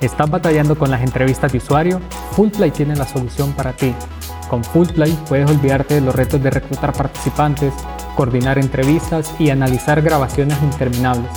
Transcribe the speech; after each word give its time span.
¿Estás 0.00 0.30
batallando 0.30 0.78
con 0.78 0.92
las 0.92 1.02
entrevistas 1.02 1.50
de 1.50 1.58
usuario? 1.58 2.00
Fullplay 2.30 2.70
tiene 2.70 2.94
la 2.94 3.04
solución 3.04 3.52
para 3.54 3.72
ti. 3.72 3.92
Con 4.48 4.62
Fullplay 4.62 5.12
puedes 5.28 5.50
olvidarte 5.50 5.94
de 5.94 6.00
los 6.00 6.14
retos 6.14 6.40
de 6.40 6.50
reclutar 6.50 6.92
participantes, 6.92 7.74
coordinar 8.14 8.58
entrevistas 8.58 9.34
y 9.40 9.50
analizar 9.50 10.00
grabaciones 10.00 10.56
interminables. 10.62 11.30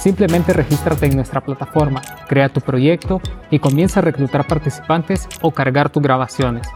Simplemente 0.00 0.54
regístrate 0.54 1.04
en 1.04 1.16
nuestra 1.16 1.42
plataforma, 1.42 2.00
crea 2.26 2.48
tu 2.48 2.62
proyecto 2.62 3.20
y 3.50 3.58
comienza 3.58 4.00
a 4.00 4.04
reclutar 4.04 4.46
participantes 4.46 5.28
o 5.42 5.50
cargar 5.50 5.90
tus 5.90 6.02
grabaciones. 6.02 6.66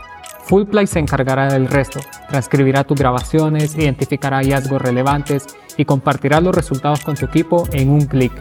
Fullplay 0.45 0.87
se 0.87 0.99
encargará 0.99 1.51
del 1.51 1.67
resto, 1.67 2.01
transcribirá 2.29 2.85
tus 2.85 2.99
grabaciones, 2.99 3.75
identificará 3.75 4.39
hallazgos 4.39 4.83
relevantes 4.83 5.47
y 5.79 5.87
compartirá 5.87 6.43
los 6.43 6.55
resultados 6.55 7.01
con 7.03 7.15
tu 7.15 7.25
equipo 7.25 7.67
en 7.73 7.89
un 7.89 8.05
clic. 8.05 8.33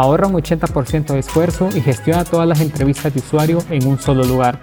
Ahorra 0.00 0.28
un 0.28 0.32
80% 0.32 1.12
de 1.12 1.18
esfuerzo 1.18 1.68
y 1.76 1.82
gestiona 1.82 2.24
todas 2.24 2.48
las 2.48 2.62
entrevistas 2.62 3.12
de 3.12 3.20
usuario 3.20 3.58
en 3.68 3.86
un 3.86 3.98
solo 3.98 4.24
lugar. 4.24 4.58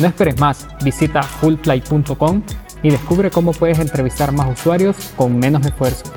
No 0.00 0.08
esperes 0.08 0.40
más, 0.40 0.66
visita 0.82 1.22
fullplay.com 1.22 2.42
y 2.82 2.90
descubre 2.90 3.30
cómo 3.30 3.52
puedes 3.52 3.78
entrevistar 3.78 4.32
más 4.32 4.58
usuarios 4.58 4.96
con 5.14 5.38
menos 5.38 5.64
esfuerzo. 5.64 6.12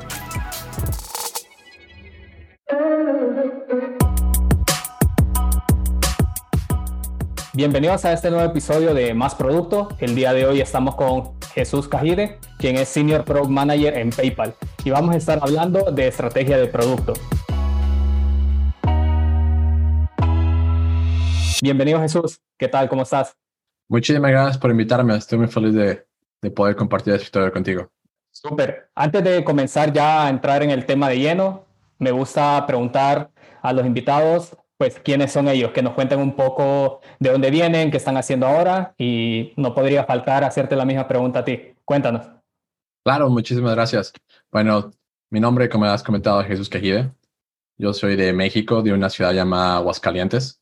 Bienvenidos 7.52 8.04
a 8.04 8.12
este 8.12 8.28
nuevo 8.28 8.50
episodio 8.50 8.92
de 8.92 9.14
Más 9.14 9.36
Producto. 9.36 9.90
El 10.00 10.16
día 10.16 10.32
de 10.32 10.46
hoy 10.46 10.60
estamos 10.60 10.96
con 10.96 11.34
Jesús 11.54 11.86
Cajide, 11.86 12.40
quien 12.58 12.74
es 12.74 12.88
Senior 12.88 13.24
Product 13.24 13.50
Manager 13.50 13.96
en 13.96 14.10
PayPal, 14.10 14.56
y 14.82 14.90
vamos 14.90 15.14
a 15.14 15.18
estar 15.18 15.38
hablando 15.40 15.92
de 15.92 16.08
estrategia 16.08 16.58
de 16.58 16.66
producto. 16.66 17.12
Bienvenido 21.62 22.00
Jesús, 22.00 22.40
¿qué 22.58 22.68
tal? 22.68 22.88
¿Cómo 22.88 23.02
estás? 23.02 23.36
Muchísimas 23.88 24.30
gracias 24.30 24.58
por 24.58 24.70
invitarme, 24.70 25.16
estoy 25.16 25.38
muy 25.38 25.48
feliz 25.48 25.74
de, 25.74 26.06
de 26.42 26.50
poder 26.50 26.74
compartir 26.76 27.14
esta 27.14 27.24
historia 27.24 27.50
contigo. 27.50 27.90
Súper. 28.30 28.90
Antes 28.94 29.22
de 29.22 29.44
comenzar 29.44 29.92
ya 29.92 30.26
a 30.26 30.30
entrar 30.30 30.62
en 30.62 30.70
el 30.70 30.86
tema 30.86 31.08
de 31.08 31.18
lleno, 31.18 31.64
me 31.98 32.10
gusta 32.10 32.66
preguntar 32.66 33.30
a 33.62 33.72
los 33.72 33.86
invitados 33.86 34.56
pues 34.76 34.98
quiénes 34.98 35.32
son 35.32 35.48
ellos, 35.48 35.70
que 35.70 35.82
nos 35.82 35.94
cuenten 35.94 36.18
un 36.18 36.34
poco 36.34 37.00
de 37.20 37.30
dónde 37.30 37.50
vienen, 37.50 37.90
qué 37.90 37.96
están 37.96 38.16
haciendo 38.16 38.46
ahora 38.46 38.94
y 38.98 39.52
no 39.56 39.74
podría 39.74 40.04
faltar 40.04 40.42
hacerte 40.42 40.74
la 40.74 40.84
misma 40.84 41.06
pregunta 41.06 41.40
a 41.40 41.44
ti. 41.44 41.74
Cuéntanos. 41.84 42.26
Claro, 43.04 43.30
muchísimas 43.30 43.74
gracias. 43.74 44.12
Bueno, 44.50 44.90
mi 45.30 45.38
nombre, 45.38 45.68
como 45.68 45.84
has 45.84 46.02
comentado, 46.02 46.40
es 46.40 46.48
Jesús 46.48 46.68
Quejide. 46.68 47.12
Yo 47.76 47.92
soy 47.92 48.16
de 48.16 48.32
México, 48.32 48.82
de 48.82 48.92
una 48.92 49.10
ciudad 49.10 49.32
llamada 49.32 49.76
Aguascalientes. 49.76 50.60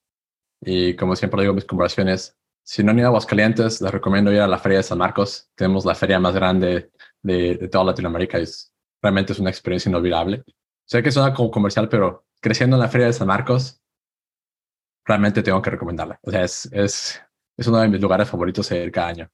Y 0.62 0.96
como 0.96 1.16
siempre 1.16 1.42
digo 1.42 1.54
mis 1.54 1.64
conversaciones, 1.64 2.36
si 2.62 2.82
no 2.82 2.92
han 2.92 2.98
ido 2.98 3.08
a 3.08 3.10
Aguascalientes, 3.10 3.80
les 3.80 3.90
recomiendo 3.90 4.32
ir 4.32 4.40
a 4.40 4.46
la 4.46 4.58
Feria 4.58 4.78
de 4.78 4.84
San 4.84 4.98
Marcos. 4.98 5.50
Tenemos 5.56 5.84
la 5.84 5.94
feria 5.94 6.20
más 6.20 6.34
grande 6.34 6.92
de, 7.20 7.56
de 7.56 7.68
toda 7.68 7.84
Latinoamérica. 7.84 8.38
Es, 8.38 8.72
realmente 9.02 9.32
es 9.32 9.40
una 9.40 9.50
experiencia 9.50 9.90
inolvidable. 9.90 10.44
Sé 10.86 11.02
que 11.02 11.10
suena 11.10 11.34
como 11.34 11.50
comercial, 11.50 11.88
pero 11.88 12.24
creciendo 12.40 12.76
en 12.76 12.82
la 12.82 12.88
Feria 12.88 13.08
de 13.08 13.12
San 13.12 13.26
Marcos, 13.26 13.82
realmente 15.04 15.42
tengo 15.42 15.60
que 15.60 15.70
recomendarla. 15.70 16.18
O 16.22 16.30
sea, 16.30 16.44
es, 16.44 16.68
es, 16.72 17.20
es 17.56 17.66
uno 17.66 17.78
de 17.78 17.88
mis 17.88 18.00
lugares 18.00 18.28
favoritos 18.28 18.68
de 18.68 18.90
cada 18.90 19.08
año. 19.08 19.30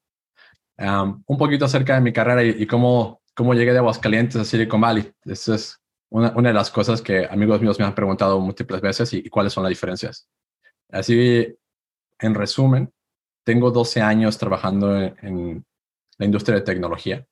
un 1.27 1.39
poquito 1.39 1.65
acerca 1.65 1.95
de 1.95 2.01
mi 2.01 2.12
carrera 2.12 2.43
y, 2.43 2.67
cómo, 2.67 3.23
cómo 3.34 3.55
llegué 3.55 3.73
de 3.73 3.79
Aguascalientes 3.79 4.37
a 4.37 4.45
Silicon 4.45 4.81
Valley. 4.81 5.12
Esa 5.25 5.55
es 5.55 5.81
una, 6.11 6.33
una, 6.37 6.49
de 6.49 6.55
las 6.55 6.71
cosas 6.71 7.03
que 7.03 7.27
amigos 7.27 7.61
míos 7.61 7.79
me 7.79 7.84
han 7.84 7.95
preguntado 7.95 8.41
múltiples 8.41 8.81
veces 8.81 9.12
y, 9.12 9.29
cuáles 9.29 9.53
son 9.53 9.65
las 9.65 9.71
diferencias. 9.71 10.29
Así, 10.91 11.56
en 12.19 12.34
resumen, 12.34 12.92
tengo 13.44 13.70
12 13.70 14.00
años 14.00 14.39
trabajando 14.39 14.97
en, 14.97 15.64
la 16.19 16.27
industria 16.27 16.56
de 16.56 16.62
tecnología. 16.62 17.27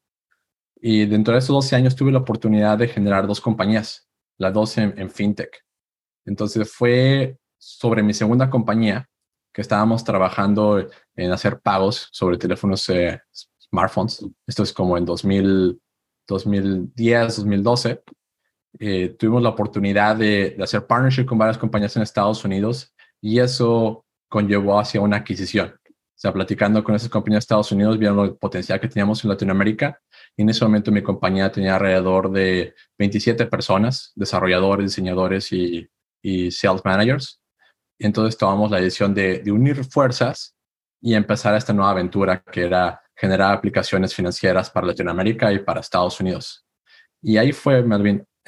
Y 0.77 1.07
dentro 1.07 1.33
de 1.35 1.41
esos 1.41 1.55
12 1.55 1.77
años 1.77 1.97
tuve 1.97 2.13
la 2.13 2.21
oportunidad 2.21 2.79
de 2.79 2.89
generar 2.89 3.27
dos 3.27 3.41
compañías, 3.41 4.09
las 4.39 4.53
dos 4.53 4.79
en, 4.79 5.11
fintech. 5.11 5.65
Entonces 6.25 6.73
fue 6.73 7.37
sobre 7.59 8.03
mi 8.03 8.15
segunda 8.15 8.49
compañía, 8.49 9.09
que 9.53 9.63
estábamos 9.63 10.05
trabajando 10.05 10.87
en 11.17 11.33
hacer 11.33 11.61
pagos 11.61 12.09
sobre 12.13 12.39
teléfonos 12.39 12.89
eh, 12.91 13.21
smartphones. 13.61 14.25
Esto 14.47 14.63
es 14.63 14.73
como 14.73 14.97
en 14.97 15.05
2000, 15.05 15.81
2010, 16.29 17.37
2012. 17.37 18.03
tuvimos 19.19 19.43
la 19.43 19.49
oportunidad 19.49 20.15
de, 20.17 20.57
hacer 20.63 20.87
partnership 20.87 21.25
con 21.25 21.39
varias 21.39 21.59
compañías 21.59 21.97
en 21.97 22.03
Estados 22.03 22.45
Unidos 22.45 22.96
y 23.21 23.41
eso 23.41 24.05
conllevó 24.29 24.79
hacia 24.79 25.01
una 25.01 25.19
adquisición. 25.19 25.75
O 26.17 26.19
sea, 26.19 26.33
platicando 26.33 26.83
con 26.83 26.95
esas 26.95 27.11
compañías 27.11 27.41
de 27.41 27.45
Estados 27.45 27.73
Unidos, 27.73 27.99
vieron 27.99 28.19
el 28.21 28.37
potencial 28.37 28.81
que 28.81 28.89
teníamos 28.89 29.23
en 29.23 29.31
Latinoamérica 29.31 30.01
y 30.35 30.43
en 30.43 30.49
ese 30.49 30.65
momento 30.65 30.91
mi 30.91 31.03
compañía 31.03 31.53
tenía 31.53 31.75
alrededor 31.75 32.31
de 32.31 32.75
27 32.99 33.47
personas, 33.47 34.13
desarrolladores, 34.15 34.87
diseñadores 34.87 35.53
y, 35.53 35.87
y 36.23 36.51
sales 36.51 36.83
managers. 36.85 37.41
Entonces 37.99 38.37
tomamos 38.39 38.71
la 38.71 38.81
decisión 38.81 39.15
de, 39.15 39.43
unir 39.47 39.85
fuerzas 39.85 40.55
y 41.01 41.15
empezar 41.15 41.55
esta 41.55 41.73
nueva 41.73 41.93
aventura 41.93 42.43
que 42.43 42.63
era 42.65 43.01
generar 43.15 43.55
aplicaciones 43.55 44.15
financieras 44.15 44.71
para 44.71 44.87
Latinoamérica 44.87 45.53
y 45.53 45.61
para 45.61 45.81
Estados 45.81 46.19
Unidos. 46.21 46.67
Y 47.23 47.37
ahí 47.37 47.53
fue 47.53 47.79
el 47.79 47.87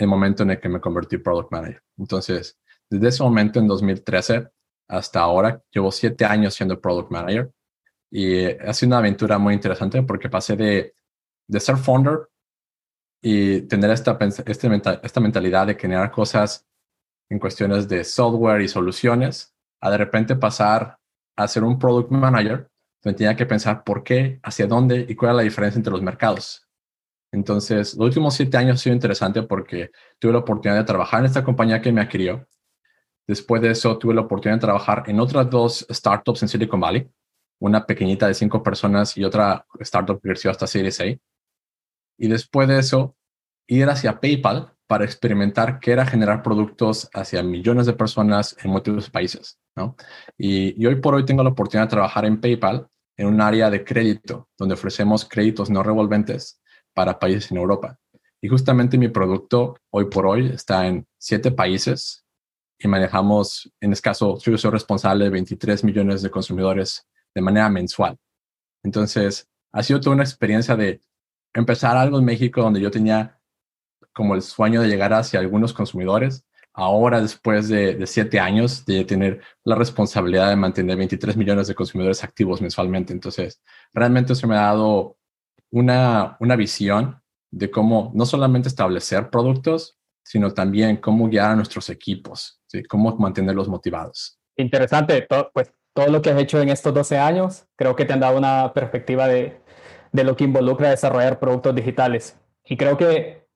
momento 0.07 0.43
en 0.43 0.51
el 0.51 0.61
que 0.61 0.69
me 0.69 0.81
convertí 0.81 1.17
en 1.17 1.23
Product 1.23 1.53
Manager. 1.53 1.83
Entonces, 1.99 2.59
desde 2.91 3.09
ese 3.09 3.23
momento, 3.23 3.59
en 3.59 3.67
2013 3.67 4.49
hasta 4.89 5.21
ahora, 5.21 5.63
llevo 5.71 5.93
siete 5.93 6.25
años 6.25 6.55
siendo 6.55 6.81
Product 6.81 7.11
Manager 7.11 7.53
y 8.11 8.47
ha 8.47 8.73
sido 8.73 8.89
una 8.89 8.99
aventura 8.99 9.39
muy 9.39 9.55
interesante 9.55 10.03
porque 10.03 10.31
pasé 10.31 10.57
de, 10.57 10.95
de 11.47 11.61
ser 11.61 11.77
founder 11.77 12.29
y 13.23 13.63
tener 13.63 13.91
esta, 13.91 14.17
este 14.47 14.83
esta 15.03 15.21
mentalidad 15.21 15.67
de 15.67 15.75
generar 15.75 16.11
cosas 16.11 16.67
en 17.29 17.39
cuestiones 17.39 17.89
de 17.89 18.05
software 18.05 18.63
y 18.63 18.69
soluciones, 18.69 19.55
a 19.81 19.91
de 19.91 19.99
repente 19.99 20.37
pasar 20.37 20.99
a 21.37 21.49
ser 21.49 21.65
un 21.65 21.79
product 21.79 22.11
manager, 22.11 22.71
donde 23.03 23.19
tenía 23.19 23.37
que 23.37 23.47
pensar 23.47 23.85
por 23.85 24.03
qué, 24.03 24.41
hacia 24.43 24.67
dónde 24.67 25.07
y 25.09 25.15
cuál 25.15 25.33
es 25.33 25.37
la 25.37 25.43
diferencia 25.43 25.79
entre 25.79 25.93
los 25.93 26.03
mercados. 26.03 26.67
Entonces, 27.31 27.95
los 27.95 28.07
últimos 28.07 28.35
siete 28.35 28.57
años 28.57 28.77
ha 28.77 28.83
sido 28.83 28.95
interesante 28.95 29.43
porque 29.43 29.91
tuve 30.19 30.33
la 30.33 30.39
oportunidad 30.39 30.81
de 30.81 30.87
trabajar 30.87 31.21
en 31.21 31.27
esta 31.27 31.45
compañía 31.45 31.83
que 31.83 31.93
me 31.93 32.01
adquirió. 32.01 32.47
Después 33.29 33.63
de 33.63 33.71
eso, 33.71 33.97
tuve 33.99 34.15
la 34.15 34.23
oportunidad 34.23 34.57
de 34.57 34.63
trabajar 34.63 35.05
en 35.07 35.21
otras 35.21 35.49
dos 35.49 35.87
startups 35.91 36.43
en 36.43 36.49
Silicon 36.49 36.81
Valley, 36.81 37.09
una 37.61 37.87
pequeñita 37.87 38.27
de 38.27 38.35
cinco 38.35 38.63
personas 38.63 39.17
y 39.17 39.23
otra 39.23 39.67
startup 39.81 40.21
que 40.21 40.31
creció 40.31 40.51
hasta 40.51 40.67
Series 40.67 41.01
A. 41.01 41.05
Y 41.05 42.29
después 42.29 42.67
de 42.67 42.79
eso, 42.79 43.15
ir 43.67 43.89
hacia 43.89 44.19
PayPal, 44.19 44.73
para 44.89 45.05
experimentar 45.05 45.79
qué 45.79 45.93
era 45.93 46.07
generar 46.07 46.43
productos 46.43 47.09
hacia 47.13 47.43
millones 47.43 47.87
de 47.87 47.93
personas 47.93 48.57
en 48.65 48.71
múltiples 48.71 49.11
países. 49.11 49.61
¿no? 49.77 49.95
Y, 50.37 50.85
hoy 50.87 50.97
por 50.97 51.15
hoy 51.15 51.25
tengo 51.27 51.45
la 51.45 51.51
oportunidad 51.51 51.87
de 51.87 51.91
trabajar 51.91 52.25
en 52.25 52.41
PayPal 52.41 52.89
en 53.19 53.27
un 53.27 53.41
área 53.41 53.69
de 53.69 53.85
crédito, 53.85 54.49
donde 54.57 54.75
ofrecemos 54.75 55.27
créditos 55.27 55.69
no 55.69 55.83
revolventes 55.83 56.61
para 56.95 57.19
países 57.19 57.51
en 57.51 57.59
Europa. 57.59 57.99
Y 58.41 58.49
justamente 58.49 58.97
mi 58.97 59.09
producto 59.09 59.77
hoy 59.91 60.07
por 60.07 60.27
hoy 60.27 60.47
está 60.47 60.87
en 60.87 61.07
siete 61.19 61.51
países 61.51 62.25
y 62.79 62.89
manejamos, 62.89 63.71
en 63.81 63.93
este 63.93 64.03
caso, 64.03 64.39
yo 64.39 64.57
soy 64.57 64.71
responsable 64.71 65.25
de 65.25 65.31
23 65.31 65.83
millones 65.85 66.23
de 66.23 66.31
consumidores 66.31 67.07
de 67.35 67.43
manera 67.43 67.69
mensual. 67.69 68.17
Entonces, 68.83 69.49
ha 69.73 69.83
sido 69.83 70.01
toda 70.01 70.15
una 70.15 70.25
experiencia 70.25 70.77
de 70.77 71.01
empezar 71.53 71.97
algo 71.97 72.19
en 72.19 72.25
México 72.25 72.63
donde 72.63 72.81
yo 72.81 72.91
tenía 72.91 73.39
como 74.13 74.35
el 74.35 74.43
sueño 74.43 74.81
de 74.81 74.89
llegar 74.89 75.13
hacia 75.13 75.41
algunos 75.41 75.73
consumidores. 75.73 76.45
Ahora, 76.73 77.21
después 77.21 77.69
de, 77.69 78.07
siete 78.07 78.39
años 78.39 78.85
de 78.87 79.05
tener 79.05 79.43
la 79.65 79.75
responsabilidad 79.75 80.49
de 80.51 80.57
mantener 80.57 80.97
23 80.97 81.37
millones 81.37 81.67
de 81.67 81.75
consumidores 81.75 82.23
activos 82.23 82.61
mensualmente. 82.63 83.13
Entonces, 83.13 83.61
realmente 83.93 84.33
eso 84.33 84.47
me 84.47 84.57
ha 84.57 84.63
dado 84.63 85.17
una, 85.71 86.37
una 86.41 86.57
visión 86.57 87.21
de 87.51 87.71
cómo 87.71 88.13
no 88.15 88.27
solamente 88.27 88.69
establecer 88.69 89.31
productos, 89.31 89.98
sino 90.29 90.53
también 90.53 90.99
cómo 90.99 91.27
guiar 91.27 91.53
a 91.53 91.57
nuestros 91.57 91.89
equipos, 91.89 92.61
¿sí? 92.67 92.83
cómo 92.83 93.17
mantenerlos 93.17 93.67
motivados. 93.67 94.39
Interesante, 94.57 95.23
todo, 95.23 95.51
pues 95.55 95.73
todo 95.95 96.09
lo 96.09 96.21
que 96.21 96.29
has 96.29 96.39
hecho 96.39 96.61
en 96.61 96.69
estos 96.69 96.93
12 96.93 97.17
años, 97.17 97.65
creo 97.77 97.97
que 97.97 98.05
te 98.05 98.13
han 98.13 98.21
dado 98.21 98.37
una 98.37 98.75
perspectiva 98.75 99.27
de, 99.27 99.59
de 100.13 100.25
lo 100.25 100.37
que 100.37 100.45
involucra 100.45 100.91
desarrollar 100.91 101.39
productos 101.39 101.75
digitales. 101.75 102.39
Y 102.63 102.77
creo 102.77 102.99
que 102.99 103.47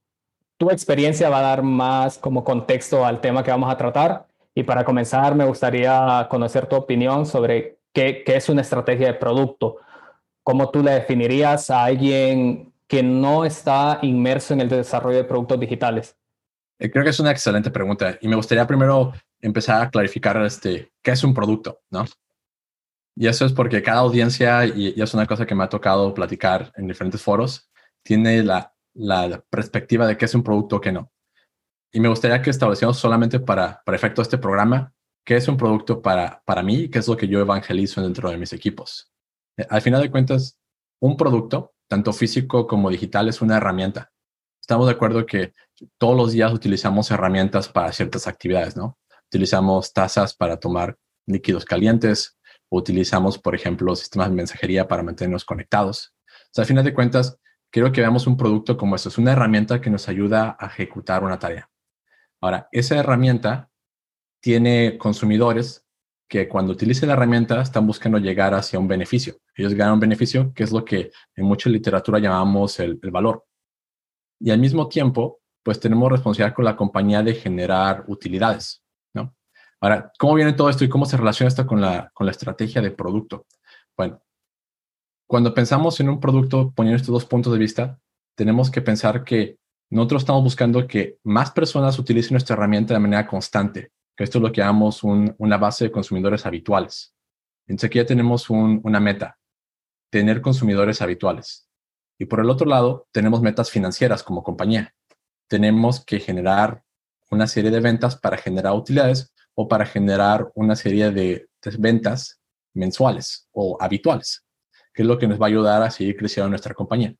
tu 0.57 0.71
experiencia 0.71 1.29
va 1.29 1.41
a 1.41 1.43
dar 1.43 1.63
más 1.63 2.17
como 2.17 2.43
contexto 2.43 3.05
al 3.05 3.21
tema 3.21 3.45
que 3.45 3.51
vamos 3.51 3.71
a 3.71 3.77
tratar. 3.77 4.27
Y 4.55 4.63
para 4.63 4.83
comenzar, 4.83 5.35
me 5.35 5.45
gustaría 5.45 6.27
conocer 6.31 6.67
tu 6.67 6.77
opinión 6.77 7.27
sobre 7.27 7.81
qué, 7.93 8.23
qué 8.25 8.37
es 8.37 8.49
una 8.49 8.63
estrategia 8.63 9.09
de 9.09 9.15
producto. 9.15 9.77
¿Cómo 10.43 10.71
tú 10.71 10.83
le 10.83 10.93
definirías 10.93 11.69
a 11.69 11.85
alguien 11.85 12.73
que 12.89 13.03
no 13.03 13.45
está 13.45 13.99
inmerso 14.01 14.55
en 14.55 14.63
el 14.63 14.71
desarrollo 14.71 15.19
de 15.19 15.25
productos 15.25 15.61
digitales? 15.61 16.17
Eh, 16.79 16.91
creo 16.91 17.05
que 17.05 17.11
es 17.11 17.21
una 17.21 17.31
excelente 17.31 17.71
pregunta 17.71 18.19
y 18.21 18.29
me 18.29 18.37
gustaría 18.37 18.67
primero 18.67 19.13
empezar 19.41 19.83
a 19.83 19.91
clarificar 19.91 20.43
este, 20.45 20.93
qué 21.03 21.13
es 21.13 21.25
un 21.25 21.35
producto, 21.35 21.81
¿no? 21.91 22.05
Y 23.15 23.27
eso 23.27 23.45
es 23.45 23.53
porque 23.53 23.83
cada 23.83 24.01
audiencia, 24.01 24.65
y, 24.65 24.95
y 24.97 25.03
es 25.03 25.13
una 25.13 25.27
cosa 25.27 25.45
que 25.45 25.55
me 25.55 25.65
ha 25.65 25.69
tocado 25.69 26.15
platicar 26.15 26.73
en 26.77 26.87
diferentes 26.87 27.21
foros, 27.21 27.71
tiene 28.03 28.43
la, 28.43 28.75
la 28.95 29.43
perspectiva 29.51 30.07
de 30.07 30.17
qué 30.17 30.25
es 30.25 30.35
un 30.35 30.43
producto 30.43 30.77
o 30.77 30.81
qué 30.81 30.93
no. 30.93 31.13
Y 31.93 32.01
me 32.01 32.09
gustaría 32.09 32.41
que 32.41 32.51
estableciéramos 32.51 32.99
solamente 32.99 33.39
para, 33.39 33.83
para 33.85 33.97
efecto 33.97 34.23
este 34.23 34.39
programa, 34.39 34.95
qué 35.25 35.37
es 35.37 35.47
un 35.47 35.57
producto 35.57 36.01
para, 36.01 36.43
para 36.45 36.63
mí 36.63 36.89
qué 36.89 36.99
es 36.99 37.09
lo 37.09 37.17
que 37.17 37.29
yo 37.29 37.41
evangelizo 37.41 38.03
dentro 38.03 38.31
de 38.31 38.39
mis 38.39 38.53
equipos. 38.53 39.13
Eh, 39.59 39.67
al 39.69 39.83
final 39.83 40.01
de 40.01 40.11
cuentas, 40.11 40.59
un 41.01 41.17
producto, 41.17 41.75
tanto 41.89 42.13
físico 42.13 42.67
como 42.67 42.91
digital, 42.91 43.29
es 43.29 43.43
una 43.43 43.59
herramienta. 43.59 44.11
Estamos 44.61 44.87
de 44.87 44.93
acuerdo 44.93 45.27
que 45.27 45.53
todos 45.99 46.17
los 46.17 46.33
días 46.33 46.53
utilizamos 46.53 47.11
herramientas 47.11 47.69
para 47.69 47.93
ciertas 47.93 48.27
actividades, 48.27 48.77
¿no? 48.77 48.99
Utilizamos 49.27 49.93
tazas 49.93 50.35
para 50.35 50.59
tomar 50.59 50.97
líquidos 51.27 51.65
calientes, 51.65 52.39
utilizamos, 52.69 53.39
por 53.39 53.55
ejemplo, 53.55 53.95
sistemas 53.97 54.31
de 54.31 54.37
mensajería 54.37 54.89
para 54.89 55.03
mantenernos 55.03 55.45
conectados. 55.45 56.15
O 56.29 56.55
sea, 56.55 56.63
al 56.63 56.69
final 56.69 56.85
de 56.85 56.95
cuentas, 56.95 57.39
quiero 57.71 57.93
que 57.93 58.01
veamos 58.01 58.27
un 58.27 58.37
producto 58.37 58.77
como 58.77 58.97
esto. 58.97 59.09
Es 59.09 59.19
una 59.19 59.33
herramienta 59.33 59.81
que 59.81 59.91
nos 59.91 60.09
ayuda 60.09 60.57
a 60.59 60.67
ejecutar 60.67 61.25
una 61.25 61.39
tarea. 61.39 61.71
Ahora, 62.41 62.69
esa 62.73 62.97
herramienta 62.97 63.71
tiene 64.41 64.99
consumidores 64.99 65.87
que 66.33 66.49
cuando 66.49 66.73
utilicen 66.73 67.09
la 67.09 67.13
herramienta 67.13 67.61
están 67.61 67.87
buscando 67.87 68.17
llegar 68.17 68.55
hacia 68.55 68.79
un 68.79 68.89
beneficio. 68.89 69.37
Ellos 69.55 69.75
ganan 69.75 69.95
un 69.95 70.01
beneficio, 70.01 70.51
que 70.55 70.65
es 70.65 70.73
lo 70.73 70.83
que 70.83 71.11
en 71.37 71.45
mucha 71.45 71.69
literatura 71.69 72.19
llamamos 72.19 72.81
el, 72.81 72.99
valor. 73.11 73.45
Y 74.41 74.51
al 74.51 74.59
mismo 74.59 74.89
tiempo, 74.89 75.42
pues 75.63 75.81
tenemos 75.81 76.11
responsabilidad 76.11 76.55
con 76.55 76.65
la 76.65 76.77
compañía 76.77 77.23
de 77.23 77.35
generar 77.35 78.05
utilidades, 78.09 78.83
¿no? 79.15 79.35
Ahora, 79.81 80.13
¿cómo 80.19 80.35
viene 80.35 80.53
todo 80.53 80.71
esto 80.71 80.85
y 80.85 80.89
cómo 80.89 81.07
se 81.07 81.17
relaciona 81.17 81.49
esto 81.49 81.67
con 81.67 81.81
la, 81.81 82.11
con 82.15 82.27
la 82.27 82.33
estrategia 82.33 82.81
de 82.81 82.91
producto? 82.91 83.47
Bueno, 83.97 84.23
cuando 85.27 85.55
pensamos 85.55 85.99
en 86.01 86.09
un 86.09 86.21
producto, 86.21 86.73
poniendo 86.75 86.97
estos 86.97 87.13
dos 87.13 87.25
puntos 87.25 87.53
de 87.53 87.59
vista, 87.59 87.99
tenemos 88.37 88.71
que 88.71 88.83
pensar 88.83 89.25
que 89.25 89.59
nosotros 89.91 90.23
estamos 90.23 90.43
buscando 90.43 90.87
que 90.87 91.19
más 91.23 91.51
personas 91.51 91.99
utilicen 91.99 92.35
nuestra 92.35 92.55
herramienta 92.55 92.95
de 92.95 93.01
manera 93.01 93.27
constante, 93.27 93.93
que 94.17 94.25
esto 94.25 94.39
es 94.39 94.43
lo 94.43 94.53
que 94.53 94.61
llamamos 94.61 95.03
una 95.03 95.59
base 95.59 95.85
de 95.85 95.93
consumidores 95.93 96.47
habituales. 96.47 97.15
Entonces 97.67 97.89
aquí 97.89 97.99
ya 97.99 98.07
tenemos 98.07 98.51
una 98.51 99.01
meta, 99.01 99.39
tener 100.11 100.41
consumidores 100.41 101.03
habituales. 101.03 101.69
Y 102.19 102.27
por 102.27 102.41
el 102.41 102.51
otro 102.51 102.67
lado, 102.67 103.07
tenemos 103.13 103.43
metas 103.43 103.71
financieras 103.71 104.23
como 104.23 104.43
compañía. 104.43 104.95
Tenemos 105.49 106.05
que 106.05 106.21
generar 106.21 106.83
una 107.31 107.47
serie 107.47 107.71
de 107.71 107.81
ventas 107.81 108.17
para 108.17 108.37
generar 108.37 108.75
utilidades 108.75 109.33
o 109.55 109.69
para 109.69 109.87
generar 109.87 110.51
una 110.55 110.77
serie 110.77 111.11
de, 111.11 111.49
de 111.63 111.77
ventas 111.79 112.41
mensuales 112.75 113.49
o 113.53 113.77
habituales, 113.81 114.45
que 114.95 115.03
es 115.03 115.09
lo 115.09 115.19
que 115.19 115.27
nos 115.27 115.41
va 115.41 115.47
a 115.47 115.49
ayudar 115.49 115.83
a 115.83 115.91
seguir 115.91 116.17
creciendo 116.17 116.49
nuestra 116.49 116.75
compañía. 116.75 117.15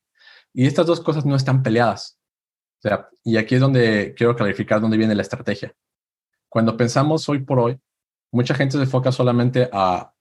Y 0.53 0.67
estas 0.67 0.85
dos 0.85 1.01
cosas 1.01 1.25
no 1.25 1.35
están 1.35 1.63
peleadas 1.63 2.19
sea, 2.83 3.09
y 3.23 3.37
aquí 3.37 3.55
es 3.55 3.61
donde 3.61 4.13
quiero 4.15 4.35
clarificar 4.35 4.81
dónde 4.81 4.97
viene 4.97 5.15
la 5.15 5.21
estrategia. 5.21 5.73
Cuando 6.49 6.77
pensamos 6.77 7.27
hoy 7.29 7.39
por 7.39 7.59
hoy, 7.59 7.79
mucha 8.31 8.53
gente 8.53 8.77
se 8.77 8.83
enfoca 8.83 9.11
solamente 9.11 9.69
a 9.71 10.13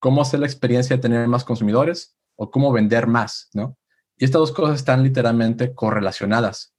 cómo 0.00 0.20
hacer 0.20 0.40
la 0.40 0.46
experiencia 0.46 0.96
de 0.96 1.02
tener 1.02 1.26
más 1.28 1.44
consumidores 1.44 2.16
o 2.34 2.50
cómo 2.50 2.72
vender 2.72 3.06
más, 3.06 3.48
¿no? 3.54 3.78
Y 4.18 4.24
estas 4.24 4.40
dos 4.40 4.52
cosas 4.52 4.76
están 4.76 5.02
literalmente 5.02 5.74
correlacionadas. 5.74 6.74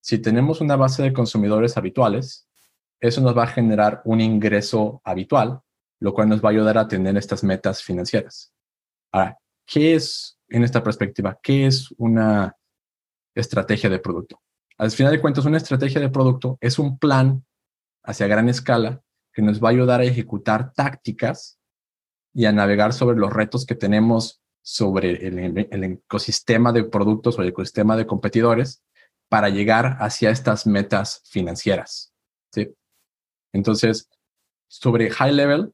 Si 0.00 0.18
tenemos 0.18 0.60
una 0.60 0.76
base 0.76 1.02
de 1.02 1.12
consumidores 1.12 1.76
habituales, 1.76 2.48
eso 3.00 3.20
nos 3.20 3.36
va 3.36 3.44
a 3.44 3.48
generar 3.48 4.02
un 4.04 4.20
ingreso 4.20 5.00
habitual, 5.04 5.60
lo 6.00 6.14
cual 6.14 6.28
nos 6.28 6.42
va 6.42 6.48
a 6.48 6.52
ayudar 6.52 6.78
a 6.78 6.88
tener 6.88 7.16
estas 7.16 7.44
metas 7.44 7.82
financieras. 7.82 8.52
Ahora, 9.12 9.38
¿qué 9.66 9.94
es 9.94 10.38
en 10.48 10.64
esta 10.64 10.82
perspectiva? 10.82 11.38
¿Qué 11.42 11.66
es 11.66 11.92
una 11.98 12.56
estrategia 13.34 13.90
de 13.90 13.98
producto. 13.98 14.40
Al 14.78 14.90
final 14.90 15.12
de 15.12 15.20
cuentas, 15.20 15.44
una 15.44 15.56
estrategia 15.56 16.00
de 16.00 16.08
producto 16.08 16.58
es 16.60 16.78
un 16.78 16.98
plan 16.98 17.44
hacia 18.02 18.26
gran 18.26 18.48
escala 18.48 19.02
que 19.32 19.42
nos 19.42 19.62
va 19.62 19.68
a 19.68 19.72
ayudar 19.72 20.00
a 20.00 20.04
ejecutar 20.04 20.72
tácticas 20.72 21.58
y 22.32 22.46
a 22.46 22.52
navegar 22.52 22.92
sobre 22.92 23.18
los 23.18 23.32
retos 23.32 23.66
que 23.66 23.74
tenemos 23.74 24.42
sobre 24.62 25.26
el, 25.26 25.58
ecosistema 25.84 26.72
de 26.72 26.84
productos 26.84 27.38
o 27.38 27.42
el 27.42 27.48
ecosistema 27.48 27.96
de 27.96 28.06
competidores 28.06 28.82
para 29.30 29.48
llegar 29.48 29.96
hacia 30.00 30.30
estas 30.30 30.66
metas 30.66 31.22
financieras. 31.24 32.12
¿sí? 32.52 32.74
Entonces, 33.52 34.10
sobre 34.68 35.08
high 35.08 35.32
level, 35.32 35.72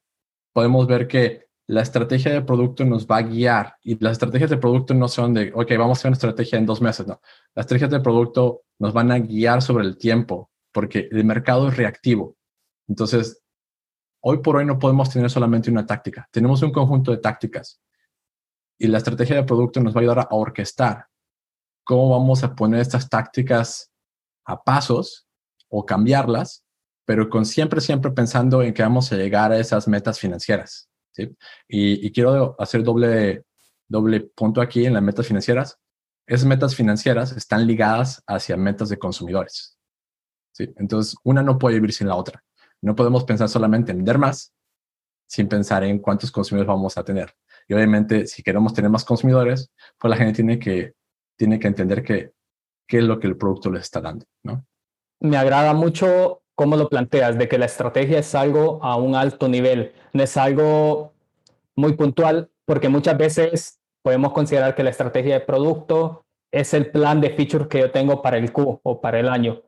podemos 0.53 0.87
ver 0.87 1.09
que 1.09 1.47
la 1.67 1.81
estrategia 1.81 2.33
de 2.33 2.43
producto 2.43 2.85
nos 2.85 3.07
va 3.07 3.17
a 3.17 3.23
guiar 3.23 3.77
y 3.83 3.99
las 3.99 4.13
estrategias 4.13 4.51
de 4.51 4.59
producto 4.59 4.95
no 4.95 5.09
son 5.09 5.35
de, 5.35 5.53
ok, 5.55 5.71
vamos 5.79 5.99
a 5.99 6.01
hacer 6.01 6.09
una 6.11 6.17
estrategia 6.17 6.59
en 6.59 6.67
dos 6.67 6.81
meses, 6.81 7.07
no. 7.07 7.21
Las 7.55 7.65
estrategias 7.65 7.91
de 7.91 8.01
producto 8.01 8.63
nos 8.79 8.93
van 8.93 9.11
a 9.11 9.19
guiar 9.19 9.63
sobre 9.63 9.85
el 9.85 9.97
tiempo 9.97 10.51
porque 10.71 11.09
el 11.11 11.25
mercado 11.25 11.69
es 11.69 11.77
reactivo. 11.77 12.37
Entonces, 12.87 13.43
hoy 14.21 14.39
por 14.39 14.57
hoy 14.57 14.67
no 14.67 14.79
podemos 14.79 15.11
tener 15.11 15.31
solamente 15.31 15.71
una 15.71 15.87
táctica, 15.87 16.29
tenemos 16.31 16.63
un 16.63 16.73
conjunto 16.73 17.11
de 17.11 17.19
tácticas 17.19 17.81
y 18.79 18.87
la 18.89 18.99
estrategia 18.99 19.37
de 19.37 19.45
producto 19.45 19.81
nos 19.81 19.95
va 19.95 20.01
a 20.01 20.03
ayudar 20.03 20.19
a 20.21 20.29
orquestar 20.31 21.07
cómo 21.87 22.11
vamos 22.11 22.43
a 22.43 22.55
poner 22.55 22.81
estas 22.81 23.09
tácticas 23.09 23.93
a 24.45 24.63
pasos 24.63 25.27
o 25.69 25.87
cambiarlas, 25.87 26.65
pero 27.07 27.29
con 27.31 27.47
siempre, 27.47 27.81
siempre 27.81 28.11
pensando 28.11 28.61
en 28.63 28.75
que 28.75 28.83
vamos 28.83 29.13
a 29.13 29.17
llegar 29.17 29.53
a 29.53 29.59
esas 29.59 29.87
metas 29.87 30.19
financieras. 30.19 30.91
Y, 31.69 32.11
quiero 32.13 32.57
hacer 32.59 32.83
doble, 32.83 33.45
doble 33.89 34.21
punto 34.21 34.61
aquí 34.61 34.85
en 34.85 34.95
las 34.95 35.03
metas 35.03 35.27
financieras. 35.27 35.79
Esas 36.27 36.47
metas 36.47 36.75
financieras 36.75 37.33
están 37.33 37.67
ligadas 37.67 38.21
hacia 38.27 38.57
metas 38.57 38.89
de 38.89 38.99
consumidores. 38.99 39.79
¿sí? 40.53 40.69
Entonces, 40.77 41.17
una 41.23 41.43
no 41.43 41.57
puede 41.57 41.77
vivir 41.77 41.93
sin 41.93 42.09
la 42.09 42.17
otra. 42.17 42.43
No 42.83 42.97
podemos 42.97 43.23
pensar 43.23 43.49
solamente 43.49 43.93
en 43.93 43.99
vender 43.99 44.19
más 44.19 44.53
sin 45.29 45.49
pensar 45.49 45.85
en 45.85 45.99
cuántos 45.99 46.31
consumidores 46.31 46.69
vamos 46.69 46.97
a 46.99 47.05
tener. 47.05 47.33
Y 47.69 47.75
obviamente, 47.75 48.27
si 48.27 48.43
queremos 48.43 48.75
tener 48.75 48.91
más 48.91 49.05
consumidores, 49.05 49.71
pues 49.99 50.11
la 50.11 50.17
gente 50.17 50.35
tiene 50.35 50.59
que, 50.59 50.95
tiene 51.37 51.59
que 51.59 51.69
entender 51.69 52.03
que, 52.03 52.33
qué 52.89 52.99
es 52.99 53.05
lo 53.05 53.19
que 53.21 53.27
el 53.27 53.37
producto 53.37 53.71
les 53.71 53.83
está 53.83 54.01
dando, 54.01 54.27
¿no? 54.43 54.65
Me 55.21 55.37
agrada 55.37 55.73
mucho 55.73 56.43
cómo 56.55 56.77
lo 56.77 56.89
planteas, 56.89 57.39
de 57.39 57.49
que 57.49 57.59
la 57.59 57.67
estrategia 57.67 58.19
es 58.19 58.35
algo 58.35 58.83
a 58.83 58.97
un 58.97 59.15
alto 59.15 59.49
nivel, 59.49 59.93
no 60.13 60.23
es 60.23 60.37
algo 60.37 61.13
muy 61.75 61.95
puntual, 61.95 62.51
porque 62.65 62.89
muchas 62.89 63.17
veces 63.17 63.81
podemos 64.03 64.33
considerar 64.33 64.75
que 64.75 64.83
la 64.83 64.91
estrategia 64.91 65.35
de 65.35 65.45
producto 65.45 66.25
es 66.53 66.73
el 66.75 66.91
plan 66.91 67.21
de 67.21 67.31
features 67.31 67.69
que 67.69 67.81
yo 67.81 67.91
tengo 67.91 68.23
para 68.23 68.39
el 68.39 68.53
Q 68.53 68.81
o 68.83 69.01
para 69.01 69.21
el 69.21 69.29
año. 69.29 69.63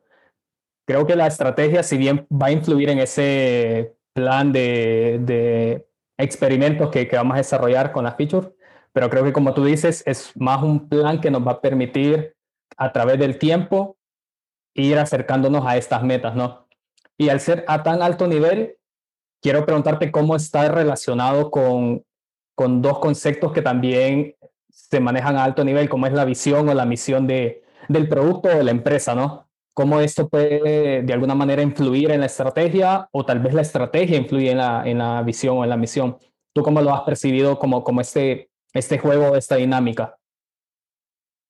Creo 0.87 1.05
que 1.05 1.15
la 1.15 1.27
estrategia, 1.27 1.83
si 1.83 1.97
bien 1.97 2.25
va 2.31 2.47
a 2.47 2.51
influir 2.51 2.89
en 2.89 2.99
ese 2.99 3.95
plan 4.13 4.51
de, 4.51 5.19
de 5.21 5.87
experimentos 6.17 6.89
que, 6.89 7.07
que 7.07 7.15
vamos 7.15 7.35
a 7.35 7.37
desarrollar 7.37 7.91
con 7.91 8.05
las 8.05 8.15
features, 8.15 8.49
pero 8.99 9.09
creo 9.09 9.23
que 9.23 9.31
como 9.31 9.53
tú 9.53 9.63
dices, 9.63 10.03
es 10.05 10.33
más 10.35 10.61
un 10.61 10.89
plan 10.89 11.21
que 11.21 11.31
nos 11.31 11.47
va 11.47 11.53
a 11.53 11.61
permitir 11.61 12.35
a 12.75 12.91
través 12.91 13.17
del 13.17 13.37
tiempo 13.37 13.95
ir 14.73 14.97
acercándonos 14.97 15.65
a 15.65 15.77
estas 15.77 16.03
metas, 16.03 16.35
¿no? 16.35 16.67
Y 17.17 17.29
al 17.29 17.39
ser 17.39 17.63
a 17.69 17.81
tan 17.81 18.01
alto 18.01 18.27
nivel, 18.27 18.75
quiero 19.41 19.65
preguntarte 19.65 20.11
cómo 20.11 20.35
está 20.35 20.67
relacionado 20.67 21.49
con, 21.49 22.03
con 22.55 22.81
dos 22.81 22.99
conceptos 22.99 23.53
que 23.53 23.61
también 23.61 24.35
se 24.67 24.99
manejan 24.99 25.37
a 25.37 25.45
alto 25.45 25.63
nivel, 25.63 25.87
como 25.87 26.05
es 26.05 26.11
la 26.11 26.25
visión 26.25 26.67
o 26.67 26.73
la 26.73 26.85
misión 26.85 27.25
de, 27.25 27.63
del 27.87 28.09
producto 28.09 28.49
o 28.49 28.57
de 28.57 28.65
la 28.65 28.71
empresa, 28.71 29.15
¿no? 29.15 29.47
Cómo 29.73 30.01
esto 30.01 30.27
puede 30.27 31.03
de 31.03 31.13
alguna 31.13 31.35
manera 31.35 31.61
influir 31.61 32.11
en 32.11 32.19
la 32.19 32.25
estrategia 32.25 33.07
o 33.13 33.25
tal 33.25 33.39
vez 33.39 33.53
la 33.53 33.61
estrategia 33.61 34.17
influye 34.17 34.51
en 34.51 34.57
la, 34.57 34.83
en 34.85 34.97
la 34.97 35.21
visión 35.21 35.57
o 35.57 35.63
en 35.63 35.69
la 35.69 35.77
misión. 35.77 36.17
¿Tú 36.53 36.63
cómo 36.63 36.81
lo 36.81 36.93
has 36.93 37.03
percibido 37.03 37.57
como, 37.59 37.81
como 37.85 38.01
este, 38.01 38.49
este 38.73 38.99
juego, 38.99 39.35
esta 39.35 39.55
dinámica? 39.55 40.15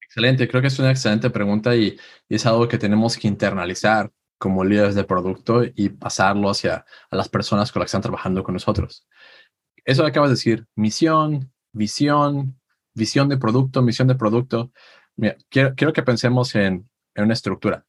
Excelente, 0.02 0.48
creo 0.48 0.62
que 0.62 0.68
es 0.68 0.80
una 0.80 0.92
excelente 0.92 1.30
pregunta 1.30 1.76
y, 1.76 1.98
y 2.28 2.36
es 2.36 2.46
algo 2.46 2.68
que 2.68 2.78
tenemos 2.78 3.18
que 3.18 3.28
internalizar 3.28 4.12
como 4.40 4.64
líderes 4.64 4.96
de 4.96 5.04
producto 5.04 5.64
y 5.64 5.90
pasarlo 5.90 6.50
hacia 6.50 6.86
a 7.12 7.16
las 7.16 7.30
personas 7.30 7.72
con 7.72 7.82
las 7.82 7.86
que 7.86 7.90
están 7.90 8.02
trabajando 8.02 8.42
con 8.42 8.54
nosotros. 8.54 9.06
Eso 9.86 10.06
acabas 10.06 10.30
de 10.30 10.36
decir, 10.36 10.66
misión, 10.76 11.52
visión, 11.74 12.60
visión 12.96 13.30
de 13.30 13.38
producto, 13.38 13.82
misión 13.82 14.08
de 14.08 14.16
producto. 14.16 14.72
Mira, 15.16 15.36
quiero, 15.50 15.76
quiero 15.76 15.94
que 15.94 16.04
pensemos 16.04 16.56
en, 16.56 16.90
en, 17.16 17.24
una 17.24 17.34
estructura. 17.34 17.86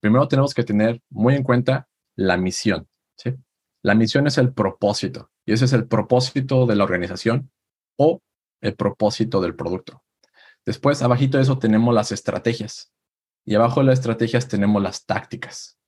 Primero 0.00 0.26
tenemos 0.28 0.52
que 0.52 0.64
tener 0.64 1.00
muy 1.10 1.34
en 1.34 1.44
cuenta 1.44 1.88
la 2.16 2.36
misión. 2.36 2.88
¿sí? 3.16 3.34
La 3.82 3.94
misión 3.94 4.26
es 4.26 4.36
el 4.36 4.52
propósito 4.52 5.30
y 5.46 5.52
ese 5.52 5.66
es 5.66 5.72
el 5.72 5.86
propósito 5.86 6.66
de 6.66 6.74
la 6.76 6.84
organización 6.84 7.50
o 7.96 8.20
el 8.64 8.74
propósito 8.74 9.40
del 9.40 9.54
producto. 9.54 10.02
Después, 10.64 11.02
abajito 11.02 11.36
de 11.36 11.42
eso 11.44 11.58
tenemos 11.58 11.94
las 11.94 12.10
estrategias 12.10 12.92
y 13.44 13.54
abajo 13.54 13.80
de 13.80 13.86
las 13.86 13.98
estrategias 13.98 14.48
tenemos 14.48 14.82
las 14.82 15.04
tácticas. 15.04 15.78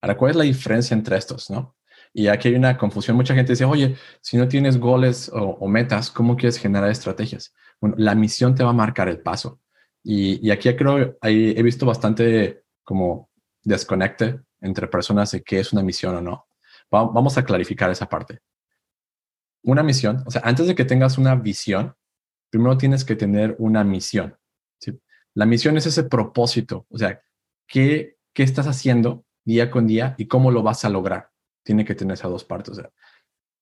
Ahora, 0.00 0.16
¿cuál 0.16 0.30
es 0.30 0.36
la 0.36 0.44
diferencia 0.44 0.94
entre 0.94 1.16
estos, 1.16 1.50
no? 1.50 1.76
Y 2.14 2.28
aquí 2.28 2.48
hay 2.48 2.54
una 2.54 2.78
confusión. 2.78 3.16
Mucha 3.16 3.34
gente 3.34 3.52
dice, 3.52 3.64
oye, 3.64 3.96
si 4.20 4.36
no 4.36 4.46
tienes 4.46 4.78
goles 4.78 5.30
o, 5.34 5.66
metas, 5.66 6.10
¿cómo 6.10 6.36
quieres 6.36 6.58
generar 6.58 6.90
estrategias? 6.90 7.52
Bueno, 7.80 7.96
la 7.98 8.14
misión 8.14 8.54
te 8.54 8.62
va 8.62 8.70
a 8.70 8.72
marcar 8.72 9.08
el 9.08 9.20
paso. 9.20 9.60
Y, 10.04 10.50
aquí 10.50 10.74
creo, 10.74 11.18
ahí 11.20 11.52
he 11.56 11.62
visto 11.62 11.84
bastante 11.84 12.62
como 12.84 13.28
desconecte 13.62 14.40
entre 14.60 14.86
personas 14.86 15.32
de 15.32 15.42
qué 15.42 15.60
es 15.60 15.72
una 15.72 15.82
misión 15.82 16.14
o 16.16 16.20
no. 16.20 16.46
Vamos 16.90 17.36
a 17.36 17.44
clarificar 17.44 17.90
esa 17.90 18.08
parte. 18.08 18.38
Una 19.68 19.82
misión, 19.82 20.22
o 20.24 20.30
sea, 20.30 20.40
antes 20.46 20.66
de 20.66 20.74
que 20.74 20.86
tengas 20.86 21.18
una 21.18 21.34
visión, 21.34 21.94
primero 22.48 22.78
tienes 22.78 23.04
que 23.04 23.16
tener 23.16 23.54
una 23.58 23.84
misión. 23.84 24.34
La 25.34 25.44
misión 25.44 25.76
es 25.76 25.84
ese 25.84 26.04
propósito, 26.04 26.86
o 26.88 26.96
sea, 26.96 27.20
¿qué, 27.66 28.16
¿qué 28.32 28.44
estás 28.44 28.66
haciendo 28.66 29.26
día 29.44 29.70
con 29.70 29.86
día 29.86 30.14
y 30.16 30.26
cómo 30.26 30.50
lo 30.50 30.62
vas 30.62 30.86
a 30.86 30.88
lograr? 30.88 31.32
Tiene 31.62 31.84
que 31.84 31.94
tener 31.94 32.14
esas 32.14 32.30
dos 32.30 32.44
partes. 32.44 32.80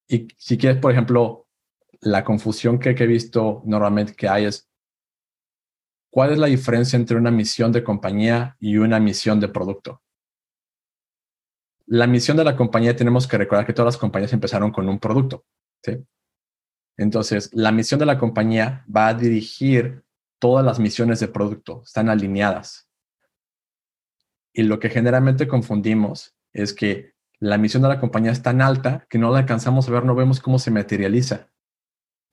y 0.07 0.29
si 0.37 0.57
quieres, 0.57 0.79
por 0.79 0.93
ejemplo, 0.93 1.45
la 1.99 2.23
confusión 2.23 2.79
que, 2.79 2.95
que 2.95 3.03
he 3.03 3.07
visto 3.07 3.61
normalmente 3.65 4.15
que 4.15 4.29
hay 4.29 4.45
es, 4.45 4.69
¿cuál 6.09 6.31
es 6.31 6.37
la 6.37 6.47
diferencia 6.47 6.95
entre 6.95 7.17
una 7.17 7.31
misión 7.31 7.73
de 7.73 7.83
compañía 7.83 8.55
y 8.61 8.77
una 8.77 9.01
misión 9.01 9.41
de 9.41 9.49
producto? 9.49 10.01
La 11.85 12.07
misión 12.07 12.37
de 12.37 12.45
la 12.45 12.55
compañía 12.55 12.95
tenemos 12.95 13.27
que 13.27 13.37
recordar 13.37 13.65
que 13.65 13.73
todas 13.73 13.93
las 13.93 13.99
compañías 13.99 14.31
empezaron 14.31 14.71
con 14.71 14.87
un 14.87 14.99
producto. 14.99 15.43
Entonces, 16.97 17.51
la 17.53 17.71
misión 17.71 17.99
de 17.99 18.05
la 18.05 18.17
compañía 18.17 18.85
va 18.93 19.07
a 19.07 19.13
dirigir 19.13 20.03
todas 20.39 20.65
las 20.65 20.79
misiones 20.79 21.19
de 21.19 21.27
producto, 21.27 21.83
están 21.83 22.09
alineadas. 22.09 22.89
Y 24.53 24.63
lo 24.63 24.79
que 24.79 24.89
generalmente 24.89 25.47
confundimos 25.47 26.35
es 26.53 26.73
que 26.73 27.13
la 27.39 27.57
misión 27.59 27.83
de 27.83 27.89
la 27.89 27.99
compañía 27.99 28.31
es 28.31 28.41
tan 28.41 28.61
alta 28.61 29.05
que 29.09 29.19
no 29.19 29.31
la 29.31 29.39
alcanzamos 29.39 29.87
a 29.87 29.91
ver, 29.91 30.05
no 30.05 30.15
vemos 30.15 30.39
cómo 30.39 30.57
se 30.57 30.71
materializa. 30.71 31.49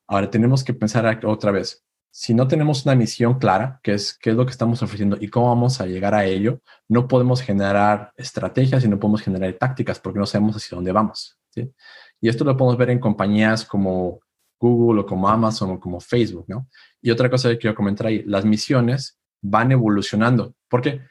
Ahora 0.06 0.30
tenemos 0.30 0.64
que 0.64 0.72
pensar 0.72 1.20
otra 1.26 1.50
vez, 1.50 1.84
si 2.10 2.32
no 2.32 2.46
tenemos 2.46 2.86
una 2.86 2.94
misión 2.94 3.40
clara, 3.40 3.80
que 3.82 3.94
es 3.94 4.16
qué 4.16 4.30
es 4.30 4.36
lo 4.36 4.46
que 4.46 4.52
estamos 4.52 4.80
ofreciendo 4.82 5.16
y 5.20 5.26
cómo 5.28 5.48
vamos 5.48 5.80
a 5.80 5.86
llegar 5.86 6.14
a 6.14 6.24
ello, 6.24 6.60
no 6.86 7.08
podemos 7.08 7.42
generar 7.42 8.12
estrategias 8.16 8.84
y 8.84 8.88
no 8.88 9.00
podemos 9.00 9.20
generar 9.20 9.52
tácticas 9.54 9.98
porque 9.98 10.20
no 10.20 10.26
sabemos 10.26 10.54
hacia 10.54 10.76
dónde 10.76 10.92
vamos. 10.92 11.36
Y 12.20 12.28
esto 12.28 12.44
lo 12.44 12.56
podemos 12.56 12.78
ver 12.78 12.90
en 12.90 12.98
compañías 12.98 13.64
como 13.64 14.20
Google 14.58 15.02
o 15.02 15.06
como 15.06 15.28
Amazon 15.28 15.72
o 15.72 15.80
como 15.80 16.00
Facebook, 16.00 16.46
¿no? 16.48 16.68
Y 17.02 17.10
otra 17.10 17.28
cosa 17.28 17.50
que 17.50 17.58
quiero 17.58 17.76
comentar 17.76 18.06
ahí, 18.06 18.22
las 18.24 18.44
misiones 18.44 19.18
van 19.42 19.72
evolucionando, 19.72 20.54
porque 20.68 21.02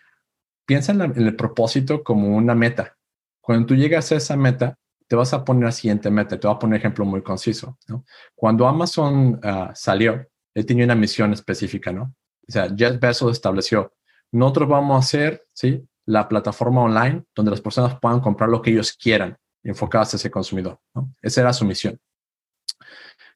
piensa 0.65 0.91
en, 0.91 1.01
el 1.01 1.35
propósito 1.35 2.03
como 2.03 2.35
una 2.35 2.55
meta. 2.55 2.95
Cuando 3.41 3.67
tú 3.67 3.75
llegas 3.75 4.11
a 4.11 4.15
esa 4.15 4.35
meta, 4.35 4.77
te 5.07 5.15
vas 5.15 5.33
a 5.33 5.43
poner 5.43 5.65
la 5.65 5.71
siguiente 5.71 6.09
meta. 6.09 6.39
Te 6.39 6.47
voy 6.47 6.55
a 6.55 6.59
poner 6.59 6.75
un 6.75 6.79
ejemplo 6.79 7.05
muy 7.05 7.21
conciso. 7.21 7.77
¿no? 7.87 8.05
Cuando 8.33 8.67
Amazon 8.67 9.39
ah, 9.43 9.71
salió, 9.75 10.25
él 10.53 10.65
tenía 10.65 10.85
una 10.85 10.95
misión 10.95 11.33
específica, 11.33 11.91
¿no? 11.91 12.15
O 12.47 12.51
sea, 12.51 12.73
Jeff 12.75 12.99
Bezos 12.99 13.31
estableció, 13.31 13.93
nosotros 14.31 14.69
vamos 14.69 14.95
a 14.95 14.99
hacer, 14.99 15.45
¿sí? 15.53 15.87
La 16.05 16.27
plataforma 16.27 16.81
online 16.81 17.23
donde 17.35 17.51
las 17.51 17.61
personas 17.61 17.99
puedan 17.99 18.19
comprar 18.19 18.49
lo 18.49 18.61
que 18.61 18.71
ellos 18.71 18.93
quieran, 18.93 19.37
enfocadas 19.63 20.13
a 20.13 20.17
ese 20.17 20.31
consumidor, 20.31 20.79
¿no? 20.93 21.13
Esa 21.21 21.41
era 21.41 21.53
su 21.53 21.65
misión. 21.65 21.99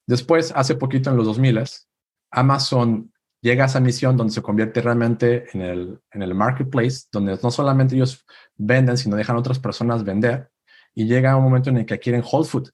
Después, 0.06 0.54
hace 0.56 0.76
poquito 0.76 1.10
en 1.10 1.18
los 1.18 1.26
2000, 1.26 1.64
Amazon 2.32 3.12
llega 3.42 3.64
a 3.64 3.68
esa 3.68 3.80
misión 3.80 4.18
donde 4.18 4.34
se 4.34 4.42
convierte 4.42 4.82
realmente 4.82 5.46
en 5.54 5.62
el, 5.62 6.00
en 6.12 6.22
el 6.22 6.34
marketplace, 6.34 7.08
donde 7.12 7.38
no 7.42 7.52
solamente 7.52 7.96
ellos 7.96 8.26
venden, 8.56 8.98
sino 8.98 9.16
dejan 9.16 9.36
a 9.36 9.40
otras 9.40 9.60
personas 9.60 10.04
vender. 10.04 10.50
Y 10.94 11.06
llega 11.06 11.36
un 11.36 11.44
momento 11.44 11.70
en 11.70 11.78
el 11.78 11.86
que 11.86 12.00
quieren 12.00 12.24
Whole 12.30 12.48
Food. 12.48 12.70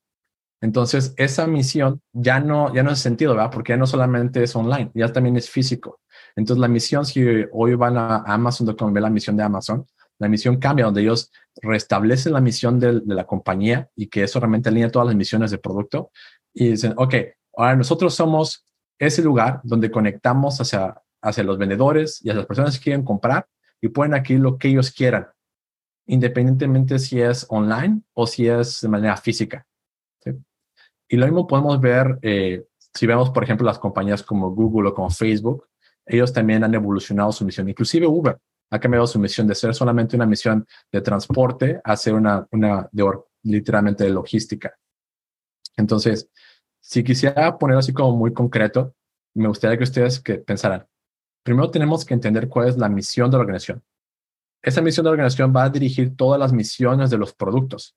Entonces, 0.62 1.13
esa 1.17 1.45
misión 1.45 2.01
ya 2.13 2.39
no, 2.39 2.74
ya 2.74 2.83
no 2.83 2.91
es 2.91 3.00
sentido, 3.00 3.33
¿verdad? 3.33 3.51
Porque 3.51 3.74
ya 3.74 3.77
no 3.77 3.86
solamente 3.86 4.43
es 4.43 4.55
online, 4.55 4.91
ya 4.93 5.12
también 5.12 5.36
es 5.36 5.50
físico. 5.50 6.00
Entonces, 6.38 6.62
la 6.62 6.69
misión, 6.69 7.05
si 7.05 7.22
hoy 7.51 7.75
van 7.75 7.98
a 7.98 8.24
Amazon.com, 8.25 8.93
ve 8.93 9.01
la 9.01 9.10
misión 9.10 9.36
de 9.36 9.43
Amazon, 9.43 9.86
la 10.19 10.29
misión 10.29 10.57
cambia, 10.57 10.86
donde 10.86 11.01
ellos 11.01 11.31
restablecen 11.62 12.33
la 12.33 12.41
misión 12.41 12.79
de, 12.79 13.01
de, 13.01 13.15
la 13.15 13.25
compañía 13.25 13.89
y 13.95 14.07
que 14.07 14.24
eso 14.24 14.39
realmente 14.39 14.69
alinea 14.69 14.91
todas 14.91 15.07
las 15.07 15.15
misiones 15.15 15.51
de 15.51 15.57
producto 15.57 16.12
y 16.53 16.69
dicen, 16.69 16.93
ok, 16.98 17.15
ahora 17.55 17.75
nosotros 17.75 18.13
somos 18.15 18.65
ese 19.00 19.22
lugar 19.22 19.62
donde 19.63 19.91
conectamos 19.91 20.60
hacia, 20.60 21.01
hacia 21.22 21.43
los 21.43 21.57
vendedores 21.57 22.24
y 22.24 22.29
a 22.29 22.33
las 22.33 22.45
personas 22.45 22.77
que 22.77 22.83
quieren 22.83 23.03
comprar 23.03 23.48
y 23.81 23.89
pueden 23.89 24.13
aquí 24.13 24.38
lo 24.38 24.57
que 24.57 24.69
ellos 24.69 24.91
quieran, 24.91 25.27
independientemente 26.07 27.00
si 27.00 27.22
es 27.22 27.45
online 27.50 28.01
o 28.13 28.27
si 28.27 28.48
es 28.48 28.81
de 28.81 28.88
manera 28.88 29.17
física. 29.17 29.65
Y 31.07 31.17
lo 31.17 31.25
mismo 31.25 31.45
podemos 31.45 31.79
ver 31.79 32.17
eh, 32.22 32.65
si 32.93 33.05
vemos, 33.05 33.29
por 33.29 33.43
ejemplo, 33.43 33.65
las 33.65 33.77
compañías 33.77 34.24
como 34.24 34.51
Google 34.51 34.89
o 34.89 34.93
como 34.93 35.10
Facebook, 35.10 35.67
ellos 36.05 36.33
también 36.33 36.63
han 36.63 36.74
evolucionado 36.74 37.31
su 37.31 37.45
misión. 37.45 37.69
Inclusive 37.69 38.07
Uber 38.07 38.38
ha 38.74 38.80
cambiado 38.80 39.06
su 39.06 39.20
misión 39.20 39.46
de 39.46 39.53
ser 39.53 39.75
solamente 39.75 40.15
una 40.15 40.25
misión 40.25 40.65
de 40.92 41.00
transporte 41.00 41.80
a 41.84 41.96
ser 41.96 42.15
una, 42.15 42.48
una 42.51 42.89
de, 42.92 43.08
literalmente 43.44 44.03
de 44.03 44.10
logística. 44.10 44.75
Entonces, 45.77 46.27
si 46.82 47.03
quisiera 47.03 47.56
poner 47.60 47.77
así 47.77 47.94
como 47.94 48.18
muy 48.18 48.34
concreto, 48.34 48.96
me 49.36 49.48
gustaría 49.48 49.77
que 49.77 49.84
ustedes 49.84 50.20
que 50.20 50.39
pensaran, 50.39 50.88
primero 51.44 51.70
tenemos 51.70 52.03
que 52.03 52.15
entender 52.15 52.50
cuál 52.50 52.68
es 52.68 52.75
la 52.75 52.89
misión 52.89 53.30
de 53.30 53.38
la 53.38 53.42
organización. 53.42 53.84
Esa 54.63 54.82
misión 54.82 55.03
de 55.03 55.10
la 55.10 55.13
organización 55.13 55.53
va 55.56 55.65
a 55.65 55.70
dirigir 55.70 56.15
todas 56.15 56.39
las 56.39 56.51
misiones 56.51 57.12
de 57.12 57.20
los 57.20 57.32
productos. 57.36 57.96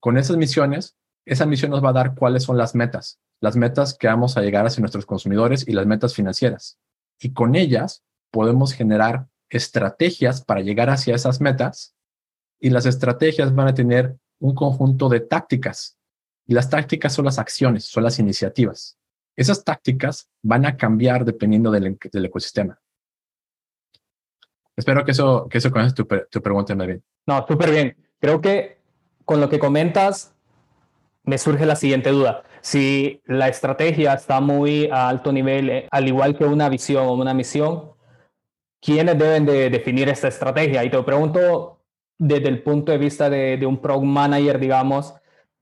Con 0.00 0.18
esas 0.18 0.36
misiones, 0.36 0.98
esa 1.24 1.46
misión 1.46 1.70
nos 1.70 1.82
va 1.82 1.90
a 1.90 1.94
dar 1.94 2.14
cuáles 2.14 2.42
son 2.42 2.58
las 2.58 2.74
metas, 2.74 3.18
las 3.40 3.56
metas 3.56 3.96
que 3.96 4.06
vamos 4.06 4.36
a 4.36 4.42
llegar 4.42 4.66
hacia 4.66 4.82
nuestros 4.82 5.06
consumidores 5.06 5.66
y 5.66 5.72
las 5.72 5.86
metas 5.86 6.14
financieras. 6.14 6.78
Y 7.18 7.32
con 7.32 7.54
ellas 7.54 8.02
podemos 8.30 8.74
generar 8.74 9.29
estrategias 9.50 10.44
para 10.44 10.60
llegar 10.60 10.88
hacia 10.90 11.14
esas 11.14 11.40
metas 11.40 11.94
y 12.60 12.70
las 12.70 12.86
estrategias 12.86 13.54
van 13.54 13.68
a 13.68 13.74
tener 13.74 14.16
un 14.38 14.54
conjunto 14.54 15.08
de 15.08 15.20
tácticas 15.20 15.98
y 16.46 16.54
las 16.54 16.70
tácticas 16.70 17.12
son 17.12 17.26
las 17.26 17.38
acciones, 17.38 17.84
son 17.84 18.04
las 18.04 18.18
iniciativas. 18.18 18.98
Esas 19.36 19.64
tácticas 19.64 20.28
van 20.42 20.66
a 20.66 20.76
cambiar 20.76 21.24
dependiendo 21.24 21.70
del, 21.70 21.98
ecosistema. 22.24 22.80
Espero 24.76 25.04
que 25.04 25.12
eso, 25.12 25.48
que 25.48 25.58
eso 25.58 25.70
tu, 25.94 26.06
tu 26.30 26.42
pregunta, 26.42 26.74
bien. 26.74 27.02
No, 27.26 27.44
súper 27.46 27.70
bien. 27.70 27.96
Creo 28.18 28.40
que 28.40 28.80
con 29.24 29.40
lo 29.40 29.48
que 29.48 29.60
comentas, 29.60 30.34
me 31.22 31.38
surge 31.38 31.64
la 31.64 31.76
siguiente 31.76 32.10
duda. 32.10 32.42
Si 32.62 33.22
la 33.26 33.46
estrategia 33.46 34.14
está 34.14 34.40
muy 34.40 34.88
a 34.90 35.08
alto 35.08 35.32
nivel, 35.32 35.70
eh, 35.70 35.88
al 35.90 36.08
igual 36.08 36.36
que 36.36 36.44
una 36.44 36.68
visión 36.68 37.06
o 37.06 37.14
una 37.14 37.32
misión, 37.32 37.92
¿quiénes 38.80 39.18
deben 39.18 39.46
de 39.46 39.70
definir 39.70 40.08
esta 40.08 40.28
estrategia? 40.28 40.84
Y 40.84 40.90
te 40.90 41.02
pregunto 41.02 41.80
desde 42.18 42.48
el 42.48 42.62
punto 42.62 42.92
de 42.92 42.98
vista 42.98 43.30
de, 43.30 43.56
de 43.56 43.66
un 43.66 43.80
product 43.80 44.04
manager, 44.04 44.58
digamos, 44.58 45.14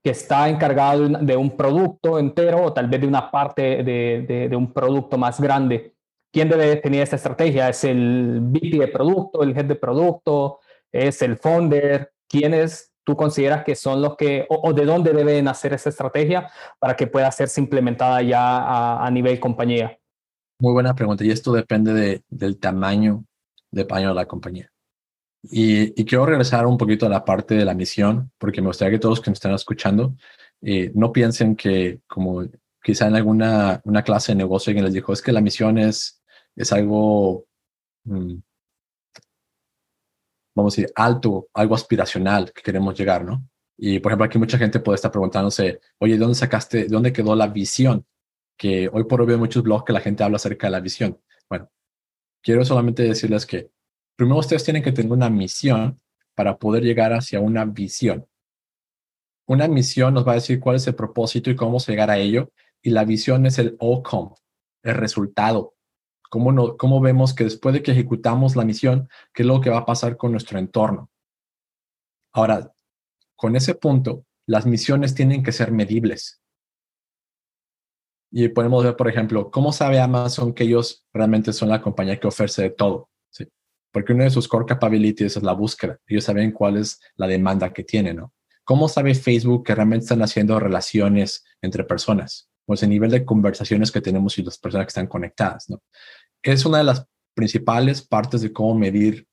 que 0.03 0.11
está 0.11 0.47
encargado 0.49 1.07
de 1.07 1.37
un 1.37 1.55
producto 1.57 2.19
entero 2.19 2.63
o 2.63 2.73
tal 2.73 2.87
vez 2.87 3.01
de 3.01 3.07
una 3.07 3.29
parte 3.31 3.83
de, 3.83 4.47
de, 4.49 4.55
un 4.55 4.73
producto 4.73 5.17
más 5.17 5.39
grande. 5.39 5.95
¿Quién 6.31 6.47
debe 6.49 6.67
definir 6.67 7.01
esta 7.01 7.17
estrategia? 7.17 7.69
¿Es 7.69 7.83
el 7.83 8.39
VP 8.41 8.77
de 8.77 8.87
producto, 8.87 9.43
el 9.43 9.57
head 9.57 9.65
de 9.65 9.75
producto? 9.75 10.59
¿Es 10.91 11.21
el 11.21 11.37
founder? 11.37 12.13
¿Quiénes 12.27 12.93
tú 13.03 13.15
consideras 13.15 13.63
que 13.63 13.75
son 13.75 14.01
los 14.01 14.15
que, 14.15 14.45
o, 14.49 14.71
de 14.71 14.85
dónde 14.85 15.11
deben 15.11 15.47
hacer 15.47 15.73
esa 15.73 15.89
estrategia 15.89 16.49
para 16.77 16.95
que 16.95 17.07
pueda 17.07 17.31
ser 17.31 17.49
implementada 17.57 18.21
ya 18.21 18.59
a, 18.59 19.05
a 19.05 19.11
nivel 19.11 19.39
compañía? 19.39 19.97
Muy 20.59 20.73
buena 20.73 20.93
pregunta. 20.93 21.23
Y 21.23 21.31
esto 21.31 21.53
depende 21.53 21.93
de, 21.93 22.23
del 22.29 22.59
tamaño 22.59 23.25
de 23.71 23.85
paño 23.85 24.09
de 24.09 24.15
la 24.15 24.27
compañía. 24.27 24.71
Y, 25.43 25.93
quiero 26.05 26.25
regresar 26.25 26.65
un 26.67 26.77
poquito 26.77 27.05
a 27.05 27.09
la 27.09 27.23
parte 27.23 27.55
de 27.55 27.65
la 27.65 27.73
misión, 27.73 28.31
porque 28.37 28.61
me 28.61 28.67
gustaría 28.67 28.91
que 28.97 28.99
todos 28.99 29.21
que 29.21 29.31
nos 29.31 29.37
están 29.37 29.53
escuchando 29.53 30.15
eh, 30.61 30.91
no 30.93 31.13
piensen 31.13 31.55
que 31.55 32.01
como 32.07 32.43
quizá 32.83 33.07
en 33.07 33.15
alguna 33.15 33.81
una 33.85 34.03
clase 34.03 34.33
de 34.33 34.37
negocio 34.37 34.71
alguien 34.71 34.85
les 34.85 34.93
dijo, 34.93 35.13
es 35.13 35.21
que 35.21 35.31
la 35.31 35.41
misión 35.41 35.77
es, 35.77 36.21
es 36.55 36.73
algo, 36.73 37.45
mm, 38.03 38.35
vamos 40.55 40.73
a 40.73 40.81
decir, 40.81 40.91
alto, 40.95 41.47
algo 41.53 41.75
aspiracional 41.75 42.51
que 42.51 42.61
queremos 42.61 42.97
llegar, 42.97 43.23
¿no? 43.23 43.47
Y 43.77 43.99
por 43.99 44.11
ejemplo, 44.11 44.25
aquí 44.25 44.37
mucha 44.37 44.57
gente 44.57 44.81
puede 44.81 44.95
estar 44.95 45.11
preguntándose, 45.11 45.79
oye, 45.99 46.17
¿dónde 46.17 46.35
sacaste, 46.35 46.87
dónde 46.87 47.13
quedó 47.13 47.35
la 47.35 47.47
visión? 47.47 48.05
Que 48.59 48.89
hoy 48.91 49.05
por 49.05 49.21
hoy 49.21 49.27
veo 49.27 49.37
muchos 49.37 49.63
blogs 49.63 49.85
que 49.85 49.93
la 49.93 50.01
gente 50.01 50.21
habla 50.21 50.35
acerca 50.35 50.67
de 50.67 50.71
la 50.71 50.81
visión. 50.81 51.17
Bueno, 51.49 51.71
quiero 52.43 52.65
solamente 52.65 53.03
decirles 53.03 53.45
que 53.45 53.71
primero 54.17 54.37
ustedes 54.37 54.65
tienen 54.65 54.83
que 54.83 54.91
tener 54.91 55.13
una 55.13 55.29
misión 55.29 56.01
para 56.35 56.57
poder 56.57 56.83
llegar 56.83 57.13
hacia 57.13 57.39
una 57.39 57.63
visión. 57.63 58.27
Una 59.47 59.69
misión 59.69 60.13
nos 60.13 60.27
va 60.27 60.33
a 60.33 60.35
decir 60.35 60.59
cuál 60.59 60.75
es 60.75 60.85
el 60.87 60.95
propósito 60.95 61.49
y 61.49 61.55
cómo 61.55 61.79
llegar 61.79 62.11
a 62.11 62.17
ello. 62.17 62.51
Y 62.81 62.89
la 62.89 63.05
visión 63.05 63.45
es 63.45 63.59
el 63.59 63.77
outcome, 63.79 64.35
el 64.83 64.95
resultado. 64.95 65.75
Cómo, 66.29 66.51
no, 66.51 66.75
cómo 66.75 66.99
vemos 66.99 67.33
que 67.33 67.45
después 67.45 67.73
de 67.73 67.81
que 67.81 67.91
ejecutamos 67.91 68.57
la 68.57 68.65
misión, 68.65 69.07
qué 69.33 69.43
es 69.43 69.47
lo 69.47 69.61
que 69.61 69.69
va 69.69 69.79
a 69.79 69.85
pasar 69.85 70.17
con 70.17 70.31
nuestro 70.31 70.59
entorno. 70.59 71.09
Ahora, 72.33 72.73
con 73.37 73.55
ese 73.55 73.73
punto, 73.73 74.25
las 74.45 74.65
misiones 74.65 75.15
tienen 75.15 75.43
que 75.43 75.53
ser 75.53 75.71
medibles. 75.71 76.41
Y 78.31 78.47
podemos 78.49 78.83
ver, 78.83 78.95
por 78.95 79.07
ejemplo, 79.07 79.49
cómo 79.49 79.71
sabe 79.71 79.99
Amazon 79.99 80.53
que 80.53 80.63
ellos 80.63 81.05
realmente 81.13 81.51
son 81.51 81.69
la 81.69 81.81
compañía 81.81 82.19
que 82.19 82.27
ofrece 82.27 82.69
todo. 82.69 83.09
¿sí? 83.31 83.47
Porque 83.91 84.13
uno 84.13 84.23
de 84.23 84.29
sus 84.29 84.47
core 84.47 84.65
capabilities 84.65 85.37
es 85.37 85.43
la 85.43 85.53
búsqueda. 85.53 85.97
Ellos 86.07 86.23
saben 86.23 86.51
cuál 86.51 86.77
es 86.77 86.99
la 87.15 87.27
demanda 87.27 87.73
que 87.73 87.83
tienen, 87.83 88.17
¿no? 88.17 88.33
¿Cómo 88.63 88.87
sabe 88.87 89.15
Facebook 89.15 89.65
que 89.65 89.73
realmente 89.73 90.03
están 90.03 90.21
haciendo 90.21 90.59
relaciones 90.59 91.43
entre 91.59 91.83
personas? 91.83 92.49
Pues 92.65 92.83
el 92.83 92.89
nivel 92.89 93.09
de 93.09 93.25
conversaciones 93.25 93.91
que 93.91 93.99
tenemos 93.99 94.37
y 94.37 94.43
las 94.43 94.59
personas 94.59 94.85
que 94.85 94.89
están 94.89 95.07
conectadas, 95.07 95.67
¿no? 95.69 95.81
Es 96.43 96.65
una 96.65 96.77
de 96.77 96.83
las 96.83 97.03
principales 97.33 98.05
partes 98.05 98.41
de 98.41 98.53
cómo 98.53 98.75
medir 98.75 99.27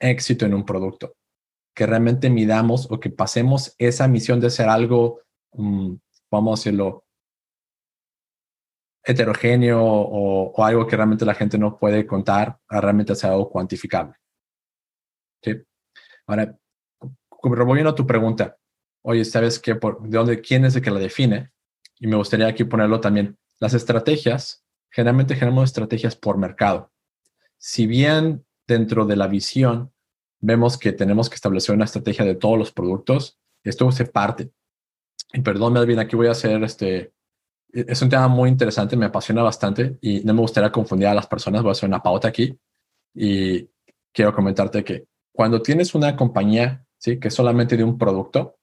éxito 0.00 0.44
en 0.44 0.54
un 0.54 0.64
producto. 0.64 1.14
Que 1.72 1.86
realmente 1.86 2.28
midamos 2.30 2.90
o 2.90 2.98
que 2.98 3.10
pasemos 3.10 3.74
esa 3.78 4.08
misión 4.08 4.40
de 4.40 4.50
ser 4.50 4.68
algo, 4.68 5.20
mm, 5.52 5.94
vamos 6.30 6.58
a 6.58 6.60
decirlo, 6.60 7.04
heterogéneo 9.04 9.82
o, 9.82 10.64
algo 10.64 10.86
que 10.86 10.96
realmente 10.96 11.24
la 11.24 11.34
gente 11.34 11.58
no 11.58 11.78
puede 11.78 12.06
contar 12.06 12.58
a 12.68 12.80
realmente 12.80 13.14
ser 13.14 13.30
algo 13.30 13.50
cuantificable. 13.50 14.14
Ahora, 16.26 16.56
volviendo 17.42 17.90
a 17.90 17.94
tu 17.94 18.06
pregunta, 18.06 18.56
oye, 19.02 19.24
¿sabes 19.24 19.58
qué? 19.58 19.74
Por, 19.74 20.00
¿De 20.02 20.16
dónde, 20.16 20.40
quién 20.40 20.64
es 20.64 20.76
el 20.76 20.82
que 20.82 20.90
la 20.90 21.00
define? 21.00 21.50
Y 21.98 22.06
me 22.06 22.16
gustaría 22.16 22.46
aquí 22.46 22.64
ponerlo 22.64 23.00
también. 23.00 23.36
Las 23.58 23.74
estrategias, 23.74 24.64
generalmente 24.90 25.34
generamos 25.34 25.64
estrategias 25.64 26.16
por 26.16 26.38
mercado. 26.38 26.92
Si 27.58 27.86
bien 27.86 28.44
dentro 28.66 29.04
de 29.04 29.16
la 29.16 29.26
visión 29.26 29.92
vemos 30.40 30.78
que 30.78 30.92
tenemos 30.92 31.28
que 31.28 31.36
establecer 31.36 31.74
una 31.74 31.84
estrategia 31.84 32.24
de 32.24 32.34
todos 32.34 32.58
los 32.58 32.72
productos, 32.72 33.38
esto 33.64 33.90
se 33.92 34.04
parte. 34.04 34.50
Y 35.32 35.40
perdón, 35.40 35.72
Melvin, 35.74 35.98
aquí 35.98 36.16
voy 36.16 36.26
a 36.26 36.32
hacer 36.32 36.62
este, 36.64 37.12
es 37.72 38.02
un 38.02 38.08
tema 38.08 38.28
muy 38.28 38.50
interesante, 38.50 38.96
me 38.96 39.06
apasiona 39.06 39.42
bastante 39.42 39.98
y 40.00 40.20
no 40.20 40.34
me 40.34 40.40
gustaría 40.40 40.70
confundir 40.70 41.08
a 41.08 41.14
las 41.14 41.26
personas. 41.26 41.62
Voy 41.62 41.70
a 41.70 41.72
hacer 41.72 41.88
una 41.88 42.02
pauta 42.02 42.28
aquí 42.28 42.58
y 43.14 43.66
quiero 44.12 44.34
comentarte 44.34 44.84
que 44.84 45.06
cuando 45.32 45.62
tienes 45.62 45.94
una 45.94 46.14
compañía 46.14 46.84
¿sí? 46.98 47.18
que 47.18 47.30
solamente 47.30 47.76
de 47.76 47.84
un 47.84 47.96
producto, 47.96 48.56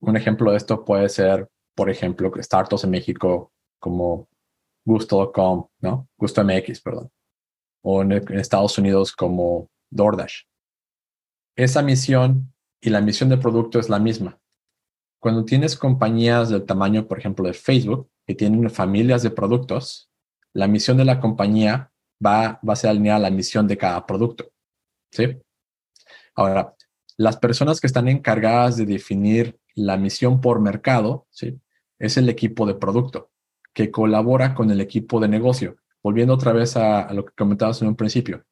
un 0.00 0.16
ejemplo 0.16 0.50
de 0.50 0.58
esto 0.58 0.84
puede 0.84 1.08
ser, 1.08 1.48
por 1.74 1.88
ejemplo, 1.88 2.30
startups 2.36 2.84
en 2.84 2.90
México 2.90 3.52
como 3.78 4.28
Gusto.com, 4.84 5.68
¿no? 5.80 6.08
Gusto 6.18 6.44
MX, 6.44 6.80
perdón. 6.82 7.10
O 7.82 8.02
en, 8.02 8.12
en 8.12 8.38
Estados 8.38 8.76
Unidos 8.78 9.12
como 9.12 9.70
DoorDash. 9.90 10.42
Esa 11.56 11.82
misión 11.82 12.52
y 12.80 12.90
la 12.90 13.00
misión 13.00 13.28
de 13.28 13.38
producto 13.38 13.78
es 13.78 13.88
la 13.88 13.98
misma 13.98 14.41
cuando 15.22 15.44
tienes 15.44 15.76
compañías 15.76 16.48
del 16.48 16.64
tamaño, 16.64 17.06
por 17.06 17.16
ejemplo, 17.16 17.46
de 17.46 17.54
Facebook, 17.54 18.10
que 18.26 18.34
tienen 18.34 18.68
familias 18.70 19.22
de 19.22 19.30
productos, 19.30 20.10
la 20.52 20.66
misión 20.66 20.96
de 20.96 21.04
la 21.04 21.20
compañía 21.20 21.92
va, 22.24 22.58
va 22.68 22.72
a 22.72 22.76
ser 22.76 22.90
alineada 22.90 23.18
a 23.18 23.30
la 23.30 23.30
misión 23.30 23.68
de 23.68 23.78
cada 23.78 24.04
producto. 24.04 24.50
¿Sí? 25.12 25.38
Ahora, 26.34 26.74
las 27.16 27.36
personas 27.36 27.80
que 27.80 27.86
están 27.86 28.08
encargadas 28.08 28.76
de 28.76 28.84
definir 28.84 29.60
la 29.76 29.96
misión 29.96 30.40
por 30.40 30.58
mercado, 30.58 31.28
¿sí? 31.30 31.56
Es 32.00 32.16
el 32.16 32.28
equipo 32.28 32.66
de 32.66 32.74
producto 32.74 33.30
que 33.72 33.92
colabora 33.92 34.56
con 34.56 34.72
el 34.72 34.80
equipo 34.80 35.20
de 35.20 35.28
negocio. 35.28 35.76
Volviendo 36.02 36.34
otra 36.34 36.52
vez 36.52 36.76
a, 36.76 37.02
a 37.02 37.14
lo 37.14 37.24
que 37.24 37.34
comentabas 37.38 37.80
en 37.80 37.86
un 37.86 37.94
principio, 37.94 38.44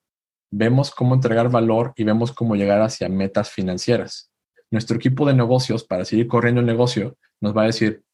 vemos 0.52 0.92
cómo 0.92 1.16
entregar 1.16 1.50
valor 1.50 1.92
y 1.96 2.04
vemos 2.04 2.30
cómo 2.30 2.54
llegar 2.54 2.80
hacia 2.80 3.08
metas 3.08 3.50
financieras 3.50 4.29
nuestro 4.70 4.96
equipo 4.96 5.26
de 5.26 5.34
negocios, 5.34 5.84
para 5.84 6.04
seguir 6.04 6.28
corriendo 6.28 6.60
el 6.60 6.66
negocio, 6.66 7.16
nos 7.40 7.56
va 7.56 7.62
a 7.62 7.66
decir, 7.66 8.04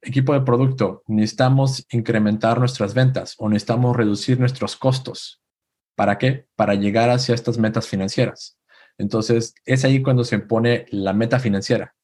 equipo 0.00 0.32
de 0.32 0.40
producto, 0.40 1.02
necesitamos 1.06 1.86
incrementar 1.90 2.58
nuestras 2.58 2.94
ventas 2.94 3.34
o 3.38 3.48
necesitamos 3.48 3.96
reducir 3.96 4.40
nuestros 4.40 4.76
costos. 4.76 5.40
¿Para 5.94 6.18
qué? 6.18 6.46
Para 6.56 6.74
llegar 6.74 7.10
hacia 7.10 7.34
estas 7.34 7.58
metas 7.58 7.86
financieras. 7.86 8.58
Entonces, 8.98 9.54
es 9.64 9.84
ahí 9.84 10.02
cuando 10.02 10.24
se 10.24 10.38
pone 10.38 10.86
la 10.90 11.12
meta 11.12 11.38
financiera. 11.38 11.94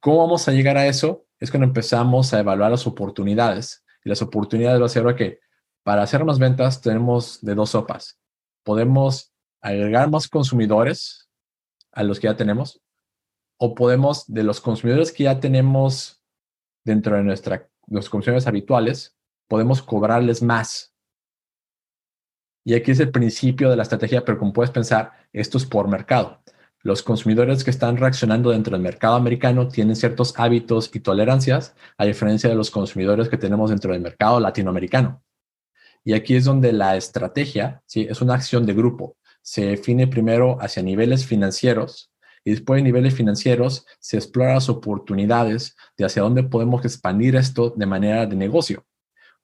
¿Cómo 0.00 0.18
vamos 0.18 0.48
a 0.48 0.52
llegar 0.52 0.76
a 0.76 0.86
eso? 0.86 1.26
Es 1.38 1.50
cuando 1.50 1.66
empezamos 1.66 2.32
a 2.32 2.40
evaluar 2.40 2.70
las 2.70 2.86
oportunidades. 2.86 3.84
Y 4.04 4.08
las 4.08 4.22
oportunidades 4.22 4.80
va 4.80 4.86
a 4.86 4.88
ser 4.88 5.14
que 5.14 5.40
para 5.84 6.02
hacer 6.02 6.24
más 6.24 6.38
ventas 6.38 6.80
tenemos 6.80 7.40
de 7.42 7.54
dos 7.54 7.70
sopas. 7.70 8.18
Podemos 8.64 9.32
agregar 9.60 10.10
más 10.10 10.28
consumidores 10.28 11.28
a 11.92 12.02
los 12.02 12.18
que 12.18 12.26
ya 12.26 12.36
tenemos 12.36 12.80
o 13.62 13.74
podemos, 13.74 14.24
de 14.26 14.42
los 14.42 14.58
consumidores 14.60 15.12
que 15.12 15.24
ya 15.24 15.38
tenemos 15.38 16.22
dentro 16.82 17.14
de 17.16 17.22
nuestra, 17.22 17.68
los 17.88 18.08
consumidores 18.08 18.46
habituales, 18.46 19.18
podemos 19.48 19.82
cobrarles 19.82 20.42
más. 20.42 20.94
Y 22.64 22.72
aquí 22.72 22.90
es 22.90 23.00
el 23.00 23.10
principio 23.10 23.68
de 23.68 23.76
la 23.76 23.82
estrategia, 23.82 24.24
pero 24.24 24.38
como 24.38 24.54
puedes 24.54 24.70
pensar, 24.70 25.12
esto 25.34 25.58
es 25.58 25.66
por 25.66 25.88
mercado. 25.88 26.42
Los 26.82 27.02
consumidores 27.02 27.62
que 27.62 27.70
están 27.70 27.98
reaccionando 27.98 28.50
dentro 28.50 28.72
del 28.72 28.82
mercado 28.82 29.16
americano 29.16 29.68
tienen 29.68 29.94
ciertos 29.94 30.32
hábitos 30.38 30.90
y 30.94 31.00
tolerancias, 31.00 31.74
a 31.98 32.06
diferencia 32.06 32.48
de 32.48 32.56
los 32.56 32.70
consumidores 32.70 33.28
que 33.28 33.36
tenemos 33.36 33.68
dentro 33.68 33.92
del 33.92 34.00
mercado 34.00 34.40
latinoamericano. 34.40 35.22
Y 36.02 36.14
aquí 36.14 36.34
es 36.34 36.46
donde 36.46 36.72
la 36.72 36.96
estrategia 36.96 37.82
¿sí? 37.84 38.06
es 38.08 38.22
una 38.22 38.34
acción 38.34 38.64
de 38.64 38.72
grupo. 38.72 39.18
Se 39.42 39.66
define 39.66 40.06
primero 40.06 40.56
hacia 40.62 40.82
niveles 40.82 41.26
financieros, 41.26 42.09
y 42.44 42.52
después 42.52 42.78
de 42.78 42.82
niveles 42.82 43.14
financieros 43.14 43.86
se 43.98 44.16
exploran 44.16 44.54
las 44.54 44.68
oportunidades 44.68 45.76
de 45.96 46.04
hacia 46.04 46.22
dónde 46.22 46.42
podemos 46.42 46.84
expandir 46.84 47.36
esto 47.36 47.70
de 47.76 47.86
manera 47.86 48.26
de 48.26 48.36
negocio. 48.36 48.84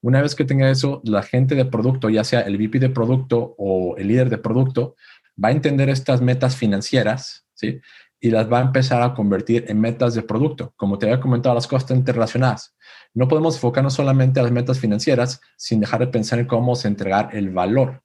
Una 0.00 0.22
vez 0.22 0.34
que 0.34 0.44
tenga 0.44 0.70
eso, 0.70 1.00
la 1.04 1.22
gente 1.22 1.54
de 1.54 1.64
producto, 1.64 2.08
ya 2.08 2.24
sea 2.24 2.40
el 2.40 2.56
VP 2.56 2.78
de 2.78 2.90
producto 2.90 3.54
o 3.58 3.96
el 3.96 4.08
líder 4.08 4.30
de 4.30 4.38
producto, 4.38 4.94
va 5.42 5.48
a 5.48 5.52
entender 5.52 5.88
estas 5.88 6.20
metas 6.20 6.56
financieras, 6.56 7.46
¿sí? 7.54 7.80
Y 8.20 8.30
las 8.30 8.50
va 8.50 8.60
a 8.60 8.62
empezar 8.62 9.02
a 9.02 9.14
convertir 9.14 9.64
en 9.68 9.80
metas 9.80 10.14
de 10.14 10.22
producto. 10.22 10.72
Como 10.76 10.98
te 10.98 11.06
había 11.06 11.20
comentado, 11.20 11.54
las 11.54 11.66
cosas 11.66 11.90
interrelacionadas. 11.90 12.74
No 13.14 13.28
podemos 13.28 13.56
enfocarnos 13.56 13.94
solamente 13.94 14.40
a 14.40 14.42
las 14.42 14.52
metas 14.52 14.78
financieras 14.78 15.40
sin 15.56 15.80
dejar 15.80 16.00
de 16.00 16.06
pensar 16.06 16.38
en 16.38 16.46
cómo 16.46 16.76
se 16.76 16.88
entregar 16.88 17.30
el 17.32 17.50
valor. 17.50 18.02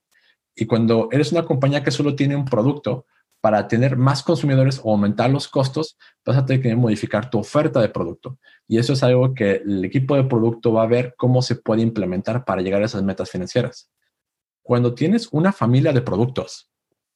Y 0.56 0.66
cuando 0.66 1.08
eres 1.12 1.32
una 1.32 1.46
compañía 1.46 1.84
que 1.84 1.92
solo 1.92 2.16
tiene 2.16 2.36
un 2.36 2.46
producto, 2.46 3.06
para 3.42 3.68
tener 3.68 3.98
más 3.98 4.22
consumidores 4.22 4.80
o 4.84 4.92
aumentar 4.92 5.30
los 5.30 5.48
costos, 5.48 5.98
vas 6.24 6.38
a 6.38 6.46
tener 6.46 6.62
que 6.62 6.76
modificar 6.76 7.30
tu 7.30 7.40
oferta 7.40 7.82
de 7.82 7.90
producto. 7.90 8.38
Y 8.68 8.78
eso 8.78 8.94
es 8.94 9.02
algo 9.02 9.34
que 9.34 9.56
el 9.66 9.84
equipo 9.84 10.16
de 10.16 10.24
producto 10.24 10.72
va 10.72 10.84
a 10.84 10.88
ver 10.88 11.16
cómo 11.18 11.42
se 11.42 11.56
puede 11.56 11.82
implementar 11.82 12.46
para 12.46 12.62
llegar 12.62 12.84
a 12.84 12.86
esas 12.86 13.02
metas 13.02 13.32
financieras. 13.32 13.90
Cuando 14.62 14.94
tienes 14.94 15.28
una 15.32 15.52
familia 15.52 15.92
de 15.92 16.04
productos, 16.04 16.70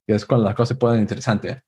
que 0.08 0.16
es 0.16 0.26
cuando 0.26 0.46
las 0.46 0.56
cosas 0.56 0.70
se 0.70 0.76
pueden 0.76 1.00
interesante, 1.00 1.50
¿eh? 1.50 1.62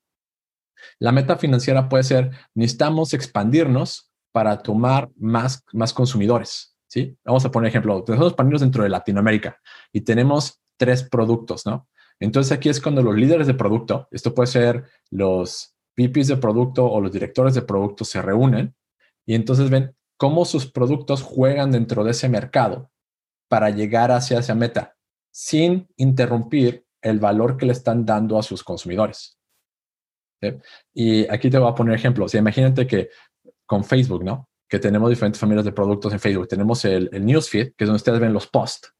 la 0.98 1.12
meta 1.12 1.36
financiera 1.36 1.88
puede 1.88 2.02
ser, 2.02 2.30
necesitamos 2.54 3.14
expandirnos 3.14 4.10
para 4.32 4.60
tomar 4.60 5.08
más, 5.16 5.64
más 5.72 5.92
consumidores. 5.92 6.76
¿sí? 6.88 7.16
Vamos 7.24 7.44
a 7.44 7.50
poner 7.50 7.68
ejemplo, 7.68 8.02
tenemos 8.02 8.26
expandirnos 8.26 8.60
dentro 8.60 8.82
de 8.82 8.88
Latinoamérica 8.88 9.56
y 9.92 10.00
tenemos 10.00 10.60
tres 10.76 11.04
productos, 11.04 11.64
¿no? 11.66 11.88
Entonces 12.20 12.52
aquí 12.52 12.68
es 12.68 12.80
cuando 12.80 13.02
los 13.02 13.14
líderes 13.14 13.46
de 13.46 13.54
producto, 13.54 14.08
esto 14.10 14.34
puede 14.34 14.48
ser 14.48 14.84
los 15.10 15.74
VPs 15.96 16.28
de 16.28 16.36
producto 16.36 16.86
o 16.86 17.00
los 17.00 17.12
directores 17.12 17.54
de 17.54 17.62
producto 17.62 18.04
se 18.04 18.22
reúnen 18.22 18.74
y 19.26 19.34
entonces 19.34 19.70
ven 19.70 19.94
cómo 20.16 20.44
sus 20.44 20.70
productos 20.70 21.22
juegan 21.22 21.70
dentro 21.70 22.04
de 22.04 22.12
ese 22.12 22.28
mercado 22.28 22.90
para 23.48 23.70
llegar 23.70 24.10
hacia 24.10 24.38
esa 24.38 24.54
meta 24.54 24.96
sin 25.30 25.88
interrumpir 25.96 26.84
el 27.02 27.20
valor 27.20 27.56
que 27.56 27.66
le 27.66 27.72
están 27.72 28.04
dando 28.04 28.38
a 28.38 28.42
sus 28.42 28.64
consumidores. 28.64 29.38
Y 30.94 31.28
aquí 31.28 31.50
te 31.50 31.58
voy 31.58 31.70
a 31.70 31.74
poner 31.74 31.94
ejemplos. 31.94 32.34
imagínate 32.34 32.86
que 32.86 33.10
con 33.66 33.84
Facebook, 33.84 34.24
¿no? 34.24 34.48
Que 34.68 34.78
tenemos 34.78 35.10
diferentes 35.10 35.40
familias 35.40 35.64
de 35.64 35.72
productos 35.72 36.12
en 36.12 36.20
Facebook. 36.20 36.48
Tenemos 36.48 36.84
el, 36.84 37.08
el 37.12 37.24
newsfeed, 37.24 37.74
que 37.76 37.84
es 37.84 37.88
donde 37.88 37.96
ustedes 37.96 38.20
ven 38.20 38.32
los 38.32 38.46
posts. 38.46 38.92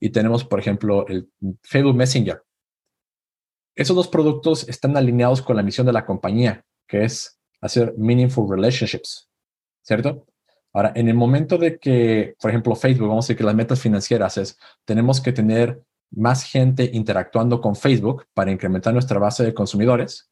Y 0.00 0.10
tenemos, 0.10 0.44
por 0.44 0.58
ejemplo, 0.60 1.06
el 1.08 1.30
Facebook 1.62 1.94
Messenger, 1.94 2.42
esos 3.76 3.96
dos 3.96 4.08
productos 4.08 4.68
están 4.68 4.96
alineados 4.96 5.42
con 5.42 5.56
la 5.56 5.62
misión 5.62 5.86
de 5.86 5.92
la 5.92 6.06
compañía, 6.06 6.64
que 6.86 7.04
es 7.04 7.38
hacer 7.60 7.94
meaningful 7.96 8.48
relationships, 8.48 9.28
¿cierto? 9.82 10.26
Ahora, 10.72 10.92
en 10.94 11.08
el 11.08 11.14
momento 11.14 11.56
de 11.56 11.78
que, 11.78 12.34
por 12.40 12.50
ejemplo, 12.50 12.74
Facebook, 12.74 13.08
vamos 13.08 13.24
a 13.24 13.26
decir 13.26 13.36
que 13.36 13.44
las 13.44 13.54
metas 13.54 13.80
financieras 13.80 14.38
es, 14.38 14.58
tenemos 14.84 15.20
que 15.20 15.32
tener 15.32 15.82
más 16.10 16.44
gente 16.44 16.90
interactuando 16.92 17.60
con 17.60 17.76
Facebook 17.76 18.26
para 18.34 18.50
incrementar 18.50 18.92
nuestra 18.92 19.18
base 19.18 19.44
de 19.44 19.54
consumidores, 19.54 20.30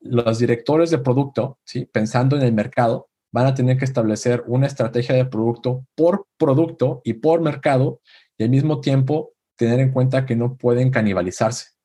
los 0.00 0.38
directores 0.38 0.90
de 0.90 0.98
producto, 0.98 1.58
¿sí? 1.64 1.84
pensando 1.86 2.36
en 2.36 2.42
el 2.42 2.52
mercado, 2.52 3.08
van 3.32 3.46
a 3.46 3.54
tener 3.54 3.76
que 3.76 3.84
establecer 3.84 4.42
una 4.46 4.66
estrategia 4.66 5.14
de 5.14 5.26
producto 5.26 5.86
por 5.94 6.26
producto 6.36 7.00
y 7.04 7.14
por 7.14 7.40
mercado 7.40 8.00
y 8.36 8.44
al 8.44 8.50
mismo 8.50 8.80
tiempo 8.80 9.32
tener 9.56 9.80
en 9.80 9.92
cuenta 9.92 10.26
que 10.26 10.36
no 10.36 10.56
pueden 10.56 10.90
canibalizarse. 10.90 11.79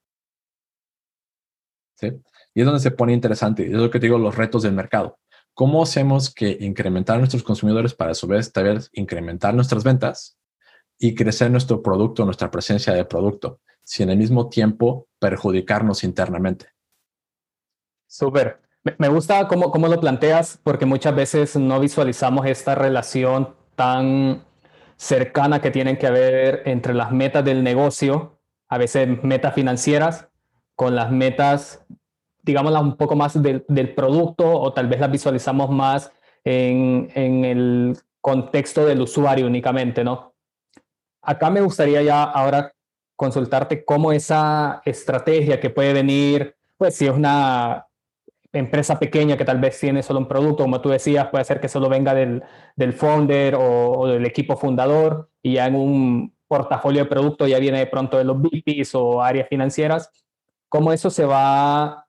Y 2.02 2.62
es 2.62 2.66
donde 2.66 2.80
se 2.80 2.92
pone 2.92 3.14
interesante. 3.14 3.66
Es 3.66 3.72
lo 3.72 3.90
que 3.90 4.00
te 4.00 4.08
digo, 4.08 4.18
los 4.18 4.36
retos 4.36 4.64
del 4.64 4.74
mercado. 4.74 5.20
¿Cómo 5.54 5.84
hacemos 5.84 6.34
que 6.34 6.58
incrementar 6.60 7.18
nuestros 7.18 7.44
consumidores 7.44 7.94
para 7.94 8.12
a 8.12 8.16
su 8.16 8.28
vez 8.28 8.52
incrementar 8.94 9.54
nuestras 9.54 9.84
ventas 9.84 10.38
y 10.98 11.16
crecer 11.16 11.50
nuestro 11.52 11.82
producto, 11.82 12.26
nuestra 12.26 12.52
presencia 12.52 12.94
de 12.94 13.06
producto, 13.06 13.62
sin 13.84 14.10
al 14.10 14.18
mismo 14.18 14.50
tiempo 14.50 15.08
perjudicarnos 15.20 16.04
internamente? 16.04 16.68
Súper. 18.08 18.62
Me 19.00 19.08
gusta 19.08 19.48
cómo, 19.48 19.72
cómo 19.72 19.88
lo 19.88 20.00
planteas 20.00 20.60
porque 20.62 20.86
muchas 20.86 21.16
veces 21.16 21.56
no 21.56 21.80
visualizamos 21.80 22.46
esta 22.46 22.76
relación 22.76 23.56
tan 23.76 24.44
cercana 24.98 25.62
que 25.62 25.72
tienen 25.72 25.98
que 25.98 26.08
haber 26.08 26.64
entre 26.66 26.94
las 26.94 27.12
metas 27.12 27.44
del 27.44 27.64
negocio, 27.64 28.40
a 28.70 28.78
veces 28.78 29.24
metas 29.24 29.56
financieras, 29.56 30.28
con 30.76 30.96
las 30.96 31.12
metas, 31.12 31.86
digámoslas 32.42 32.84
un 32.84 32.98
poco 32.98 33.16
más 33.16 33.42
del, 33.42 33.64
producto 33.96 34.50
o 34.50 34.74
tal 34.74 34.88
vez 34.88 35.00
las 35.00 35.12
visualizamos 35.12 35.70
más 35.70 36.12
en, 36.44 37.10
en, 37.16 37.46
el 37.46 37.98
contexto 38.22 38.86
del 38.86 39.02
usuario 39.02 39.48
únicamente, 39.48 40.04
¿no? 40.04 40.34
Acá 41.22 41.50
me 41.50 41.62
gustaría 41.62 42.02
ya 42.02 42.24
ahora 42.24 42.74
consultarte 43.16 43.86
cómo 43.86 44.12
esa 44.12 44.82
estrategia 44.86 45.60
que 45.60 45.70
puede 45.70 45.94
venir, 45.94 46.56
pues 46.78 46.96
si 46.96 47.08
es 47.08 47.12
una 47.12 47.88
empresa 48.52 49.00
pequeña 49.00 49.38
que 49.38 49.46
tal 49.46 49.60
vez 49.60 49.80
tiene 49.80 50.04
solo 50.04 50.20
un 50.20 50.28
producto, 50.28 50.64
como 50.64 50.82
tú 50.82 50.90
decías, 50.90 51.28
puede 51.28 51.44
ser 51.44 51.60
que 51.60 51.68
solo 51.68 51.90
venga 51.90 52.14
del, 52.14 52.44
del 52.76 52.94
founder 52.94 53.56
o, 53.58 54.08
del 54.08 54.26
equipo 54.26 54.56
fundador 54.56 55.30
y 55.42 55.54
ya 55.54 55.68
en 55.68 55.76
un 55.76 56.36
portafolio 56.48 57.04
de 57.04 57.10
productos 57.10 57.50
ya 57.50 57.60
viene 57.60 57.80
de 57.80 57.88
pronto 57.88 58.18
de 58.18 58.24
los 58.24 58.38
VPs 58.40 58.96
o 58.96 59.22
áreas 59.22 59.48
financieras, 59.50 60.12
cómo 60.76 60.92
eso 60.92 61.10
se 61.10 61.24
va 61.24 62.06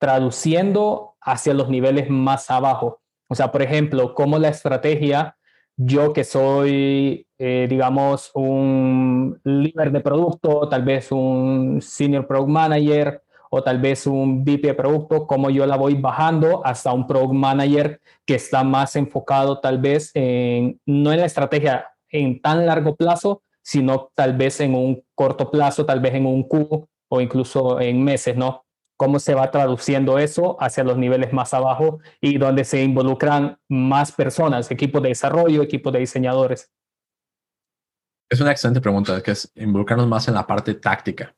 traduciendo 0.00 1.14
hacia 1.20 1.54
los 1.54 1.68
niveles 1.68 2.10
más 2.10 2.50
abajo. 2.50 3.00
O 3.28 3.36
sea, 3.36 3.52
por 3.52 3.62
ejemplo, 3.62 4.12
cómo 4.12 4.40
la 4.40 4.48
estrategia, 4.48 5.36
yo 5.76 6.12
que 6.12 6.24
soy, 6.24 7.28
eh, 7.38 7.68
digamos, 7.70 8.32
un 8.34 9.40
líder 9.44 9.92
de 9.92 10.00
producto, 10.00 10.68
tal 10.68 10.82
vez 10.82 11.12
un 11.12 11.80
senior 11.80 12.26
product 12.26 12.50
manager, 12.50 13.22
o 13.50 13.62
tal 13.62 13.80
vez 13.80 14.04
un 14.04 14.42
VP 14.44 14.66
de 14.66 14.74
producto, 14.74 15.24
como 15.24 15.48
yo 15.48 15.64
la 15.64 15.76
voy 15.76 15.94
bajando 15.94 16.66
hasta 16.66 16.92
un 16.92 17.06
product 17.06 17.34
manager 17.34 18.00
que 18.26 18.34
está 18.34 18.64
más 18.64 18.96
enfocado 18.96 19.60
tal 19.60 19.78
vez 19.78 20.10
en, 20.14 20.80
no 20.86 21.12
en 21.12 21.20
la 21.20 21.26
estrategia 21.26 21.86
en 22.10 22.42
tan 22.42 22.66
largo 22.66 22.96
plazo, 22.96 23.42
sino 23.62 24.10
tal 24.16 24.36
vez 24.36 24.58
en 24.58 24.74
un 24.74 25.04
corto 25.14 25.52
plazo, 25.52 25.86
tal 25.86 26.00
vez 26.00 26.14
en 26.14 26.26
un 26.26 26.42
Q 26.42 26.88
o 27.08 27.20
incluso 27.20 27.80
en 27.80 28.02
meses, 28.02 28.36
¿no? 28.36 28.64
Cómo 28.96 29.18
se 29.20 29.34
va 29.34 29.50
traduciendo 29.50 30.18
eso 30.18 30.56
hacia 30.60 30.84
los 30.84 30.98
niveles 30.98 31.32
más 31.32 31.54
abajo 31.54 32.00
y 32.20 32.38
donde 32.38 32.64
se 32.64 32.82
involucran 32.82 33.58
más 33.68 34.12
personas, 34.12 34.70
equipos 34.70 35.02
de 35.02 35.10
desarrollo, 35.10 35.62
equipos 35.62 35.92
de 35.92 36.00
diseñadores. 36.00 36.70
Es 38.28 38.40
una 38.40 38.50
excelente 38.50 38.80
pregunta, 38.80 39.22
que 39.22 39.30
es 39.30 39.50
involucrarnos 39.54 40.08
más 40.08 40.28
en 40.28 40.34
la 40.34 40.46
parte 40.46 40.74
táctica. 40.74 41.34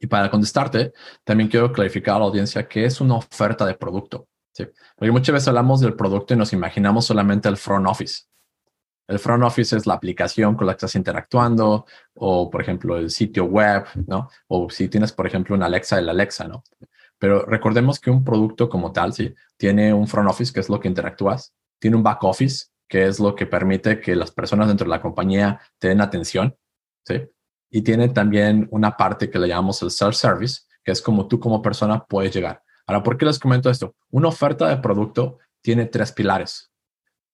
Y 0.00 0.06
para 0.06 0.30
contestarte, 0.30 0.92
también 1.24 1.48
quiero 1.48 1.72
clarificar 1.72 2.16
a 2.16 2.18
la 2.20 2.24
audiencia 2.26 2.66
qué 2.66 2.84
es 2.84 3.00
una 3.00 3.16
oferta 3.16 3.64
de 3.64 3.74
producto. 3.74 4.28
¿sí? 4.52 4.66
Porque 4.96 5.12
muchas 5.12 5.32
veces 5.32 5.48
hablamos 5.48 5.80
del 5.80 5.94
producto 5.94 6.34
y 6.34 6.36
nos 6.36 6.52
imaginamos 6.52 7.06
solamente 7.06 7.48
el 7.48 7.56
front 7.56 7.86
office. 7.86 8.24
El 9.08 9.18
front 9.18 9.42
office 9.42 9.76
es 9.76 9.86
la 9.86 9.94
aplicación 9.94 10.54
con 10.54 10.66
la 10.66 10.74
que 10.74 10.76
estás 10.76 10.94
interactuando 10.94 11.86
o, 12.14 12.50
por 12.50 12.60
ejemplo, 12.60 12.96
el 12.96 13.10
sitio 13.10 13.46
web, 13.46 13.86
¿no? 14.06 14.28
O 14.48 14.68
si 14.70 14.88
tienes, 14.88 15.12
por 15.12 15.26
ejemplo, 15.26 15.56
una 15.56 15.66
Alexa, 15.66 15.98
el 15.98 16.08
Alexa, 16.08 16.46
¿no? 16.46 16.62
Pero 17.18 17.44
recordemos 17.46 17.98
que 17.98 18.10
un 18.10 18.22
producto 18.22 18.68
como 18.68 18.92
tal, 18.92 19.12
sí, 19.12 19.34
tiene 19.56 19.92
un 19.92 20.06
front 20.06 20.28
office, 20.28 20.52
que 20.52 20.60
es 20.60 20.68
lo 20.68 20.78
que 20.78 20.88
interactúas, 20.88 21.54
tiene 21.80 21.96
un 21.96 22.02
back 22.02 22.22
office, 22.22 22.66
que 22.86 23.06
es 23.06 23.18
lo 23.18 23.34
que 23.34 23.46
permite 23.46 24.00
que 24.00 24.14
las 24.14 24.30
personas 24.30 24.68
dentro 24.68 24.84
de 24.84 24.90
la 24.90 25.02
compañía 25.02 25.60
te 25.78 25.88
den 25.88 26.00
atención, 26.00 26.56
¿sí? 27.04 27.22
y 27.70 27.82
tiene 27.82 28.08
también 28.08 28.68
una 28.70 28.96
parte 28.96 29.30
que 29.30 29.38
le 29.38 29.48
llamamos 29.48 29.82
el 29.82 29.90
self-service, 29.90 30.62
que 30.84 30.92
es 30.92 31.02
como 31.02 31.28
tú 31.28 31.38
como 31.38 31.60
persona 31.62 32.04
puedes 32.04 32.34
llegar. 32.34 32.62
Ahora, 32.86 33.02
¿por 33.02 33.18
qué 33.18 33.26
les 33.26 33.38
comento 33.38 33.68
esto? 33.68 33.94
Una 34.10 34.28
oferta 34.28 34.68
de 34.68 34.78
producto 34.78 35.38
tiene 35.60 35.86
tres 35.86 36.12
pilares. 36.12 36.70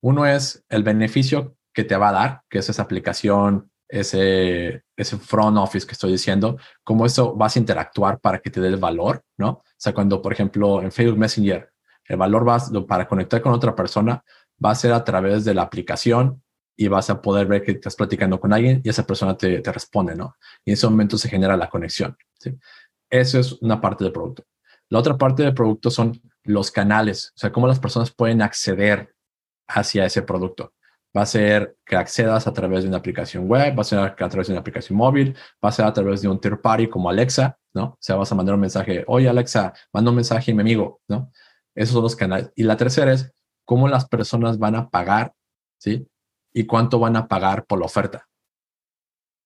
Uno 0.00 0.26
es 0.26 0.64
el 0.68 0.82
beneficio 0.82 1.56
que 1.74 1.84
te 1.84 1.96
va 1.96 2.08
a 2.08 2.12
dar, 2.12 2.42
que 2.48 2.60
es 2.60 2.68
esa 2.68 2.82
aplicación, 2.82 3.70
ese, 3.88 4.82
ese 4.96 5.16
front 5.18 5.58
office 5.58 5.86
que 5.86 5.92
estoy 5.92 6.12
diciendo, 6.12 6.56
cómo 6.82 7.04
eso 7.04 7.34
vas 7.34 7.56
a 7.56 7.58
interactuar 7.58 8.18
para 8.20 8.38
que 8.38 8.50
te 8.50 8.60
dé 8.60 8.68
el 8.68 8.76
valor, 8.76 9.22
¿no? 9.36 9.48
O 9.50 9.64
sea, 9.76 9.92
cuando, 9.92 10.22
por 10.22 10.32
ejemplo, 10.32 10.80
en 10.82 10.90
Facebook 10.90 11.18
Messenger, 11.18 11.70
el 12.06 12.16
valor 12.16 12.48
va, 12.48 12.58
para 12.86 13.06
conectar 13.06 13.42
con 13.42 13.52
otra 13.52 13.74
persona 13.74 14.22
va 14.64 14.70
a 14.70 14.74
ser 14.74 14.92
a 14.92 15.04
través 15.04 15.44
de 15.44 15.54
la 15.54 15.62
aplicación 15.62 16.42
y 16.76 16.88
vas 16.88 17.10
a 17.10 17.20
poder 17.20 17.46
ver 17.46 17.62
que 17.62 17.72
estás 17.72 17.96
platicando 17.96 18.40
con 18.40 18.52
alguien 18.52 18.80
y 18.84 18.88
esa 18.88 19.06
persona 19.06 19.36
te, 19.36 19.60
te 19.60 19.72
responde, 19.72 20.14
¿no? 20.14 20.36
Y 20.64 20.70
en 20.70 20.74
ese 20.74 20.88
momento 20.88 21.18
se 21.18 21.28
genera 21.28 21.56
la 21.56 21.68
conexión. 21.68 22.16
¿sí? 22.38 22.56
Eso 23.10 23.38
es 23.38 23.52
una 23.62 23.80
parte 23.80 24.04
del 24.04 24.12
producto. 24.12 24.44
La 24.88 24.98
otra 24.98 25.16
parte 25.16 25.42
del 25.42 25.54
producto 25.54 25.90
son 25.90 26.20
los 26.42 26.70
canales, 26.70 27.32
o 27.36 27.38
sea, 27.38 27.52
cómo 27.52 27.66
las 27.66 27.80
personas 27.80 28.10
pueden 28.10 28.42
acceder 28.42 29.14
hacia 29.66 30.04
ese 30.04 30.22
producto. 30.22 30.74
Va 31.16 31.22
a 31.22 31.26
ser 31.26 31.76
que 31.84 31.96
accedas 31.96 32.46
a 32.46 32.52
través 32.52 32.82
de 32.82 32.88
una 32.88 32.98
aplicación 32.98 33.48
web, 33.48 33.76
va 33.76 33.82
a 33.82 33.84
ser 33.84 33.98
a 34.00 34.14
través 34.14 34.48
de 34.48 34.52
una 34.52 34.60
aplicación 34.60 34.98
móvil, 34.98 35.36
va 35.64 35.68
a 35.68 35.72
ser 35.72 35.84
a 35.84 35.92
través 35.92 36.22
de 36.22 36.28
un 36.28 36.40
third 36.40 36.60
party 36.60 36.88
como 36.88 37.08
Alexa, 37.08 37.58
¿no? 37.72 37.84
O 37.84 37.98
sea, 38.00 38.16
vas 38.16 38.32
a 38.32 38.34
mandar 38.34 38.54
un 38.54 38.60
mensaje, 38.60 39.04
oye 39.06 39.28
Alexa, 39.28 39.72
manda 39.92 40.10
un 40.10 40.16
mensaje 40.16 40.50
a 40.50 40.54
mi 40.54 40.60
amigo, 40.62 41.00
¿no? 41.08 41.30
Esos 41.74 41.94
son 41.94 42.02
los 42.02 42.16
canales. 42.16 42.50
Y 42.56 42.64
la 42.64 42.76
tercera 42.76 43.12
es 43.12 43.32
cómo 43.64 43.88
las 43.88 44.08
personas 44.08 44.58
van 44.58 44.74
a 44.74 44.90
pagar, 44.90 45.32
¿sí? 45.78 46.06
y 46.54 46.64
cuánto 46.64 46.98
van 46.98 47.16
a 47.16 47.26
pagar 47.26 47.66
por 47.66 47.80
la 47.80 47.86
oferta. 47.86 48.26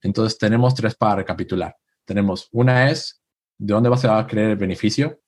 Entonces 0.02 0.38
tenemos 0.38 0.74
tres 0.74 0.94
para 0.94 1.16
recapitular. 1.16 1.74
Tenemos 2.04 2.48
una 2.52 2.90
es 2.90 3.20
de 3.56 3.74
dónde 3.74 3.88
va 3.88 4.18
a 4.18 4.26
creer 4.26 4.50
el 4.50 4.56
beneficio, 4.56 5.20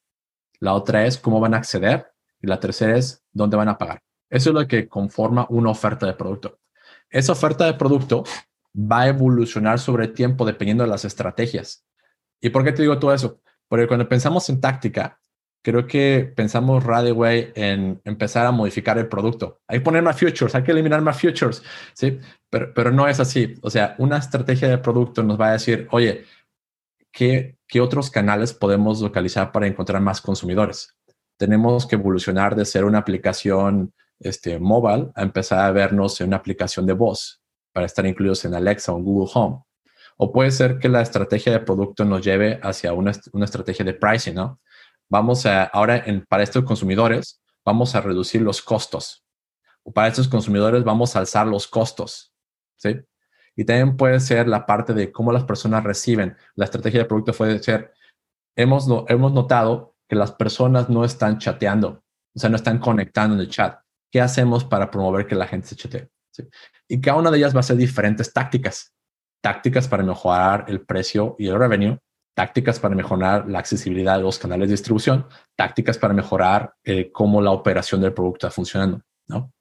la 0.61 0.75
otra 0.75 1.07
es 1.07 1.19
cómo 1.19 1.41
van 1.41 1.55
a 1.55 1.57
acceder 1.57 2.13
y 2.41 2.47
la 2.47 2.61
tercera 2.61 2.97
es 2.97 3.25
dónde 3.33 3.57
van 3.57 3.69
a 3.69 3.79
pagar. 3.79 4.03
Eso 4.31 4.51
es 4.51 4.55
lo 4.55 4.67
que 4.67 4.89
conforma 4.89 5.47
una 5.51 5.71
oferta 5.71 6.07
de 6.07 6.15
producto. 6.15 6.61
Esa 7.11 7.33
oferta 7.33 7.67
de 7.67 7.75
producto 7.75 8.25
va 8.75 9.03
a 9.03 9.09
evolucionar 9.09 9.79
sobre 9.79 10.07
el 10.07 10.13
tiempo 10.15 10.47
dependiendo 10.47 10.85
de 10.85 10.91
las 10.91 11.05
estrategias. 11.05 11.85
¿Y 12.41 12.51
por 12.51 12.65
qué 12.65 12.73
te 12.73 12.83
digo 12.83 12.99
todo 12.99 13.13
eso? 13.13 13.41
Porque 13.69 13.89
cuando 13.89 14.09
pensamos 14.09 14.49
en 14.49 14.61
táctica, 14.61 15.21
creo 15.63 15.87
que 15.87 16.33
pensamos 16.35 16.85
Radaway 16.85 17.53
en 17.55 18.01
empezar 18.05 18.47
a 18.47 18.53
modificar 18.53 18.99
el 18.99 19.09
producto. 19.09 19.61
Hay 19.67 19.79
que 19.79 19.85
poner 19.85 20.03
más 20.03 20.19
futures, 20.19 20.55
hay 20.55 20.63
que 20.63 20.73
eliminar 20.73 21.03
más 21.03 21.21
futures, 21.21 21.63
¿sí? 21.93 22.19
Pero, 22.49 22.73
pero 22.73 22.91
no 22.91 23.09
es 23.09 23.21
así. 23.21 23.55
O 23.63 23.71
sea, 23.71 23.95
una 23.99 24.19
estrategia 24.19 24.69
de 24.69 24.79
producto 24.79 25.23
nos 25.23 25.41
va 25.41 25.49
a 25.49 25.53
decir, 25.53 25.87
oye, 25.91 26.25
¿qué, 27.13 27.59
¿qué 27.67 27.81
otros 27.81 28.11
canales 28.11 28.55
podemos 28.55 29.01
localizar 29.01 29.53
para 29.53 29.67
encontrar 29.67 30.01
más 30.01 30.21
consumidores? 30.21 30.97
Tenemos 31.37 31.87
que 31.87 31.97
evolucionar 31.97 32.55
de 32.55 32.65
ser 32.65 32.85
una 32.85 32.99
aplicación 32.99 33.93
este, 34.21 34.59
mobile 34.59 35.11
a 35.15 35.23
empezar 35.23 35.61
a 35.61 35.73
vernos 35.73 36.21
en 36.21 36.29
una 36.29 36.37
aplicación 36.37 36.87
de 36.87 36.93
voz 36.93 37.43
para 37.73 37.87
estar 37.87 38.07
incluidos 38.07 38.45
en 38.45 38.55
Alexa 38.55 38.93
o 38.93 39.01
Google 39.01 39.31
Home. 39.35 39.63
O 40.17 40.33
puede 40.33 40.51
ser 40.51 40.79
que 40.79 40.89
la 40.89 41.01
estrategia 41.01 41.53
de 41.53 41.61
producto 41.61 42.05
nos 42.05 42.23
lleve 42.23 42.61
hacia 42.63 42.93
una, 42.93 43.13
una 43.33 43.45
estrategia 43.45 43.85
de 43.85 43.95
pricing, 43.95 44.35
¿no? 44.35 44.61
vamos 45.11 45.45
a, 45.45 45.65
ahora 45.65 46.05
para 46.29 46.43
estos 46.43 46.65
consumidores, 46.65 47.43
vamos 47.65 47.95
a 47.95 48.01
reducir 48.01 48.41
los 48.41 48.63
costos. 48.63 49.25
O 49.83 49.93
para 49.93 50.09
estos 50.09 50.29
consumidores 50.29 50.85
vamos 50.85 51.17
a 51.17 51.19
alzar 51.19 51.47
los 51.47 51.67
costos. 51.67 52.33
¿sí? 52.77 53.01
Y 53.57 53.65
también 53.65 53.97
puede 53.97 54.21
ser 54.21 54.49
la 54.49 54.65
parte 54.65 54.95
de 54.95 55.11
cómo 55.11 55.33
las 55.33 55.45
personas 55.45 55.85
reciben. 55.85 56.37
La 56.55 56.65
estrategia 56.65 57.01
de 57.01 57.07
producto 57.07 57.33
puede 57.33 57.59
ser, 57.59 57.93
hemos, 58.57 58.87
hemos 59.09 59.33
notado 59.33 59.97
que 60.09 60.17
las 60.17 60.33
personas 60.33 60.89
no 60.89 61.05
están 61.05 61.39
chateando, 61.39 62.03
o 62.35 62.39
sea, 62.39 62.51
no 62.51 62.57
están 62.57 62.79
conectando 62.79 63.35
en 63.35 63.41
el 63.41 63.51
chat. 63.51 63.81
¿Qué 64.11 64.21
hacemos 64.21 64.65
para 64.65 64.91
promover 64.91 65.27
que 65.27 65.35
la 65.35 65.47
gente 65.47 65.69
se 65.69 65.77
chatee? 65.77 66.09
¿Sí? 66.31 66.49
Y 66.89 67.01
cada 67.01 67.19
una 67.19 67.31
de 67.31 67.39
ellas 67.39 67.55
va 67.55 67.61
a 67.61 67.65
ser 67.65 67.77
diferentes 67.77 68.33
tácticas. 68.33 68.93
Tácticas 69.43 69.89
para 69.89 70.03
mejorar 70.03 70.65
el 70.69 70.85
precio 70.85 71.37
y 71.39 71.49
el 71.49 71.59
revenue, 71.59 71.99
tácticas 72.35 72.79
para 72.79 72.95
mejorar 72.95 73.49
la 73.49 73.59
accesibilidad 73.59 74.17
de 74.17 74.23
los 74.23 74.39
canales 74.39 74.69
de 74.69 74.75
distribución, 74.75 75.27
tácticas 75.57 75.99
para 75.99 76.15
mejorar 76.15 76.75
eh, 76.85 77.11
cómo 77.13 77.41
la 77.41 77.51
operación 77.51 78.01
del 78.01 78.13
producto 78.13 78.47
está 78.47 78.55
funcionando, 78.55 79.03
¿no? 79.29 79.53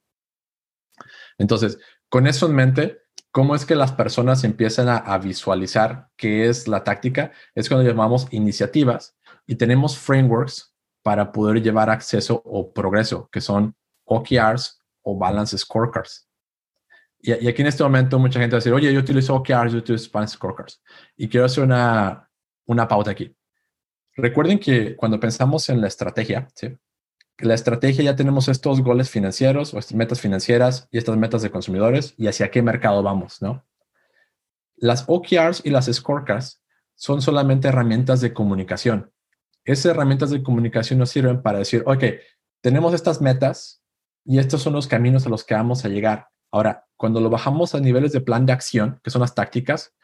Entonces, 1.38 1.80
con 2.10 2.28
eso 2.28 2.48
en 2.48 2.56
mente, 2.56 3.02
¿cómo 3.32 3.56
es 3.56 3.66
que 3.66 3.76
las 3.76 3.92
personas 3.92 4.44
empiezan 4.44 4.90
a, 4.90 5.18
visualizar 5.18 6.10
qué 6.18 6.50
es 6.50 6.68
la 6.68 6.84
táctica? 6.84 7.32
Es 7.56 7.70
cuando 7.70 7.88
llamamos 7.88 8.28
iniciativas 8.32 9.18
y 9.48 9.56
tenemos 9.56 9.98
frameworks 9.98 10.74
para 11.04 11.32
poder 11.32 11.62
llevar 11.62 11.90
acceso 11.90 12.42
o 12.46 12.74
progreso, 12.74 13.30
que 13.32 13.42
son 13.42 13.76
OKRs 14.10 14.82
o 15.04 15.18
Balance 15.18 15.58
Scorecards. 15.58 16.28
Y, 17.22 17.32
y, 17.46 17.48
aquí 17.48 17.62
en 17.62 17.68
este 17.68 17.84
momento 17.84 18.18
mucha 18.20 18.40
gente 18.40 18.54
va 18.54 18.58
a 18.58 18.62
decir, 18.62 18.74
oye, 18.74 18.94
yo 18.94 19.00
utilizo 19.00 19.36
OKRs, 19.36 19.72
yo 19.72 19.80
utilizo 19.80 20.10
Balance 20.12 20.36
Scorecards. 20.36 20.82
Y 21.18 21.28
quiero 21.28 21.46
hacer 21.46 21.64
una, 21.64 22.30
una 22.66 22.88
pauta 22.88 23.12
aquí. 23.12 23.36
recuerden 24.16 24.60
que 24.60 24.96
cuando 24.96 25.20
pensamos 25.20 25.70
en 25.70 25.82
la 25.82 25.88
estrategia, 25.88 26.48
¿sí? 26.54 26.78
la 27.40 27.54
estrategia 27.54 28.04
ya 28.04 28.16
tenemos 28.16 28.48
estos 28.48 28.82
goles 28.82 29.10
financieros 29.10 29.74
o 29.74 29.80
estas 29.80 29.96
metas 29.96 30.22
financieras 30.22 30.88
y 30.92 30.98
estas 30.98 31.18
metas 31.18 31.42
de 31.42 31.52
consumidores 31.52 32.14
y 32.18 32.28
hacia 32.28 32.52
qué 32.52 32.62
mercado 32.62 33.02
vamos, 33.02 33.42
¿no? 33.42 33.66
Las 34.76 35.06
OKRs 35.08 35.62
y 35.66 35.70
las 35.70 35.86
scorecards 35.88 36.62
son 36.96 37.22
solamente 37.22 37.68
herramientas 37.68 38.22
de 38.22 38.34
comunicación. 38.34 39.12
Esas 39.64 39.88
herramientas 39.88 40.32
de 40.32 40.44
comunicación 40.44 41.00
nos 41.00 41.10
sirven 41.10 41.42
para 41.42 41.60
decir, 41.60 41.84
ok, 41.86 42.04
tenemos 42.62 42.94
estas 42.94 43.22
metas 43.22 43.82
y 44.30 44.38
estos 44.38 44.62
son 44.62 44.74
los 44.74 44.86
caminos 44.86 45.26
a 45.26 45.30
los 45.30 45.44
que 45.44 45.56
vamos 45.56 45.84
a 45.84 45.90
llegar. 45.90 46.28
Ahora, 46.52 46.86
cuando 46.98 47.20
lo 47.20 47.32
bajamos 47.32 47.74
a 47.74 47.80
niveles 47.80 48.12
de 48.12 48.22
plan 48.22 48.46
de 48.46 48.54
acción, 48.54 49.00
que 49.04 49.10
son 49.10 49.22
las 49.22 49.34
tácticas, 49.34 49.96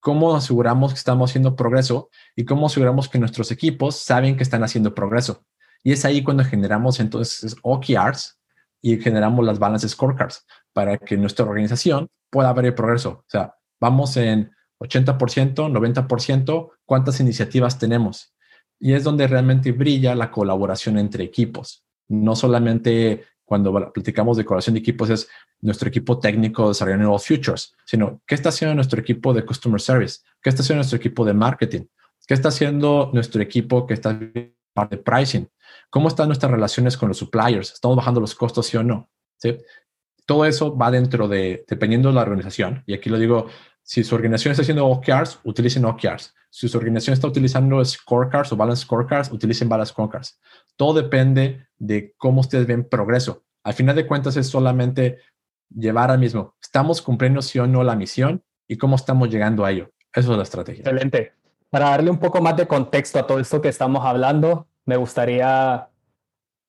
¿cómo 0.00 0.34
aseguramos 0.34 0.92
que 0.92 0.98
estamos 0.98 1.30
haciendo 1.30 1.54
progreso 1.54 2.10
y 2.34 2.44
cómo 2.44 2.66
aseguramos 2.66 3.08
que 3.08 3.20
nuestros 3.20 3.52
equipos 3.52 3.94
saben 3.94 4.36
que 4.36 4.42
están 4.42 4.64
haciendo 4.64 4.96
progreso? 4.96 5.44
Y 5.84 5.92
es 5.92 6.04
ahí 6.04 6.24
cuando 6.24 6.42
generamos 6.42 6.98
entonces 6.98 7.54
OKRs 7.62 8.40
y 8.82 8.98
generamos 8.98 9.46
las 9.46 9.60
balance 9.60 9.88
scorecards 9.88 10.44
para 10.72 10.98
que 10.98 11.16
nuestra 11.16 11.44
organización 11.44 12.08
pueda 12.30 12.52
ver 12.54 12.66
el 12.66 12.74
progreso. 12.74 13.10
O 13.10 13.24
sea, 13.28 13.54
vamos 13.80 14.16
en 14.16 14.50
80%, 14.80 15.54
90%, 15.54 16.70
¿cuántas 16.84 17.20
iniciativas 17.20 17.78
tenemos? 17.78 18.34
Y 18.80 18.94
es 18.94 19.04
donde 19.04 19.28
realmente 19.28 19.70
brilla 19.70 20.16
la 20.16 20.32
colaboración 20.32 20.98
entre 20.98 21.22
equipos. 21.22 21.84
No 22.08 22.34
solamente 22.34 23.24
cuando 23.48 23.72
platicamos 23.94 24.36
de 24.36 24.44
colaboración 24.44 24.74
de 24.74 24.80
equipos 24.80 25.08
es 25.08 25.26
nuestro 25.62 25.88
equipo 25.88 26.18
técnico 26.18 26.68
desarrollando 26.68 27.04
nuevos 27.04 27.26
futures, 27.26 27.74
sino 27.86 28.20
qué 28.26 28.34
está 28.34 28.50
haciendo 28.50 28.74
nuestro 28.74 29.00
equipo 29.00 29.32
de 29.32 29.42
customer 29.42 29.80
service, 29.80 30.20
qué 30.42 30.50
está 30.50 30.60
haciendo 30.60 30.80
nuestro 30.80 30.98
equipo 30.98 31.24
de 31.24 31.32
marketing, 31.32 31.86
qué 32.26 32.34
está 32.34 32.50
haciendo 32.50 33.10
nuestro 33.14 33.40
equipo 33.40 33.86
que 33.86 33.94
está 33.94 34.12
de 34.12 34.52
pricing, 35.02 35.48
cómo 35.88 36.08
están 36.08 36.28
nuestras 36.28 36.52
relaciones 36.52 36.98
con 36.98 37.08
los 37.08 37.16
suppliers, 37.16 37.72
estamos 37.72 37.96
bajando 37.96 38.20
los 38.20 38.34
costos, 38.34 38.66
sí 38.66 38.76
o 38.76 38.82
no. 38.82 39.08
¿Sí? 39.38 39.56
Todo 40.26 40.44
eso 40.44 40.76
va 40.76 40.90
dentro 40.90 41.26
de, 41.26 41.64
dependiendo 41.66 42.10
de 42.10 42.16
la 42.16 42.20
organización, 42.20 42.82
y 42.86 42.92
aquí 42.92 43.08
lo 43.08 43.18
digo, 43.18 43.46
si 43.82 44.04
su 44.04 44.14
organización 44.14 44.52
está 44.52 44.60
haciendo 44.60 44.86
OKRs, 44.86 45.40
utilicen 45.44 45.86
OKRs. 45.86 46.34
Si 46.50 46.68
su 46.68 46.76
organización 46.76 47.14
está 47.14 47.26
utilizando 47.26 47.82
scorecards 47.82 48.52
o 48.52 48.56
balance 48.56 48.82
scorecards, 48.82 49.32
utilicen 49.32 49.70
balance 49.70 49.92
scorecards. 49.94 50.38
Todo 50.78 51.02
depende 51.02 51.66
de 51.76 52.14
cómo 52.16 52.40
ustedes 52.40 52.66
ven 52.66 52.88
progreso. 52.88 53.42
Al 53.64 53.74
final 53.74 53.96
de 53.96 54.06
cuentas 54.06 54.36
es 54.36 54.46
solamente 54.46 55.18
llevar 55.74 56.10
al 56.10 56.20
mismo, 56.20 56.54
¿estamos 56.62 57.02
cumpliendo 57.02 57.42
sí 57.42 57.58
o 57.58 57.66
no 57.66 57.82
la 57.82 57.96
misión 57.96 58.42
y 58.68 58.78
cómo 58.78 58.94
estamos 58.94 59.28
llegando 59.28 59.64
a 59.64 59.72
ello? 59.72 59.90
Eso 60.14 60.30
es 60.30 60.36
la 60.36 60.44
estrategia. 60.44 60.82
Excelente. 60.82 61.32
Para 61.68 61.90
darle 61.90 62.10
un 62.10 62.18
poco 62.18 62.40
más 62.40 62.56
de 62.56 62.68
contexto 62.68 63.18
a 63.18 63.26
todo 63.26 63.40
esto 63.40 63.60
que 63.60 63.68
estamos 63.68 64.04
hablando, 64.04 64.68
me 64.86 64.96
gustaría 64.96 65.88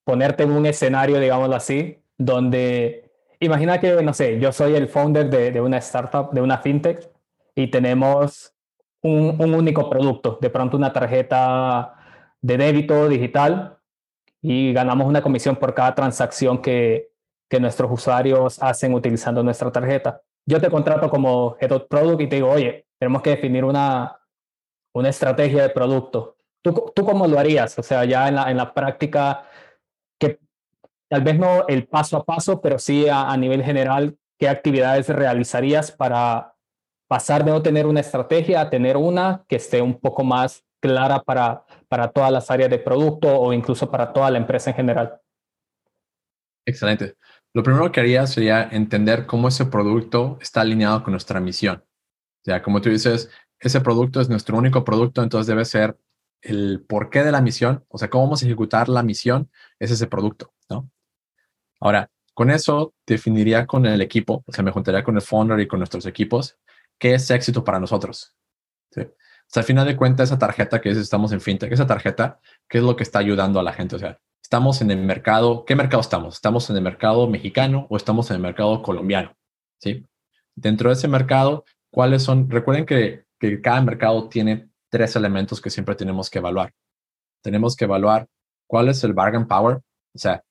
ponerte 0.04 0.44
en 0.44 0.54
un 0.54 0.66
escenario, 0.66 1.20
digámoslo 1.20 1.56
así, 1.56 2.02
donde 2.18 3.12
imagina 3.40 3.80
que, 3.80 4.02
no 4.02 4.14
sé, 4.14 4.40
yo 4.40 4.52
soy 4.52 4.76
el 4.76 4.90
founder 4.90 5.30
de, 5.30 5.62
una 5.62 5.78
startup, 5.78 6.32
de 6.32 6.42
una 6.42 6.58
fintech, 6.58 7.10
y 7.54 7.68
tenemos 7.68 8.56
un, 9.04 9.38
un, 9.40 9.54
único 9.54 9.88
producto, 9.88 10.40
de 10.42 10.50
pronto 10.50 10.76
una 10.76 10.92
tarjeta 10.92 11.94
de 12.42 12.58
débito 12.58 13.08
digital, 13.08 13.79
y 14.42 14.74
ganamos 14.74 15.08
una 15.08 15.22
comisión 15.22 15.56
por 15.56 15.74
cada 15.74 15.96
transacción 15.96 16.62
que, 16.62 17.12
que 17.50 17.60
nuestros 17.60 17.92
usuarios 17.92 18.62
hacen 18.62 18.94
utilizando 18.94 19.44
nuestra 19.44 19.72
tarjeta. 19.72 20.22
Yo 20.46 20.60
te 20.62 20.70
contrato 20.70 21.10
como 21.10 21.56
Head 21.60 21.72
of 21.72 21.84
Product 21.90 22.22
y 22.22 22.28
te 22.28 22.36
digo, 22.38 22.50
oye, 22.50 22.88
tenemos 23.00 23.22
que 23.22 23.32
definir 23.32 23.64
una, 23.64 24.20
una 24.94 25.10
estrategia 25.10 25.64
de 25.64 25.70
producto 25.70 26.38
¿Tú, 26.62 26.92
¿Tú 26.94 27.06
cómo 27.06 27.26
lo 27.28 27.40
harías? 27.40 27.78
O 27.80 27.84
sea, 27.84 28.04
ya 28.06 28.28
en 28.28 28.36
la, 28.36 28.52
en 28.52 28.58
la 28.58 28.74
práctica, 28.74 29.46
que 30.20 30.40
tal 31.10 31.24
vez 31.24 31.40
no 31.40 31.66
el 31.68 31.88
paso 31.88 32.18
a 32.18 32.26
paso, 32.26 32.60
pero 32.62 32.78
sí 32.80 33.08
a, 33.08 33.32
a 33.32 33.38
nivel 33.38 33.64
general, 33.64 34.18
¿qué 34.38 34.50
actividades 34.50 35.08
realizarías 35.08 35.92
para 35.92 36.56
pasar 37.08 37.46
de 37.46 37.52
no 37.52 37.62
tener 37.62 37.88
una 37.88 38.02
estrategia 38.02 38.62
a 38.62 38.70
tener 38.70 38.98
una 38.98 39.46
que 39.48 39.56
esté 39.56 39.82
un 39.82 40.00
poco 40.00 40.24
más 40.24 40.66
clara 40.82 41.22
para, 41.22 41.66
para 41.90 42.12
todas 42.12 42.32
las 42.32 42.50
áreas 42.50 42.70
de 42.70 42.80
producto 42.80 43.28
o 43.28 43.52
incluso 43.52 43.92
para 43.92 44.14
toda 44.14 44.32
la 44.32 44.38
empresa 44.38 44.70
en 44.70 44.76
general? 44.78 45.20
Excelente. 46.66 47.16
Lo 47.54 47.64
primero 47.64 47.92
que 47.92 48.00
haría 48.00 48.28
sería 48.28 48.70
entender 48.72 49.26
cómo 49.26 49.48
ese 49.48 49.66
producto 49.66 50.38
está 50.40 50.62
alineado 50.62 51.04
con 51.04 51.12
nuestra 51.12 51.40
misión. 51.40 51.84
O 52.42 52.46
sea, 52.46 52.62
como 52.62 52.80
tú 52.80 52.90
dices, 52.90 53.30
ese 53.60 53.82
producto 53.82 54.22
es 54.22 54.30
nuestro 54.30 54.58
único 54.58 54.84
producto, 54.84 55.24
entonces 55.24 55.48
debe 55.48 55.66
ser 55.66 55.98
el 56.42 56.86
porqué 56.88 57.24
de 57.24 57.32
la 57.32 57.42
misión, 57.42 57.84
o 57.90 57.98
sea, 57.98 58.10
cómo 58.10 58.26
vamos 58.26 58.42
a 58.42 58.46
ejecutar 58.46 58.88
la 58.88 59.04
misión, 59.04 59.52
es 59.80 59.92
ese 59.92 60.08
producto, 60.08 60.54
¿no? 60.70 60.90
Ahora, 61.82 62.10
con 62.34 62.50
eso 62.52 62.94
definiría 63.06 63.66
con 63.66 63.86
el 63.86 64.02
equipo, 64.02 64.44
o 64.46 64.54
sea, 64.54 64.64
me 64.64 64.72
juntaría 64.72 65.04
con 65.04 65.16
el 65.16 65.22
founder 65.22 65.60
y 65.60 65.68
con 65.68 65.80
nuestros 65.80 66.06
equipos, 66.06 66.58
qué 66.98 67.16
es 67.16 67.30
éxito 67.32 67.64
para 67.64 67.80
nosotros. 67.80 68.36
¿sí? 68.92 69.02
O 69.50 69.52
sea, 69.52 69.62
al 69.62 69.66
final 69.66 69.88
de 69.88 69.98
cuentas, 69.98 70.30
esa 70.30 70.38
tarjeta 70.38 70.80
que 70.80 70.92
es, 70.92 70.98
estamos 70.98 71.32
en 71.32 71.42
fintech, 71.42 71.72
esa 71.72 71.88
tarjeta, 71.88 72.40
¿qué 72.68 72.78
es 72.78 72.84
lo 72.84 72.96
que 72.96 73.02
está 73.02 73.18
ayudando 73.18 73.60
a 73.60 73.64
la 73.64 73.74
gente? 73.74 73.96
O 73.96 74.00
sea, 74.00 74.20
estamos 74.44 74.80
en 74.82 74.92
el 74.92 75.00
mercado, 75.00 75.66
¿qué 75.66 75.76
mercado 75.76 76.02
estamos? 76.02 76.36
¿Estamos 76.36 76.70
en 76.70 76.76
el 76.76 76.84
mercado 76.84 77.28
mexicano 77.28 77.88
o 77.90 77.98
estamos 77.98 78.30
en 78.30 78.36
el 78.36 78.44
mercado 78.44 78.84
colombiano? 78.84 79.36
¿Sí? 79.82 80.06
Dentro 80.56 80.90
de 80.90 80.94
ese 80.94 81.08
mercado, 81.08 81.66
¿cuáles 81.92 82.22
son? 82.22 82.48
Recuerden 82.48 82.86
que, 82.86 83.26
que 83.40 83.60
cada 83.60 83.82
mercado 83.82 84.30
tiene 84.30 84.70
tres 84.92 85.16
elementos 85.16 85.60
que 85.60 85.72
siempre 85.72 85.96
tenemos 85.96 86.30
que 86.30 86.38
evaluar. 86.38 86.72
Tenemos 87.42 87.76
que 87.76 87.86
evaluar 87.86 88.28
cuál 88.68 88.90
es 88.90 89.04
el 89.04 89.14
bargain 89.14 89.48
power, 89.48 89.78
o 90.14 90.18
sea, 90.20 90.44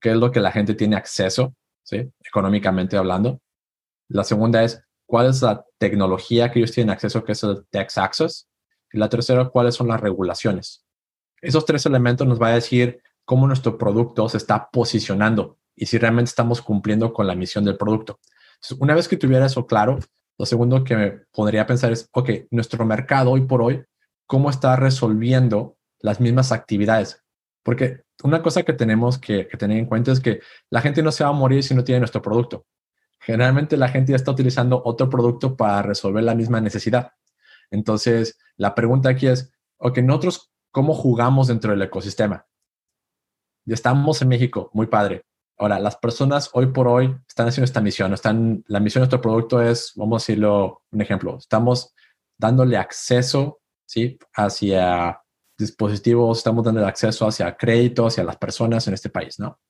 qué 0.00 0.10
es 0.10 0.16
lo 0.16 0.30
que 0.30 0.38
la 0.38 0.52
gente 0.52 0.74
tiene 0.74 0.94
acceso, 0.94 1.56
¿sí? 1.82 2.08
Económicamente 2.24 2.96
hablando. 2.96 3.40
La 4.08 4.22
segunda 4.22 4.62
es 4.62 4.80
cuál 5.12 5.28
es 5.28 5.42
la 5.42 5.62
tecnología 5.76 6.50
que 6.50 6.58
ellos 6.58 6.72
tienen 6.72 6.88
acceso, 6.88 7.22
que 7.22 7.32
es 7.32 7.42
el 7.42 7.66
tax 7.68 7.98
access. 7.98 8.48
Y 8.90 8.96
la 8.96 9.10
tercera, 9.10 9.50
cuáles 9.50 9.74
son 9.74 9.88
las 9.88 10.00
regulaciones. 10.00 10.86
Esos 11.42 11.66
tres 11.66 11.84
elementos 11.84 12.26
nos 12.26 12.40
va 12.40 12.48
a 12.48 12.54
decir 12.54 13.02
cómo 13.26 13.46
nuestro 13.46 13.76
producto 13.76 14.26
se 14.30 14.38
está 14.38 14.70
posicionando 14.72 15.58
y 15.76 15.84
si 15.84 15.98
realmente 15.98 16.30
estamos 16.30 16.62
cumpliendo 16.62 17.12
con 17.12 17.26
la 17.26 17.34
misión 17.34 17.62
del 17.62 17.76
producto. 17.76 18.20
una 18.78 18.94
vez 18.94 19.06
que 19.06 19.18
tuviera 19.18 19.44
eso 19.44 19.66
claro, 19.66 19.98
lo 20.38 20.46
segundo 20.46 20.82
que 20.82 20.96
me 20.96 21.10
podría 21.30 21.66
pensar 21.66 21.92
es, 21.92 22.08
ok, 22.12 22.30
nuestro 22.50 22.86
mercado 22.86 23.32
hoy 23.32 23.42
por 23.42 23.60
hoy, 23.60 23.84
¿cómo 24.26 24.48
está 24.48 24.76
resolviendo 24.76 25.76
las 26.00 26.20
mismas 26.20 26.52
actividades? 26.52 27.22
Porque 27.62 28.00
una 28.22 28.40
cosa 28.40 28.62
que 28.62 28.72
tenemos 28.72 29.18
que, 29.18 29.44
tener 29.58 29.76
en 29.76 29.84
cuenta 29.84 30.10
es 30.10 30.20
que 30.20 30.40
la 30.70 30.80
gente 30.80 31.02
no 31.02 31.12
se 31.12 31.22
va 31.22 31.28
a 31.28 31.34
morir 31.34 31.62
si 31.62 31.74
no 31.74 31.84
tiene 31.84 31.98
nuestro 31.98 32.22
producto. 32.22 32.64
Generalmente 33.22 33.76
la 33.76 33.88
gente 33.88 34.10
ya 34.12 34.16
está 34.16 34.32
utilizando 34.32 34.82
otro 34.84 35.08
producto 35.08 35.56
para 35.56 35.82
resolver 35.82 36.24
la 36.24 36.34
misma 36.34 36.60
necesidad. 36.60 37.12
Entonces, 37.70 38.38
la 38.56 38.74
pregunta 38.74 39.10
aquí 39.10 39.28
es, 39.28 39.52
ok, 39.78 39.98
nosotros, 39.98 40.52
¿cómo 40.72 40.92
jugamos 40.92 41.46
dentro 41.46 41.70
del 41.70 41.82
ecosistema? 41.82 42.46
Ya 43.64 43.74
estamos 43.74 44.20
en 44.22 44.28
México, 44.28 44.70
muy 44.72 44.88
padre. 44.88 45.24
Ahora, 45.56 45.78
las 45.78 45.96
personas 45.96 46.50
hoy 46.52 46.66
por 46.66 46.88
hoy 46.88 47.16
están 47.28 47.46
haciendo 47.46 47.66
esta 47.66 47.80
misión. 47.80 48.12
Están, 48.12 48.64
la 48.66 48.80
misión 48.80 49.00
de 49.00 49.04
nuestro 49.04 49.20
producto 49.20 49.62
es, 49.62 49.92
vamos 49.94 50.20
a 50.20 50.22
decirlo, 50.22 50.82
un 50.90 51.00
ejemplo, 51.00 51.38
estamos 51.38 51.94
dándole 52.36 52.76
acceso 52.76 53.60
¿sí? 53.86 54.18
hacia 54.34 55.22
dispositivos, 55.56 56.38
estamos 56.38 56.64
dando 56.64 56.84
acceso 56.84 57.28
hacia 57.28 57.56
crédito, 57.56 58.06
hacia 58.06 58.24
las 58.24 58.36
personas 58.36 58.88
en 58.88 58.94
este 58.94 59.10
país, 59.10 59.38
¿no? 59.38 59.60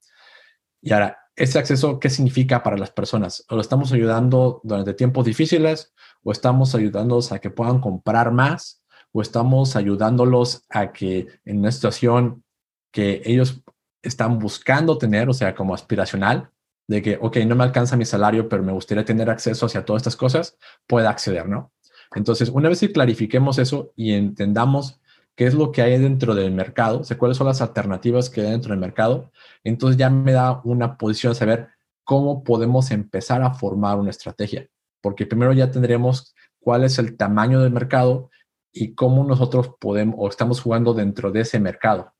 Y 0.80 0.92
ahora, 0.92 1.18
ese 1.36 1.58
acceso, 1.58 1.98
¿qué 1.98 2.10
significa 2.10 2.62
para 2.62 2.76
las 2.76 2.90
personas? 2.90 3.44
¿O 3.48 3.54
lo 3.54 3.60
estamos 3.60 3.92
ayudando 3.92 4.60
durante 4.64 4.94
tiempos 4.94 5.24
difíciles? 5.24 5.92
¿O 6.22 6.32
estamos 6.32 6.74
ayudándolos 6.74 7.32
a 7.32 7.38
que 7.38 7.50
puedan 7.50 7.80
comprar 7.80 8.32
más? 8.32 8.82
¿O 9.12 9.22
estamos 9.22 9.76
ayudándolos 9.76 10.64
a 10.68 10.92
que 10.92 11.28
en 11.44 11.58
una 11.60 11.72
situación 11.72 12.44
que 12.90 13.22
ellos 13.24 13.62
están 14.02 14.38
buscando 14.38 14.98
tener, 14.98 15.28
o 15.28 15.32
sea, 15.32 15.54
como 15.54 15.74
aspiracional, 15.74 16.50
de 16.86 17.00
que, 17.00 17.18
ok, 17.20 17.38
no 17.46 17.54
me 17.54 17.64
alcanza 17.64 17.96
mi 17.96 18.04
salario, 18.04 18.48
pero 18.48 18.62
me 18.62 18.72
gustaría 18.72 19.04
tener 19.04 19.30
acceso 19.30 19.66
hacia 19.66 19.84
todas 19.84 20.00
estas 20.00 20.16
cosas, 20.16 20.58
pueda 20.86 21.10
acceder, 21.10 21.48
¿no? 21.48 21.72
Entonces, 22.14 22.50
una 22.50 22.68
vez 22.68 22.80
que 22.80 22.92
clarifiquemos 22.92 23.58
eso 23.58 23.92
y 23.96 24.12
entendamos 24.12 25.00
qué 25.34 25.46
es 25.46 25.54
lo 25.54 25.72
que 25.72 25.82
hay 25.82 25.98
dentro 25.98 26.34
del 26.34 26.52
mercado, 26.52 27.00
o 27.00 27.18
cuáles 27.18 27.36
son 27.36 27.46
las 27.46 27.62
alternativas 27.62 28.28
que 28.28 28.42
hay 28.42 28.50
dentro 28.50 28.70
del 28.70 28.80
mercado, 28.80 29.32
entonces 29.64 29.96
ya 29.96 30.10
me 30.10 30.32
da 30.32 30.60
una 30.64 30.96
posición 30.96 31.32
de 31.32 31.38
saber 31.38 31.68
cómo 32.04 32.44
podemos 32.44 32.90
empezar 32.90 33.42
a 33.42 33.54
formar 33.54 33.98
una 33.98 34.10
estrategia, 34.10 34.68
porque 35.00 35.26
primero 35.26 35.52
ya 35.52 35.70
tendremos 35.70 36.34
cuál 36.58 36.84
es 36.84 36.98
el 36.98 37.16
tamaño 37.16 37.60
del 37.60 37.72
mercado 37.72 38.30
y 38.72 38.94
cómo 38.94 39.24
nosotros 39.24 39.70
podemos 39.80 40.16
o 40.18 40.28
estamos 40.28 40.60
jugando 40.60 40.94
dentro 40.94 41.30
de 41.30 41.40
ese 41.40 41.60
mercado, 41.60 42.12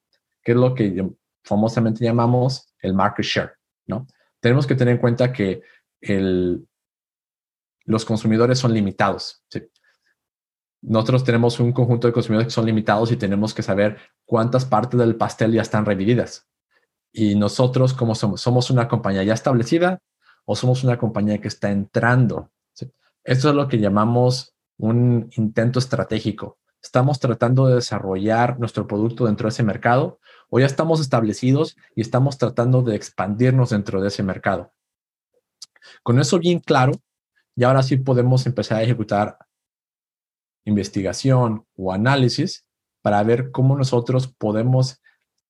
qué 0.42 0.53
es 0.53 0.59
lo 0.59 0.75
que 0.75 1.11
famosamente 1.44 2.05
llamamos 2.05 2.75
el 2.81 2.94
market 2.94 3.25
share, 3.25 3.53
¿no? 3.87 4.07
Tenemos 4.40 4.66
que 4.66 4.75
tener 4.75 4.94
en 4.94 5.01
cuenta 5.01 5.33
que 5.33 5.62
los 7.85 8.05
consumidores 8.05 8.59
son 8.59 8.75
limitados. 8.75 9.44
Nosotros 10.83 11.23
tenemos 11.23 11.61
un 11.61 11.73
conjunto 11.73 12.09
de 12.09 12.12
consumidores 12.12 12.49
que 12.49 12.55
son 12.55 12.66
limitados 12.66 13.12
y 13.12 13.16
tenemos 13.16 13.55
que 13.55 13.62
saber 13.62 13.99
cuántas 14.25 14.64
partes 14.64 14.99
del 14.99 15.16
pastel 15.16 15.53
ya 15.53 15.62
están 15.62 15.87
revividas. 15.87 16.49
Y 17.12 17.37
nosotros, 17.37 17.95
¿cómo 17.95 18.14
somos? 18.14 18.40
¿Somos 18.40 18.71
una 18.71 18.88
compañía 18.88 19.23
ya 19.23 19.35
establecida 19.35 20.01
o 20.45 20.57
somos 20.57 20.83
una 20.83 20.99
compañía 20.99 21.40
que 21.40 21.49
está 21.49 21.71
entrando? 21.71 22.51
Esto 23.25 23.51
es 23.51 23.55
lo 23.55 23.68
que 23.68 23.79
llamamos 23.79 24.57
un 24.79 25.31
intento 25.37 25.79
estratégico. 25.79 26.59
Estamos 26.83 27.21
tratando 27.21 27.68
de 27.68 27.77
desarrollar 27.77 28.59
nuestro 28.59 28.88
producto 28.88 29.27
dentro 29.27 29.47
de 29.47 29.51
ese 29.51 29.62
mercado 29.62 30.18
o 30.51 30.59
ya 30.59 30.66
estamos 30.66 31.01
establecidos 31.01 31.77
y 31.95 32.01
estamos 32.01 32.38
tratando 32.38 32.83
de 32.83 32.97
expandirnos 32.97 33.71
dentro 33.71 34.03
de 34.03 34.09
ese 34.09 34.25
mercado. 34.25 34.73
Con 36.03 36.18
eso 36.18 36.40
bien 36.40 36.59
claro, 36.59 36.95
y 37.55 37.62
ahora 37.62 37.85
sí 37.85 37.97
podemos 37.97 38.47
empezar 38.47 38.79
a 38.79 38.83
ejecutar 38.83 39.38
investigación 40.64 41.66
o 41.77 41.92
análisis 41.92 42.64
para 43.03 43.22
ver 43.22 43.51
cómo 43.51 43.77
nosotros 43.77 44.33
podemos 44.38 45.01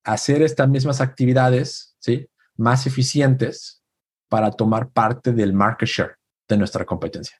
hacer 0.04 0.42
estas 0.42 0.68
mismas 0.68 1.00
actividades 1.00 1.96
¿sí? 1.98 2.28
más 2.56 2.86
eficientes 2.86 3.82
para 4.28 4.50
tomar 4.50 4.90
parte 4.90 5.32
del 5.32 5.52
market 5.52 5.88
share 5.88 6.16
de 6.48 6.56
nuestra 6.56 6.84
competencia, 6.84 7.36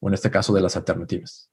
o 0.00 0.08
en 0.08 0.14
este 0.14 0.30
caso 0.30 0.52
de 0.52 0.60
las 0.60 0.76
alternativas. 0.76 1.50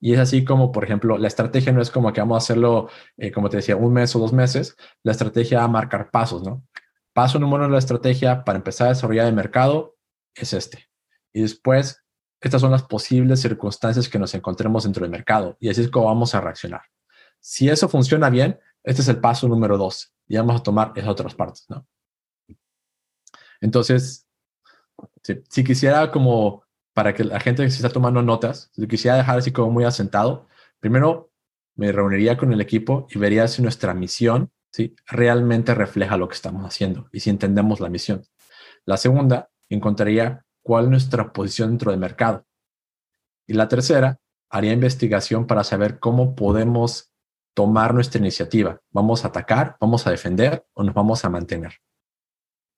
Y 0.00 0.14
es 0.14 0.18
así 0.18 0.44
como, 0.44 0.72
por 0.72 0.82
ejemplo, 0.82 1.18
la 1.18 1.28
estrategia 1.28 1.72
no 1.72 1.82
es 1.82 1.90
como 1.90 2.12
que 2.12 2.20
vamos 2.20 2.36
a 2.36 2.38
hacerlo, 2.44 2.88
eh, 3.18 3.30
como 3.30 3.50
te 3.50 3.58
decía, 3.58 3.76
un 3.76 3.92
mes 3.92 4.16
o 4.16 4.18
dos 4.18 4.32
meses, 4.32 4.74
la 5.02 5.12
estrategia 5.12 5.58
va 5.58 5.64
a 5.64 5.68
marcar 5.68 6.10
pasos, 6.10 6.42
¿no? 6.42 6.64
Paso 7.12 7.38
número 7.38 7.58
uno 7.58 7.66
de 7.66 7.72
la 7.72 7.78
estrategia 7.78 8.44
para 8.44 8.56
empezar 8.56 8.86
a 8.86 8.90
desarrollar 8.90 9.26
el 9.26 9.34
mercado 9.34 9.96
es 10.34 10.54
este. 10.54 10.88
Y 11.32 11.42
después, 11.42 12.02
estas 12.40 12.60
son 12.60 12.70
las 12.70 12.82
posibles 12.82 13.40
circunstancias 13.40 14.08
que 14.08 14.18
nos 14.18 14.34
encontremos 14.34 14.84
dentro 14.84 15.02
del 15.02 15.10
mercado 15.10 15.56
y 15.60 15.68
así 15.68 15.82
es 15.82 15.90
como 15.90 16.06
vamos 16.06 16.34
a 16.34 16.40
reaccionar. 16.40 16.82
Si 17.38 17.68
eso 17.68 17.88
funciona 17.88 18.30
bien, 18.30 18.58
este 18.82 19.02
es 19.02 19.08
el 19.08 19.20
paso 19.20 19.48
número 19.48 19.76
dos 19.76 20.12
y 20.26 20.36
vamos 20.36 20.60
a 20.60 20.62
tomar 20.62 20.92
esas 20.94 21.10
otras 21.10 21.34
partes, 21.34 21.66
¿no? 21.68 21.86
Entonces, 23.60 24.26
si, 25.22 25.64
quisiera 25.64 26.10
como 26.10 26.64
para 26.94 27.14
que 27.14 27.24
la 27.24 27.40
gente 27.40 27.62
que 27.62 27.70
se 27.70 27.76
está 27.76 27.90
tomando 27.90 28.22
notas, 28.22 28.70
si 28.72 28.86
quisiera 28.88 29.16
dejar 29.16 29.38
así 29.38 29.52
como 29.52 29.70
muy 29.70 29.84
asentado, 29.84 30.48
primero 30.80 31.30
me 31.74 31.92
reuniría 31.92 32.36
con 32.36 32.52
el 32.52 32.60
equipo 32.60 33.06
y 33.10 33.18
vería 33.18 33.48
si 33.48 33.62
nuestra 33.62 33.94
misión 33.94 34.50
¿sí? 34.72 34.94
realmente 35.06 35.74
refleja 35.74 36.16
lo 36.16 36.28
que 36.28 36.34
estamos 36.34 36.64
haciendo 36.64 37.08
y 37.12 37.20
si 37.20 37.30
entendemos 37.30 37.80
la 37.80 37.88
misión. 37.88 38.24
La 38.86 38.96
segunda, 38.96 39.50
encontraría 39.68 40.44
cuál 40.70 40.84
es 40.84 40.90
nuestra 40.90 41.32
posición 41.32 41.70
dentro 41.70 41.90
del 41.90 41.98
mercado. 41.98 42.44
Y 43.44 43.54
la 43.54 43.66
tercera, 43.66 44.20
haría 44.48 44.72
investigación 44.72 45.48
para 45.48 45.64
saber 45.64 45.98
cómo 45.98 46.36
podemos 46.36 47.12
tomar 47.54 47.92
nuestra 47.92 48.20
iniciativa. 48.20 48.80
¿Vamos 48.92 49.24
a 49.24 49.28
atacar, 49.28 49.76
vamos 49.80 50.06
a 50.06 50.12
defender 50.12 50.64
o 50.74 50.84
nos 50.84 50.94
vamos 50.94 51.24
a 51.24 51.28
mantener? 51.28 51.72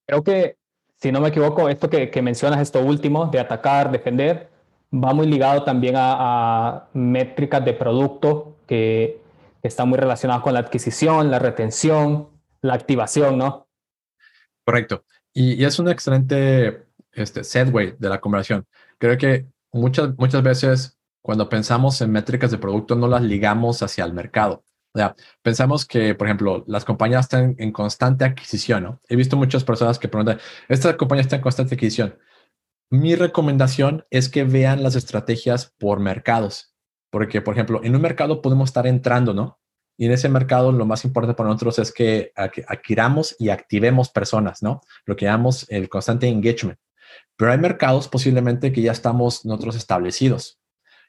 Creo 0.07 0.23
que, 0.23 0.57
si 0.99 1.11
no 1.11 1.21
me 1.21 1.27
equivoco, 1.29 1.69
esto 1.69 1.87
que, 1.87 2.21
mencionas, 2.23 2.61
esto 2.61 2.79
último, 2.79 3.27
de 3.27 3.39
atacar, 3.39 3.91
defender, 3.91 4.49
va 4.91 5.13
muy 5.13 5.27
ligado 5.27 5.63
también 5.63 5.93
a, 5.95 6.87
métricas 6.93 7.63
de 7.63 7.73
producto 7.75 8.57
que, 8.65 9.21
están 9.61 9.87
muy 9.87 9.99
relacionadas 9.99 10.41
con 10.41 10.55
la 10.55 10.61
adquisición, 10.61 11.29
la 11.29 11.37
retención, 11.37 12.29
la 12.61 12.73
activación, 12.73 13.37
¿no? 13.37 13.67
Correcto. 14.65 15.05
Y, 15.31 15.63
es 15.63 15.77
un 15.77 15.89
excelente 15.89 16.82
este, 17.13 17.43
setway 17.43 17.95
de 17.97 18.09
la 18.09 18.19
conversación. 18.19 18.65
Creo 18.97 19.17
que 19.17 19.47
muchas, 19.71 20.15
muchas 20.17 20.43
veces 20.43 20.97
cuando 21.21 21.47
pensamos 21.49 22.01
en 22.01 22.11
métricas 22.11 22.51
de 22.51 22.57
producto 22.57 22.95
no 22.95 23.07
las 23.07 23.21
ligamos 23.21 23.81
hacia 23.81 24.05
el 24.05 24.13
mercado. 24.13 24.63
O 24.95 24.99
sea, 24.99 25.15
pensamos 25.41 25.85
que, 25.85 26.13
por 26.13 26.27
ejemplo, 26.27 26.63
las 26.67 26.85
compañías 26.85 27.25
están 27.25 27.55
en 27.57 27.71
constante 27.71 28.25
adquisición, 28.25 28.83
¿no? 28.83 29.01
He 29.09 29.15
visto 29.15 29.35
muchas 29.35 29.63
personas 29.63 29.97
que 29.97 30.07
preguntan, 30.07 30.39
¿esta 30.69 30.95
compañía 30.97 31.23
está 31.23 31.37
en 31.37 31.41
constante 31.41 31.73
adquisición? 31.73 32.19
Mi 32.91 33.15
recomendación 33.15 34.05
es 34.11 34.29
que 34.29 34.43
vean 34.43 34.83
las 34.83 34.95
estrategias 34.95 35.73
por 35.79 35.99
mercados, 35.99 36.75
porque, 37.09 37.41
por 37.41 37.55
ejemplo, 37.55 37.81
en 37.83 37.95
un 37.95 38.01
mercado 38.03 38.41
podemos 38.41 38.69
estar 38.69 38.85
entrando, 38.85 39.33
¿no? 39.33 39.59
Y 39.97 40.05
en 40.05 40.11
ese 40.11 40.29
mercado 40.29 40.71
lo 40.71 40.85
más 40.85 41.05
importante 41.05 41.35
para 41.35 41.49
nosotros 41.49 41.79
es 41.79 41.91
que 41.91 42.31
adquiramos 42.35 43.35
y 43.39 43.49
activemos 43.49 44.09
personas, 44.09 44.61
¿no? 44.61 44.81
Lo 45.05 45.15
que 45.15 45.25
llamamos 45.25 45.65
el 45.69 45.89
constante 45.89 46.27
engagement. 46.27 46.77
Pero 47.37 47.51
hay 47.51 47.57
mercados 47.57 48.07
posiblemente 48.07 48.71
que 48.71 48.81
ya 48.81 48.91
estamos 48.91 49.45
nosotros 49.45 49.75
establecidos. 49.75 50.59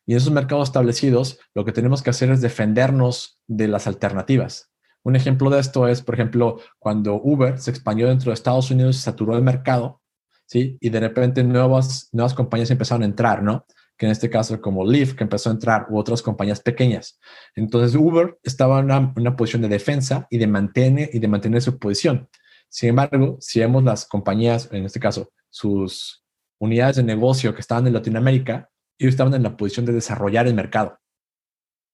Y 0.06 0.12
en 0.12 0.18
esos 0.18 0.32
mercados 0.32 0.68
establecidos, 0.68 1.38
lo 1.54 1.64
que 1.64 1.72
tenemos 1.72 2.02
que 2.02 2.10
hacer 2.10 2.30
es 2.30 2.40
defendernos 2.40 3.40
de 3.46 3.68
las 3.68 3.86
alternativas. 3.86 4.70
Un 5.02 5.16
ejemplo 5.16 5.50
de 5.50 5.60
esto 5.60 5.86
es, 5.86 6.02
por 6.02 6.14
ejemplo, 6.14 6.60
cuando 6.78 7.20
Uber 7.22 7.58
se 7.58 7.70
expandió 7.70 8.08
dentro 8.08 8.30
de 8.30 8.34
Estados 8.34 8.70
Unidos 8.70 8.96
saturó 8.96 9.36
el 9.36 9.42
mercado, 9.42 10.00
¿sí? 10.46 10.78
Y 10.80 10.90
de 10.90 11.00
repente 11.00 11.44
nuevas, 11.44 12.08
nuevas 12.12 12.34
compañías 12.34 12.70
empezaron 12.70 13.02
a 13.02 13.06
entrar, 13.06 13.42
¿no? 13.42 13.66
Que 13.98 14.06
en 14.06 14.12
este 14.12 14.30
caso 14.30 14.60
como 14.60 14.84
Lyft, 14.84 15.16
que 15.16 15.24
empezó 15.24 15.50
a 15.50 15.52
entrar, 15.52 15.86
u 15.90 15.98
otras 15.98 16.22
compañías 16.22 16.60
pequeñas. 16.60 17.20
Entonces 17.54 17.94
Uber 17.94 18.38
estaba 18.42 18.80
en 18.80 18.86
una, 18.86 19.12
una 19.16 19.36
posición 19.36 19.62
de 19.62 19.68
defensa 19.68 20.26
y 20.30 20.38
de, 20.38 20.46
mantener, 20.46 21.10
y 21.12 21.18
de 21.18 21.28
mantener 21.28 21.60
su 21.60 21.78
posición. 21.78 22.28
Sin 22.68 22.88
embargo, 22.90 23.36
si 23.40 23.60
vemos 23.60 23.84
las 23.84 24.06
compañías, 24.06 24.68
en 24.72 24.86
este 24.86 25.00
caso, 25.00 25.30
sus 25.54 26.24
unidades 26.58 26.96
de 26.96 27.04
negocio 27.04 27.54
que 27.54 27.60
estaban 27.60 27.86
en 27.86 27.92
Latinoamérica, 27.92 28.70
ellos 28.98 29.12
estaban 29.12 29.34
en 29.34 29.44
la 29.44 29.56
posición 29.56 29.86
de 29.86 29.92
desarrollar 29.92 30.48
el 30.48 30.54
mercado. 30.54 30.98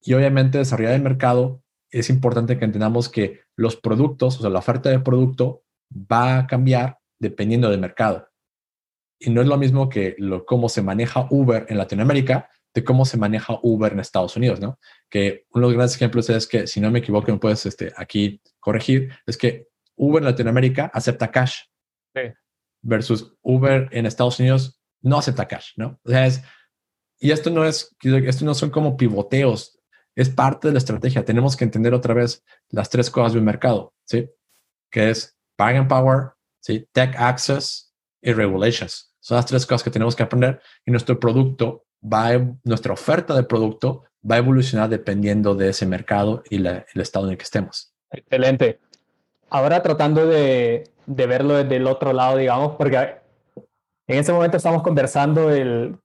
Y 0.00 0.14
obviamente 0.14 0.56
desarrollar 0.56 0.94
el 0.94 1.02
mercado 1.02 1.62
es 1.90 2.08
importante 2.08 2.58
que 2.58 2.64
entendamos 2.64 3.10
que 3.10 3.40
los 3.56 3.76
productos, 3.76 4.38
o 4.38 4.40
sea, 4.40 4.48
la 4.48 4.60
oferta 4.60 4.88
de 4.88 5.00
producto 5.00 5.62
va 5.92 6.38
a 6.38 6.46
cambiar 6.46 6.98
dependiendo 7.18 7.68
del 7.68 7.80
mercado. 7.80 8.28
Y 9.18 9.28
no 9.28 9.42
es 9.42 9.46
lo 9.46 9.58
mismo 9.58 9.90
que 9.90 10.14
lo, 10.16 10.46
cómo 10.46 10.70
se 10.70 10.80
maneja 10.80 11.26
Uber 11.30 11.66
en 11.68 11.76
Latinoamérica 11.76 12.48
de 12.72 12.82
cómo 12.82 13.04
se 13.04 13.18
maneja 13.18 13.58
Uber 13.62 13.92
en 13.92 14.00
Estados 14.00 14.36
Unidos, 14.36 14.58
¿no? 14.58 14.78
Que 15.10 15.44
uno 15.50 15.66
de 15.66 15.72
los 15.72 15.76
grandes 15.76 15.96
ejemplos 15.96 16.30
es 16.30 16.46
que, 16.46 16.66
si 16.66 16.80
no 16.80 16.90
me 16.90 17.00
equivoco, 17.00 17.30
me 17.30 17.38
puedes 17.38 17.66
este, 17.66 17.92
aquí 17.94 18.40
corregir, 18.58 19.12
es 19.26 19.36
que 19.36 19.66
Uber 19.96 20.22
en 20.22 20.30
Latinoamérica 20.30 20.90
acepta 20.94 21.30
cash. 21.30 21.64
Versus 22.82 23.34
Uber 23.42 23.88
en 23.92 24.06
Estados 24.06 24.38
Unidos 24.38 24.80
no 25.02 25.18
acepta 25.18 25.48
cash, 25.48 25.72
¿no? 25.76 25.98
O 26.04 26.10
sea, 26.10 26.26
es, 26.26 26.42
y 27.18 27.30
esto 27.30 27.50
no 27.50 27.64
es, 27.64 27.94
esto 28.02 28.44
no 28.44 28.54
son 28.54 28.70
como 28.70 28.96
pivoteos, 28.96 29.78
es 30.14 30.28
parte 30.28 30.68
de 30.68 30.72
la 30.72 30.78
estrategia. 30.78 31.24
Tenemos 31.24 31.56
que 31.56 31.64
entender 31.64 31.94
otra 31.94 32.14
vez 32.14 32.44
las 32.68 32.90
tres 32.90 33.10
cosas 33.10 33.32
de 33.32 33.38
un 33.38 33.44
mercado, 33.44 33.94
¿sí? 34.04 34.30
Que 34.90 35.10
es 35.10 35.36
and 35.58 35.88
power, 35.88 36.30
¿sí? 36.60 36.88
Tech 36.92 37.14
access 37.18 37.94
y 38.22 38.32
regulations. 38.32 39.14
Son 39.20 39.36
las 39.36 39.46
tres 39.46 39.66
cosas 39.66 39.82
que 39.82 39.90
tenemos 39.90 40.16
que 40.16 40.22
aprender 40.22 40.60
y 40.86 40.90
nuestro 40.90 41.20
producto 41.20 41.84
va, 42.02 42.30
nuestra 42.64 42.94
oferta 42.94 43.34
de 43.34 43.42
producto 43.42 44.04
va 44.28 44.36
a 44.36 44.38
evolucionar 44.38 44.88
dependiendo 44.88 45.54
de 45.54 45.68
ese 45.68 45.84
mercado 45.86 46.42
y 46.48 46.56
el 46.56 46.84
estado 46.94 47.26
en 47.26 47.32
el 47.32 47.38
que 47.38 47.44
estemos. 47.44 47.94
Excelente 48.10 48.80
ahora 49.50 49.82
tratando 49.82 50.26
de, 50.26 50.84
verlo 51.14 51.54
desde 51.54 51.76
el 51.76 51.86
otro 51.86 52.12
lado, 52.12 52.36
digamos, 52.36 52.76
porque 52.76 52.96
en 52.96 54.18
ese 54.18 54.32
momento 54.32 54.56
estamos 54.56 54.82
conversando 54.82 55.50
el, 55.50 55.98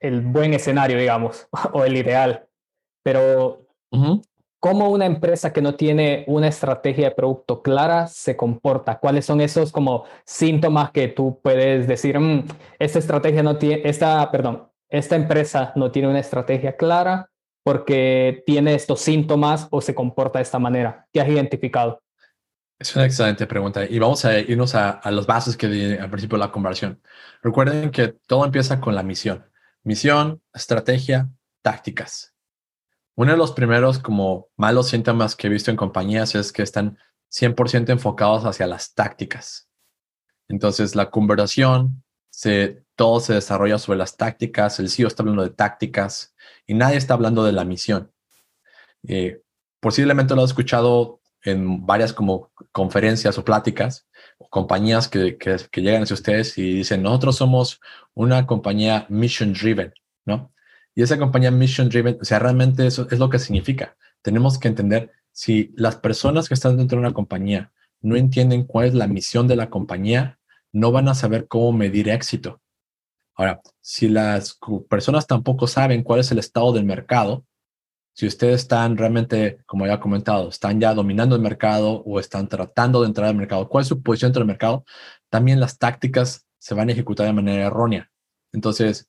buen 0.00 0.54
escenario, 0.54 0.98
digamos, 0.98 1.48
o 1.72 1.84
el 1.84 1.96
ideal, 1.96 2.46
pero 3.04 3.66
¿cómo 4.60 4.90
una 4.90 5.06
empresa 5.06 5.52
que 5.52 5.62
no 5.62 5.74
tiene 5.74 6.24
una 6.26 6.48
estrategia 6.48 7.08
de 7.08 7.14
producto 7.14 7.62
clara 7.62 8.06
se 8.06 8.36
comporta? 8.36 8.98
¿Cuáles 8.98 9.26
son 9.26 9.40
esos 9.40 9.72
como 9.72 10.04
síntomas 10.24 10.90
que 10.90 11.08
tú 11.08 11.40
puedes 11.42 11.86
decir, 11.86 12.18
mm, 12.18 12.46
esta 12.78 12.98
estrategia 12.98 13.42
no 13.42 13.56
tiene, 13.58 13.82
esta, 13.84 14.30
perdón, 14.30 14.68
esta 14.88 15.16
empresa 15.16 15.72
no 15.76 15.90
tiene 15.90 16.08
una 16.08 16.20
estrategia 16.20 16.76
clara 16.76 17.30
porque 17.64 18.42
tiene 18.44 18.74
estos 18.74 19.00
síntomas 19.00 19.68
o 19.70 19.80
se 19.80 19.94
comporta 19.94 20.38
de 20.38 20.44
esta 20.44 20.58
manera? 20.58 21.06
¿Qué 21.12 21.20
has 21.20 21.28
identificado? 21.28 22.01
Es 22.82 22.96
una 22.96 23.04
excelente 23.04 23.46
pregunta 23.46 23.84
y 23.84 23.96
vamos 24.00 24.24
a 24.24 24.36
irnos 24.40 24.74
a, 24.74 24.90
a 24.90 25.12
las 25.12 25.24
bases 25.24 25.56
que 25.56 25.68
di 25.68 25.96
al 25.96 26.10
principio 26.10 26.36
de 26.36 26.44
la 26.44 26.50
conversación. 26.50 27.00
Recuerden 27.40 27.92
que 27.92 28.08
todo 28.08 28.44
empieza 28.44 28.80
con 28.80 28.96
la 28.96 29.04
misión. 29.04 29.48
Misión, 29.84 30.42
estrategia, 30.52 31.30
tácticas. 31.62 32.34
Uno 33.14 33.30
de 33.30 33.36
los 33.36 33.52
primeros 33.52 34.00
como 34.00 34.48
malos 34.56 34.88
síntomas 34.88 35.36
que 35.36 35.46
he 35.46 35.50
visto 35.50 35.70
en 35.70 35.76
compañías 35.76 36.34
es 36.34 36.50
que 36.50 36.62
están 36.62 36.98
100% 37.30 37.90
enfocados 37.90 38.44
hacia 38.46 38.66
las 38.66 38.94
tácticas. 38.94 39.68
Entonces 40.48 40.96
la 40.96 41.08
conversación, 41.08 42.02
se, 42.30 42.84
todo 42.96 43.20
se 43.20 43.34
desarrolla 43.34 43.78
sobre 43.78 43.98
las 43.98 44.16
tácticas, 44.16 44.80
el 44.80 44.90
CEO 44.90 45.06
está 45.06 45.22
hablando 45.22 45.44
de 45.44 45.50
tácticas 45.50 46.34
y 46.66 46.74
nadie 46.74 46.96
está 46.96 47.14
hablando 47.14 47.44
de 47.44 47.52
la 47.52 47.64
misión. 47.64 48.12
Eh, 49.06 49.40
posiblemente 49.78 50.34
lo 50.34 50.42
has 50.42 50.50
escuchado 50.50 51.21
en 51.44 51.84
varias 51.84 52.12
como 52.12 52.50
conferencias 52.72 53.36
o 53.38 53.44
pláticas, 53.44 54.06
o 54.38 54.48
compañías 54.48 55.08
que, 55.08 55.36
que, 55.36 55.80
llegan 55.80 56.02
hacia 56.02 56.14
ustedes 56.14 56.56
y 56.58 56.74
dicen, 56.74 57.02
nosotros 57.02 57.36
somos 57.36 57.80
una 58.14 58.46
compañía 58.46 59.06
mission 59.08 59.52
driven, 59.52 59.92
¿no? 60.24 60.52
Y 60.94 61.02
esa 61.02 61.18
compañía 61.18 61.50
mission 61.50 61.88
driven, 61.88 62.18
o 62.20 62.24
sea, 62.24 62.38
realmente 62.38 62.86
eso 62.86 63.06
es 63.10 63.18
lo 63.18 63.30
que 63.30 63.38
significa. 63.38 63.96
Tenemos 64.22 64.58
que 64.58 64.68
entender 64.68 65.10
si 65.32 65.72
las 65.76 65.96
personas 65.96 66.48
que 66.48 66.54
están 66.54 66.76
dentro 66.76 66.98
de 66.98 67.06
una 67.06 67.14
compañía 67.14 67.72
no 68.00 68.16
entienden 68.16 68.64
cuál 68.64 68.88
es 68.88 68.94
la 68.94 69.06
misión 69.06 69.48
de 69.48 69.56
la 69.56 69.70
compañía, 69.70 70.38
no 70.72 70.92
van 70.92 71.08
a 71.08 71.14
saber 71.14 71.48
cómo 71.48 71.72
medir 71.72 72.08
éxito. 72.08 72.60
Ahora, 73.34 73.62
si 73.80 74.08
las 74.08 74.58
personas 74.88 75.26
tampoco 75.26 75.66
saben 75.66 76.02
cuál 76.02 76.20
es 76.20 76.30
el 76.30 76.38
estado 76.38 76.72
del 76.72 76.84
mercado, 76.84 77.46
si 78.14 78.26
ustedes 78.26 78.62
están 78.62 78.96
realmente, 78.96 79.58
como 79.66 79.86
ya 79.86 79.94
he 79.94 80.00
comentado, 80.00 80.48
están 80.48 80.80
ya 80.80 80.94
dominando 80.94 81.34
el 81.34 81.42
mercado 81.42 82.02
o 82.04 82.20
están 82.20 82.48
tratando 82.48 83.00
de 83.00 83.08
entrar 83.08 83.28
al 83.28 83.36
mercado, 83.36 83.68
cuál 83.68 83.82
es 83.82 83.88
su 83.88 84.02
posición 84.02 84.28
dentro 84.28 84.40
del 84.40 84.48
mercado, 84.48 84.84
también 85.30 85.60
las 85.60 85.78
tácticas 85.78 86.46
se 86.58 86.74
van 86.74 86.88
a 86.88 86.92
ejecutar 86.92 87.26
de 87.26 87.32
manera 87.32 87.66
errónea. 87.66 88.10
Entonces, 88.52 89.08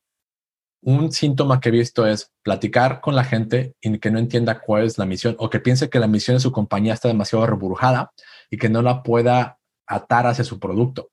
un 0.81 1.11
síntoma 1.11 1.59
que 1.59 1.69
he 1.69 1.71
visto 1.71 2.05
es 2.07 2.31
platicar 2.43 3.01
con 3.01 3.15
la 3.15 3.23
gente 3.23 3.75
y 3.81 3.99
que 3.99 4.11
no 4.11 4.19
entienda 4.19 4.61
cuál 4.61 4.83
es 4.83 4.97
la 4.97 5.05
misión 5.05 5.35
o 5.39 5.49
que 5.49 5.59
piense 5.59 5.89
que 5.89 5.99
la 5.99 6.07
misión 6.07 6.37
de 6.37 6.41
su 6.41 6.51
compañía 6.51 6.93
está 6.93 7.07
demasiado 7.07 7.45
reburujada 7.45 8.11
y 8.49 8.57
que 8.57 8.69
no 8.69 8.81
la 8.81 9.03
pueda 9.03 9.59
atar 9.85 10.27
hacia 10.27 10.43
su 10.43 10.59
producto. 10.59 11.09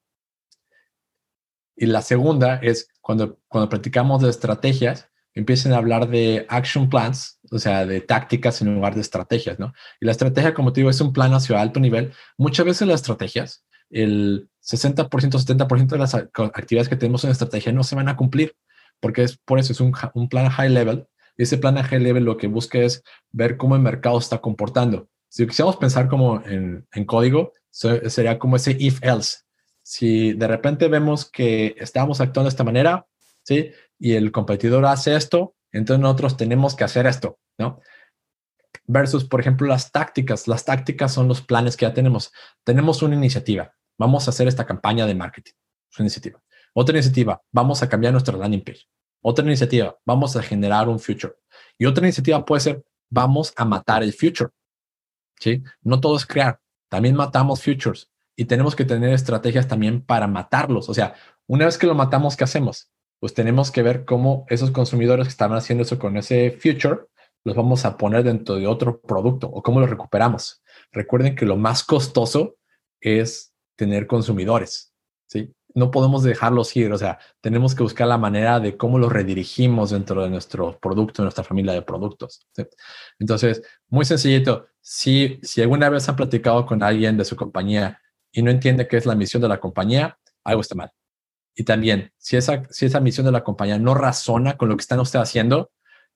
Y 1.76 1.86
la 1.86 2.02
segunda 2.02 2.56
es 2.56 2.88
cuando, 3.00 3.38
cuando 3.48 3.68
platicamos 3.68 4.22
de 4.22 4.30
estrategias, 4.30 5.09
empiecen 5.34 5.72
a 5.72 5.76
hablar 5.76 6.08
de 6.08 6.46
action 6.48 6.88
plans, 6.88 7.38
o 7.50 7.58
sea, 7.58 7.86
de 7.86 8.00
tácticas 8.00 8.62
en 8.62 8.74
lugar 8.74 8.94
de 8.94 9.00
estrategias, 9.00 9.58
¿no? 9.58 9.72
Y 10.00 10.06
la 10.06 10.12
estrategia, 10.12 10.54
como 10.54 10.72
te 10.72 10.80
digo, 10.80 10.90
es 10.90 11.00
un 11.00 11.12
plan 11.12 11.32
hacia 11.32 11.60
alto 11.60 11.80
nivel. 11.80 12.12
Muchas 12.36 12.66
veces 12.66 12.88
las 12.88 13.00
estrategias, 13.00 13.64
el 13.90 14.48
60%, 14.62 15.08
70% 15.08 15.86
de 15.86 15.98
las 15.98 16.14
actividades 16.14 16.88
que 16.88 16.96
tenemos 16.96 17.24
en 17.24 17.30
estrategia 17.30 17.72
no 17.72 17.82
se 17.84 17.96
van 17.96 18.08
a 18.08 18.16
cumplir 18.16 18.54
porque 19.00 19.22
es 19.22 19.38
por 19.38 19.58
eso 19.58 19.72
es 19.72 19.80
un, 19.80 19.92
un 20.14 20.28
plan 20.28 20.48
high 20.50 20.70
level. 20.70 21.06
Y 21.36 21.44
ese 21.44 21.58
plan 21.58 21.76
high 21.76 22.00
level 22.00 22.24
lo 22.24 22.36
que 22.36 22.46
busca 22.46 22.78
es 22.78 23.02
ver 23.32 23.56
cómo 23.56 23.74
el 23.74 23.82
mercado 23.82 24.18
está 24.18 24.38
comportando. 24.38 25.08
Si 25.28 25.46
quisiéramos 25.46 25.76
pensar 25.76 26.08
como 26.08 26.42
en, 26.44 26.86
en 26.92 27.04
código, 27.04 27.52
sería 27.70 28.38
como 28.38 28.56
ese 28.56 28.76
if 28.78 29.02
else. 29.02 29.38
Si 29.82 30.34
de 30.34 30.46
repente 30.46 30.88
vemos 30.88 31.28
que 31.30 31.74
estamos 31.78 32.20
actuando 32.20 32.48
de 32.48 32.50
esta 32.50 32.64
manera, 32.64 33.06
¿sí? 33.42 33.70
Y 34.00 34.14
el 34.14 34.32
competidor 34.32 34.84
hace 34.86 35.14
esto, 35.14 35.54
entonces 35.70 36.00
nosotros 36.00 36.36
tenemos 36.36 36.74
que 36.74 36.84
hacer 36.84 37.06
esto, 37.06 37.38
¿no? 37.58 37.80
Versus, 38.86 39.24
por 39.24 39.40
ejemplo, 39.40 39.68
las 39.68 39.92
tácticas. 39.92 40.48
Las 40.48 40.64
tácticas 40.64 41.12
son 41.12 41.28
los 41.28 41.42
planes 41.42 41.76
que 41.76 41.86
ya 41.86 41.94
tenemos. 41.94 42.32
Tenemos 42.64 43.02
una 43.02 43.14
iniciativa. 43.14 43.74
Vamos 43.98 44.26
a 44.26 44.30
hacer 44.30 44.48
esta 44.48 44.66
campaña 44.66 45.06
de 45.06 45.14
marketing. 45.14 45.52
Su 45.90 46.02
iniciativa. 46.02 46.42
Otra 46.72 46.96
iniciativa, 46.96 47.42
vamos 47.52 47.82
a 47.82 47.88
cambiar 47.88 48.12
nuestra 48.12 48.36
landing 48.36 48.64
page. 48.64 48.86
Otra 49.22 49.44
iniciativa, 49.44 49.96
vamos 50.04 50.34
a 50.34 50.42
generar 50.42 50.88
un 50.88 50.98
future. 50.98 51.34
Y 51.76 51.84
otra 51.84 52.06
iniciativa 52.06 52.44
puede 52.44 52.60
ser, 52.60 52.84
vamos 53.10 53.52
a 53.56 53.64
matar 53.64 54.02
el 54.02 54.12
future. 54.12 54.50
¿Sí? 55.38 55.62
No 55.82 56.00
todo 56.00 56.16
es 56.16 56.26
crear, 56.26 56.60
también 56.88 57.16
matamos 57.16 57.62
futures 57.62 58.10
y 58.36 58.44
tenemos 58.44 58.74
que 58.74 58.84
tener 58.84 59.12
estrategias 59.12 59.68
también 59.68 60.02
para 60.02 60.26
matarlos. 60.26 60.88
O 60.88 60.94
sea, 60.94 61.14
una 61.46 61.66
vez 61.66 61.76
que 61.76 61.86
lo 61.86 61.94
matamos, 61.94 62.36
¿qué 62.36 62.44
hacemos? 62.44 62.90
Pues 63.20 63.34
tenemos 63.34 63.70
que 63.70 63.82
ver 63.82 64.04
cómo 64.04 64.46
esos 64.48 64.70
consumidores 64.70 65.26
que 65.26 65.30
estaban 65.30 65.56
haciendo 65.56 65.82
eso 65.82 65.98
con 65.98 66.16
ese 66.16 66.50
future, 66.50 67.00
los 67.44 67.54
vamos 67.54 67.84
a 67.84 67.96
poner 67.96 68.24
dentro 68.24 68.56
de 68.56 68.66
otro 68.66 69.00
producto 69.00 69.46
o 69.48 69.62
cómo 69.62 69.80
lo 69.80 69.86
recuperamos. 69.86 70.62
Recuerden 70.92 71.36
que 71.36 71.46
lo 71.46 71.56
más 71.56 71.84
costoso 71.84 72.56
es 73.00 73.54
tener 73.76 74.06
consumidores. 74.06 74.92
¿sí? 75.26 75.54
no 75.74 75.90
podemos 75.90 76.22
dejarlos 76.22 76.74
ir, 76.76 76.92
o 76.92 76.98
sea, 76.98 77.18
tenemos 77.40 77.74
que 77.74 77.82
buscar 77.82 78.08
la 78.08 78.18
manera 78.18 78.60
de 78.60 78.76
cómo 78.76 78.98
los 78.98 79.12
redirigimos 79.12 79.90
dentro 79.90 80.22
de 80.22 80.30
nuestro 80.30 80.78
producto, 80.78 81.22
nuestra 81.22 81.44
familia 81.44 81.72
de 81.72 81.82
productos. 81.82 82.46
Entonces, 83.18 83.62
muy 83.88 84.04
sencillito, 84.04 84.66
si, 84.80 85.38
si 85.42 85.62
alguna 85.62 85.88
vez 85.88 86.08
han 86.08 86.16
platicado 86.16 86.66
con 86.66 86.82
alguien 86.82 87.16
de 87.16 87.24
su 87.24 87.36
compañía 87.36 88.00
y 88.32 88.42
no 88.42 88.50
entiende 88.50 88.88
qué 88.88 88.96
es 88.96 89.06
la 89.06 89.14
misión 89.14 89.42
de 89.42 89.48
la 89.48 89.60
compañía, 89.60 90.18
algo 90.44 90.60
está 90.60 90.74
mal. 90.74 90.90
Y 91.54 91.64
también, 91.64 92.12
si 92.16 92.36
esa, 92.36 92.62
si 92.70 92.86
esa 92.86 93.00
misión 93.00 93.26
de 93.26 93.32
la 93.32 93.44
compañía 93.44 93.78
no 93.78 93.94
razona 93.94 94.56
con 94.56 94.68
lo 94.68 94.76
que 94.76 94.82
están 94.82 95.00
ustedes 95.00 95.28
haciendo, 95.28 95.70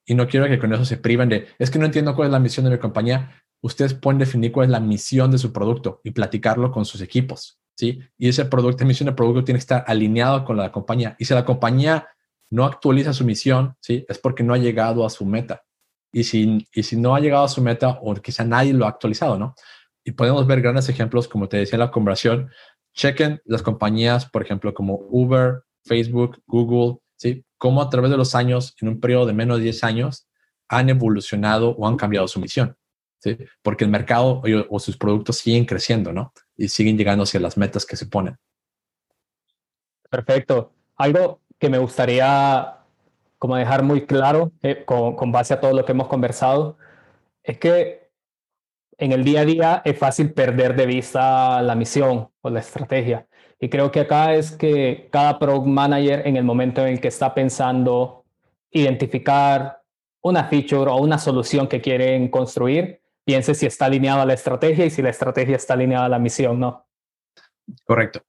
y 0.06 0.14
no 0.14 0.28
quiero 0.28 0.46
que 0.46 0.58
con 0.58 0.72
eso 0.72 0.84
se 0.84 0.96
priven 0.96 1.28
de, 1.28 1.48
es 1.58 1.70
que 1.70 1.78
no 1.78 1.86
entiendo 1.86 2.14
cuál 2.14 2.28
es 2.28 2.32
la 2.32 2.38
misión 2.38 2.64
de 2.64 2.72
mi 2.72 2.78
compañía, 2.78 3.42
ustedes 3.62 3.94
pueden 3.94 4.18
definir 4.18 4.52
cuál 4.52 4.66
es 4.66 4.70
la 4.70 4.80
misión 4.80 5.30
de 5.30 5.38
su 5.38 5.52
producto 5.52 6.00
y 6.04 6.10
platicarlo 6.10 6.70
con 6.70 6.84
sus 6.84 7.00
equipos. 7.00 7.58
¿sí? 7.76 8.00
Y 8.18 8.28
ese 8.28 8.44
producto, 8.44 8.84
misión 8.84 9.06
de 9.06 9.14
producto 9.14 9.44
tiene 9.44 9.58
que 9.58 9.62
estar 9.62 9.84
alineado 9.86 10.44
con 10.44 10.56
la 10.56 10.70
compañía. 10.70 11.16
Y 11.18 11.24
si 11.24 11.34
la 11.34 11.44
compañía 11.44 12.06
no 12.50 12.64
actualiza 12.64 13.12
su 13.12 13.24
misión, 13.24 13.76
¿sí? 13.80 14.04
Es 14.08 14.18
porque 14.18 14.42
no 14.42 14.54
ha 14.54 14.58
llegado 14.58 15.04
a 15.04 15.10
su 15.10 15.24
meta. 15.24 15.62
Y 16.12 16.24
si, 16.24 16.66
y 16.72 16.82
si 16.82 16.96
no 16.96 17.14
ha 17.14 17.20
llegado 17.20 17.44
a 17.44 17.48
su 17.48 17.60
meta 17.60 17.98
o 18.02 18.14
quizá 18.14 18.44
nadie 18.44 18.72
lo 18.72 18.86
ha 18.86 18.90
actualizado, 18.90 19.38
¿no? 19.38 19.54
Y 20.04 20.12
podemos 20.12 20.46
ver 20.46 20.60
grandes 20.60 20.88
ejemplos, 20.88 21.26
como 21.26 21.48
te 21.48 21.56
decía 21.56 21.76
en 21.76 21.80
la 21.80 21.90
conversación. 21.90 22.50
Chequen 22.94 23.40
las 23.44 23.62
compañías, 23.62 24.26
por 24.26 24.42
ejemplo, 24.42 24.72
como 24.72 25.00
Uber, 25.10 25.64
Facebook, 25.84 26.42
Google, 26.46 27.00
¿sí? 27.16 27.44
Cómo 27.58 27.82
a 27.82 27.90
través 27.90 28.10
de 28.10 28.16
los 28.16 28.34
años, 28.34 28.74
en 28.80 28.88
un 28.88 29.00
periodo 29.00 29.26
de 29.26 29.32
menos 29.32 29.58
de 29.58 29.64
10 29.64 29.84
años, 29.84 30.28
han 30.68 30.88
evolucionado 30.88 31.70
o 31.70 31.86
han 31.86 31.96
cambiado 31.96 32.28
su 32.28 32.40
misión. 32.40 32.76
¿sí? 33.18 33.36
Porque 33.62 33.84
el 33.84 33.90
mercado 33.90 34.42
o, 34.68 34.78
sus 34.78 34.96
productos 34.96 35.38
siguen 35.38 35.64
creciendo, 35.64 36.12
¿no? 36.12 36.32
y 36.56 36.68
siguen 36.68 36.96
llegando 36.96 37.24
hacia 37.24 37.40
las 37.40 37.56
metas 37.56 37.84
que 37.86 37.96
se 37.96 38.06
ponen. 38.06 38.36
Perfecto. 40.10 40.72
Algo 40.96 41.40
que 41.58 41.68
me 41.68 41.78
gustaría 41.78 42.78
como 43.38 43.56
dejar 43.56 43.82
muy 43.82 44.06
claro 44.06 44.52
eh, 44.62 44.84
con, 44.84 45.16
con, 45.16 45.32
base 45.32 45.54
a 45.54 45.60
todo 45.60 45.72
lo 45.72 45.84
que 45.84 45.92
hemos 45.92 46.08
conversado 46.08 46.78
es 47.42 47.58
que 47.58 48.03
en 48.98 49.12
el 49.12 49.24
día 49.24 49.40
a 49.40 49.44
día 49.44 49.82
es 49.84 49.98
fácil 49.98 50.32
perder 50.32 50.76
de 50.76 50.86
vista 50.86 51.60
la 51.62 51.74
misión 51.74 52.28
o 52.40 52.50
la 52.50 52.60
estrategia. 52.60 53.26
Y 53.60 53.68
creo 53.68 53.90
que 53.90 54.00
acá 54.00 54.34
es 54.34 54.52
que 54.52 55.08
cada 55.10 55.38
product 55.38 55.66
manager 55.66 56.26
en 56.26 56.36
el 56.36 56.44
momento 56.44 56.82
en 56.82 56.94
el 56.94 57.00
que 57.00 57.08
está 57.08 57.34
pensando 57.34 58.24
identificar 58.70 59.80
una 60.22 60.44
feature 60.44 60.90
o 60.90 60.96
una 60.96 61.18
solución 61.18 61.68
que 61.68 61.80
quieren 61.80 62.28
construir, 62.28 63.00
piense 63.24 63.54
si 63.54 63.66
está 63.66 63.86
alineado 63.86 64.22
a 64.22 64.26
la 64.26 64.34
estrategia 64.34 64.86
y 64.86 64.90
si 64.90 65.02
la 65.02 65.10
estrategia 65.10 65.56
está 65.56 65.74
alineada 65.74 66.06
a 66.06 66.08
la 66.08 66.18
misión, 66.18 66.60
¿no? 66.60 66.86
Correcto, 67.84 68.22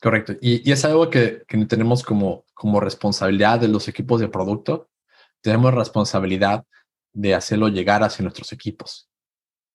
correcto. 0.00 0.34
Y, 0.40 0.70
es 0.70 0.84
algo 0.84 1.10
que, 1.10 1.42
que, 1.46 1.64
tenemos 1.66 2.02
como, 2.02 2.44
como 2.54 2.80
responsabilidad 2.80 3.60
de 3.60 3.68
los 3.68 3.88
equipos 3.88 4.20
de 4.20 4.28
producto. 4.28 4.88
Tenemos 5.40 5.74
responsabilidad 5.74 6.64
de 7.12 7.34
hacerlo 7.34 7.68
llegar 7.68 8.02
hacia 8.02 8.22
nuestros 8.22 8.52
equipos. 8.52 9.08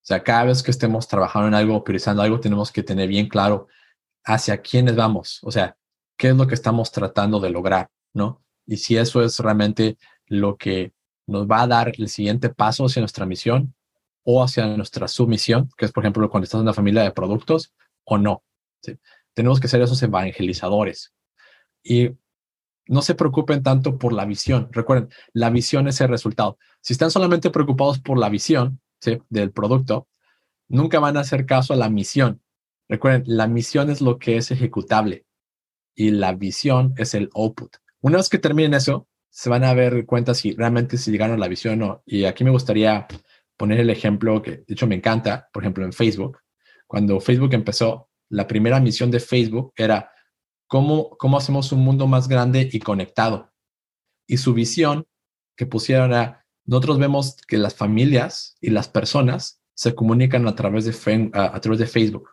Sea, 0.10 0.24
cada 0.24 0.46
vez 0.46 0.64
que 0.64 0.72
estemos 0.72 1.08
trabajando 1.08 1.50
en 1.50 1.54
algo, 1.54 1.84
priorizando 1.84 2.24
algo, 2.24 2.40
tenemos 2.40 2.72
que 2.72 2.82
tener 2.82 3.08
bien 3.08 3.30
claro 3.30 3.68
hacia 4.24 4.60
quiénes 4.60 4.96
vamos. 4.96 5.40
O 5.44 5.52
sea, 5.52 5.78
qué 6.18 6.30
es 6.30 6.36
lo 6.36 6.48
que 6.48 6.56
estamos 6.56 6.92
tratando 6.92 7.40
de 7.40 7.52
lograr, 7.52 7.92
¿no? 8.12 8.44
Y 8.66 8.78
si 8.78 8.98
eso 8.98 9.22
es 9.22 9.38
realmente 9.38 10.00
lo 10.26 10.58
que 10.58 10.94
nos 11.28 11.46
va 11.46 11.62
a 11.62 11.68
dar 11.68 11.92
el 11.96 12.10
siguiente 12.10 12.50
paso 12.50 12.86
hacia 12.86 13.04
nuestra 13.04 13.28
misión 13.28 13.76
o 14.24 14.44
hacia 14.44 14.66
nuestra 14.76 15.08
submisión, 15.08 15.70
que 15.78 15.86
es, 15.86 15.92
por 15.92 16.04
ejemplo, 16.04 16.28
cuando 16.28 16.46
estás 16.46 16.58
en 16.58 16.64
una 16.64 16.74
familia 16.74 17.04
de 17.04 17.12
productos 17.12 17.72
o 18.04 18.18
no. 18.18 18.44
Tenemos 19.36 19.60
que 19.60 19.68
ser 19.68 19.80
esos 19.84 20.02
evangelizadores. 20.02 21.14
Y 21.84 22.10
no 22.88 23.04
se 23.04 23.14
preocupen 23.14 23.62
tanto 23.62 24.00
por 24.00 24.14
la 24.14 24.26
visión. 24.26 24.70
Recuerden, 24.72 25.10
la 25.34 25.52
visión 25.52 25.88
es 25.88 26.02
el 26.02 26.08
resultado. 26.08 26.58
Si 26.82 26.94
están 26.94 27.12
solamente 27.12 27.52
preocupados 27.52 28.00
por 28.00 28.18
la 28.18 28.30
visión 28.30 28.82
del 29.30 29.52
producto, 29.52 30.08
nunca 30.68 31.00
van 31.00 31.18
a 31.18 31.22
hacer 31.22 31.46
caso 31.46 31.74
a 31.74 31.78
la 31.78 31.90
misión. 31.90 32.42
Recuerden, 32.88 33.24
la 33.26 33.48
misión 33.48 33.90
es 33.90 34.02
lo 34.02 34.18
que 34.18 34.38
es 34.38 34.52
ejecutable 34.52 35.26
y 35.96 36.12
la 36.12 36.34
visión 36.34 36.94
es 36.98 37.14
el 37.14 37.30
output. 37.36 37.76
Una 38.02 38.18
vez 38.18 38.30
que 38.30 38.40
terminen 38.40 38.74
eso, 38.74 39.08
se 39.30 39.50
van 39.50 39.64
a 39.64 39.74
ver 39.74 40.06
cuenta 40.06 40.34
si 40.34 40.54
realmente 40.54 40.98
si 40.98 41.12
llegaron 41.12 41.36
a 41.36 41.40
la 41.40 41.48
visión 41.48 41.82
o 41.82 41.86
no. 41.86 42.04
Y 42.06 42.26
aquí 42.26 42.44
me 42.44 42.52
gustaría 42.52 43.08
poner 43.58 43.80
el 43.80 43.90
ejemplo 43.90 44.42
que 44.42 44.52
de 44.52 44.66
hecho 44.70 44.88
me 44.88 44.96
encanta, 44.96 45.50
por 45.52 45.64
ejemplo, 45.64 45.86
en 45.86 45.94
Facebook. 45.94 46.40
Cuando 46.88 47.20
Facebook 47.20 47.54
empezó, 47.54 48.10
la 48.30 48.48
primera 48.48 48.80
misión 48.80 49.12
de 49.12 49.20
Facebook 49.20 49.74
era 49.76 50.12
cómo, 50.68 51.10
cómo 51.18 51.38
hacemos 51.38 51.72
un 51.72 51.82
mundo 51.82 52.08
más 52.08 52.28
grande 52.28 52.70
y 52.72 52.80
conectado. 52.80 53.52
Y 54.28 54.38
su 54.38 54.54
visión 54.54 55.06
que 55.56 55.66
pusieron 55.66 56.12
era, 56.12 56.39
nosotros 56.70 57.00
vemos 57.00 57.38
que 57.48 57.58
las 57.58 57.76
familias 57.76 58.56
y 58.62 58.70
las 58.70 58.88
personas 58.88 59.62
se 59.74 59.96
comunican 59.96 60.48
a 60.48 60.56
través 60.56 60.86
de, 60.86 61.32
a, 61.34 61.60
través 61.60 61.80
de 61.80 61.88
Facebook. 61.88 62.30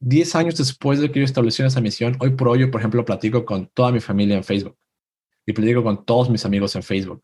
Diez 0.00 0.34
años 0.34 0.56
después 0.56 1.00
de 1.00 1.10
que 1.10 1.20
yo 1.20 1.24
establecí 1.24 1.62
esa 1.62 1.80
misión, 1.80 2.16
hoy 2.20 2.30
por 2.30 2.48
hoy, 2.48 2.66
por 2.66 2.80
ejemplo, 2.80 3.04
platico 3.04 3.44
con 3.44 3.68
toda 3.68 3.92
mi 3.92 4.00
familia 4.00 4.36
en 4.36 4.44
Facebook 4.44 4.76
y 5.46 5.52
platico 5.52 5.82
con 5.82 6.04
todos 6.04 6.30
mis 6.30 6.44
amigos 6.44 6.74
en 6.76 6.82
Facebook 6.82 7.22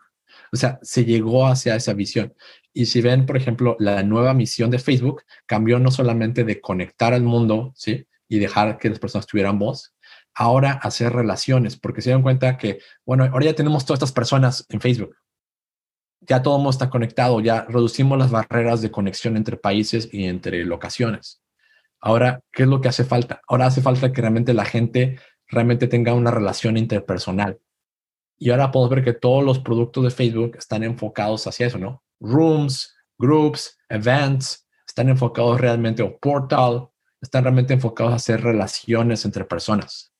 o 0.52 0.56
sea, 0.56 0.78
se 0.82 1.04
llegó 1.04 1.46
hacia 1.46 1.76
esa 1.76 1.92
visión. 1.92 2.34
Y 2.72 2.86
si 2.86 3.00
ven, 3.00 3.26
por 3.26 3.36
ejemplo, 3.36 3.76
la 3.78 4.02
nueva 4.02 4.34
misión 4.34 4.70
de 4.70 4.78
Facebook 4.78 5.22
cambió 5.46 5.78
no 5.78 5.90
solamente 5.90 6.44
de 6.44 6.60
conectar 6.60 7.12
al 7.14 7.22
mundo, 7.22 7.72
¿sí? 7.76 8.06
Y 8.28 8.38
dejar 8.38 8.78
que 8.78 8.88
las 8.88 8.98
personas 8.98 9.26
tuvieran 9.26 9.58
voz, 9.58 9.94
ahora 10.34 10.72
hacer 10.72 11.12
relaciones, 11.12 11.76
porque 11.76 12.02
se 12.02 12.10
dan 12.10 12.22
cuenta 12.22 12.56
que, 12.56 12.78
bueno, 13.04 13.24
ahora 13.24 13.46
ya 13.46 13.54
tenemos 13.54 13.84
todas 13.84 13.98
estas 13.98 14.12
personas 14.12 14.66
en 14.68 14.80
Facebook. 14.80 15.16
Ya 16.20 16.42
todo 16.42 16.56
el 16.56 16.58
mundo 16.58 16.70
está 16.70 16.90
conectado, 16.90 17.40
ya 17.40 17.64
reducimos 17.68 18.18
las 18.18 18.30
barreras 18.30 18.82
de 18.82 18.90
conexión 18.90 19.36
entre 19.36 19.56
países 19.56 20.08
y 20.12 20.24
entre 20.24 20.64
locaciones. 20.64 21.42
Ahora, 22.00 22.40
¿qué 22.52 22.64
es 22.64 22.68
lo 22.68 22.80
que 22.80 22.88
hace 22.88 23.04
falta? 23.04 23.40
Ahora 23.48 23.66
hace 23.66 23.82
falta 23.82 24.12
que 24.12 24.20
realmente 24.20 24.54
la 24.54 24.64
gente 24.64 25.18
realmente 25.48 25.88
tenga 25.88 26.14
una 26.14 26.30
relación 26.30 26.76
interpersonal. 26.76 27.58
Y 28.38 28.50
ahora 28.50 28.70
podemos 28.70 28.94
ver 28.94 29.04
que 29.04 29.12
todos 29.12 29.44
los 29.44 29.58
productos 29.58 30.04
de 30.04 30.10
Facebook 30.10 30.56
están 30.56 30.82
enfocados 30.82 31.46
hacia 31.46 31.66
eso, 31.66 31.78
¿no? 31.78 32.02
Rooms, 32.20 32.94
groups, 33.18 33.78
events, 33.88 34.66
están 34.86 35.10
enfocados 35.10 35.60
realmente, 35.60 36.02
o 36.02 36.18
portal, 36.18 36.88
están 37.20 37.44
realmente 37.44 37.74
enfocados 37.74 38.12
a 38.12 38.16
hacer 38.16 38.42
relaciones 38.42 39.24
entre 39.24 39.44
personas. 39.44 40.12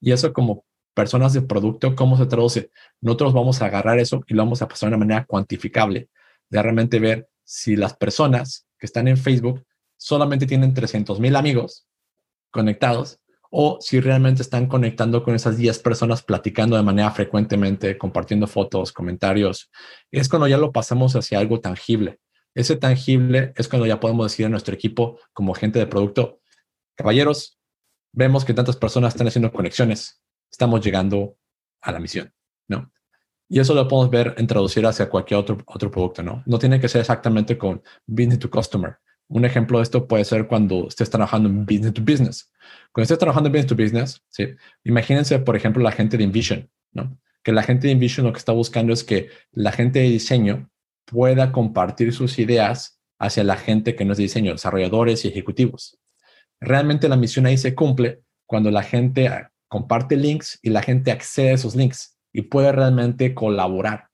Y 0.00 0.12
eso 0.12 0.32
como 0.32 0.64
personas 0.96 1.34
de 1.34 1.42
producto, 1.42 1.94
¿cómo 1.94 2.16
se 2.16 2.24
traduce? 2.24 2.70
Nosotros 3.02 3.34
vamos 3.34 3.60
a 3.60 3.66
agarrar 3.66 3.98
eso 3.98 4.24
y 4.26 4.32
lo 4.32 4.42
vamos 4.42 4.62
a 4.62 4.68
pasar 4.68 4.88
de 4.88 4.96
una 4.96 5.04
manera 5.04 5.26
cuantificable, 5.26 6.08
de 6.48 6.62
realmente 6.62 6.98
ver 6.98 7.28
si 7.44 7.76
las 7.76 7.94
personas 7.94 8.66
que 8.78 8.86
están 8.86 9.06
en 9.06 9.18
Facebook 9.18 9.62
solamente 9.98 10.46
tienen 10.46 10.72
300 10.72 11.20
mil 11.20 11.36
amigos 11.36 11.86
conectados 12.50 13.20
o 13.50 13.76
si 13.80 14.00
realmente 14.00 14.40
están 14.40 14.68
conectando 14.68 15.22
con 15.22 15.34
esas 15.34 15.58
10 15.58 15.80
personas 15.80 16.22
platicando 16.22 16.76
de 16.76 16.82
manera 16.82 17.10
frecuentemente, 17.10 17.98
compartiendo 17.98 18.46
fotos, 18.46 18.90
comentarios. 18.90 19.70
Es 20.10 20.30
cuando 20.30 20.48
ya 20.48 20.56
lo 20.56 20.72
pasamos 20.72 21.14
hacia 21.14 21.38
algo 21.38 21.60
tangible. 21.60 22.20
Ese 22.54 22.74
tangible 22.74 23.52
es 23.54 23.68
cuando 23.68 23.86
ya 23.86 24.00
podemos 24.00 24.32
decir 24.32 24.46
a 24.46 24.48
nuestro 24.48 24.74
equipo 24.74 25.20
como 25.34 25.52
gente 25.52 25.78
de 25.78 25.86
producto, 25.86 26.40
caballeros, 26.94 27.58
vemos 28.12 28.46
que 28.46 28.54
tantas 28.54 28.76
personas 28.76 29.12
están 29.12 29.28
haciendo 29.28 29.52
conexiones, 29.52 30.22
estamos 30.56 30.80
llegando 30.80 31.36
a 31.82 31.92
la 31.92 32.00
misión, 32.00 32.32
¿no? 32.66 32.90
Y 33.46 33.60
eso 33.60 33.74
lo 33.74 33.86
podemos 33.86 34.10
ver 34.10 34.34
en 34.38 34.46
traducir 34.46 34.86
hacia 34.86 35.10
cualquier 35.10 35.38
otro, 35.38 35.58
otro 35.66 35.90
producto, 35.90 36.22
¿no? 36.22 36.42
No 36.46 36.58
tiene 36.58 36.80
que 36.80 36.88
ser 36.88 37.02
exactamente 37.02 37.58
con 37.58 37.82
business 38.06 38.38
to 38.38 38.50
customer. 38.50 38.96
Un 39.28 39.44
ejemplo 39.44 39.78
de 39.78 39.82
esto 39.82 40.08
puede 40.08 40.24
ser 40.24 40.46
cuando 40.46 40.88
estés 40.88 41.10
trabajando 41.10 41.50
en 41.50 41.66
business 41.66 41.92
to 41.92 42.00
business. 42.00 42.50
Cuando 42.90 43.02
estés 43.04 43.18
trabajando 43.18 43.48
en 43.48 43.52
business 43.52 43.68
to 43.68 43.76
business, 43.76 44.22
¿sí? 44.30 44.48
imagínense, 44.84 45.38
por 45.40 45.56
ejemplo, 45.56 45.82
la 45.82 45.92
gente 45.92 46.16
de 46.16 46.24
InVision, 46.24 46.70
¿no? 46.92 47.18
Que 47.44 47.52
la 47.52 47.62
gente 47.62 47.86
de 47.86 47.92
InVision 47.92 48.26
lo 48.26 48.32
que 48.32 48.38
está 48.38 48.52
buscando 48.52 48.94
es 48.94 49.04
que 49.04 49.28
la 49.52 49.72
gente 49.72 49.98
de 49.98 50.08
diseño 50.08 50.70
pueda 51.04 51.52
compartir 51.52 52.14
sus 52.14 52.38
ideas 52.38 52.98
hacia 53.18 53.44
la 53.44 53.56
gente 53.56 53.94
que 53.94 54.06
no 54.06 54.12
es 54.12 54.18
de 54.18 54.24
diseño, 54.24 54.52
desarrolladores 54.52 55.24
y 55.24 55.28
ejecutivos. 55.28 55.98
Realmente 56.60 57.10
la 57.10 57.16
misión 57.16 57.44
ahí 57.44 57.58
se 57.58 57.74
cumple 57.74 58.22
cuando 58.46 58.70
la 58.70 58.82
gente 58.82 59.28
comparte 59.68 60.16
links 60.16 60.58
y 60.62 60.70
la 60.70 60.82
gente 60.82 61.10
accede 61.10 61.50
a 61.50 61.54
esos 61.54 61.74
links 61.74 62.18
y 62.32 62.42
puede 62.42 62.72
realmente 62.72 63.34
colaborar. 63.34 64.08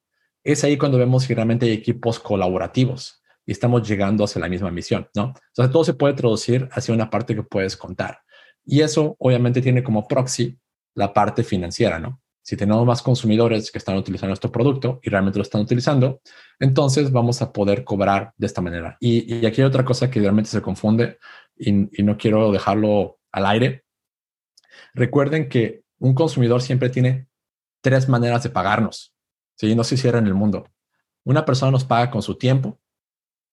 Es 0.45 0.65
ahí 0.65 0.77
cuando 0.77 0.99
vemos 0.99 1.27
que 1.27 1.35
realmente 1.35 1.67
hay 1.67 1.73
equipos 1.73 2.19
colaborativos 2.19 3.23
y 3.47 3.53
estamos 3.53 3.87
llegando 3.89 4.25
hacia 4.25 4.41
la 4.41 4.49
misma 4.49 4.71
misión, 4.71 5.09
¿no? 5.15 5.35
Entonces 5.49 5.73
todo 5.73 5.85
se 5.85 5.95
puede 5.95 6.15
traducir 6.15 6.69
hacia 6.73 6.95
una 6.95 7.11
parte 7.11 7.35
que 7.35 7.43
puedes 7.43 7.77
contar. 7.77 8.21
Y 8.65 8.81
eso 8.81 9.17
obviamente 9.19 9.61
tiene 9.61 9.83
como 9.83 10.07
proxy 10.07 10.59
la 10.95 11.13
parte 11.13 11.43
financiera, 11.43 11.99
¿no? 11.99 12.21
Si 12.45 12.57
tenemos 12.57 12.85
más 12.85 13.03
consumidores 13.03 13.71
que 13.71 13.79
están 13.79 13.97
utilizando 13.97 14.31
nuestro 14.31 14.51
producto 14.51 15.01
y 15.03 15.11
realmente 15.11 15.39
lo 15.39 15.45
están 15.45 15.61
utilizando, 15.61 16.21
entonces 16.59 17.13
vamos 17.13 17.41
a 17.41 17.53
poder 17.53 17.85
cobrar 17.85 18.33
de 18.37 18.47
esta 18.47 18.61
manera. 18.61 18.97
Y, 18.99 19.47
aquí 19.47 19.61
hay 19.61 19.67
otra 19.67 19.85
cosa 19.85 20.11
que 20.11 20.21
realmente 20.21 20.51
se 20.51 20.61
confunde 20.61 21.19
y, 21.57 22.01
y 22.01 22.03
no 22.03 22.17
quiero 22.17 22.51
dejarlo 22.51 23.19
al 23.31 23.47
aire. 23.47 23.85
Recuerden 24.95 25.49
que 25.49 25.85
un 25.99 26.15
consumidor 26.15 26.63
siempre 26.63 26.91
tiene 26.91 27.29
tres 27.81 28.09
maneras 28.09 28.43
de 28.43 28.51
pagarnos. 28.51 29.15
¿sí? 29.57 29.75
No 29.75 29.85
se 29.85 29.97
cierra 29.97 30.19
en 30.19 30.27
el 30.27 30.35
mundo. 30.35 30.69
Una 31.25 31.45
persona 31.45 31.71
nos 31.71 31.85
paga 31.85 32.11
con 32.11 32.23
su 32.23 32.37
tiempo, 32.37 32.81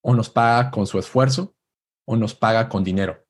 o 0.01 0.13
nos 0.13 0.29
paga 0.29 0.71
con 0.71 0.87
su 0.87 0.97
esfuerzo, 0.97 1.55
o 2.05 2.15
nos 2.15 2.33
paga 2.33 2.69
con 2.69 2.83
dinero. 2.83 3.25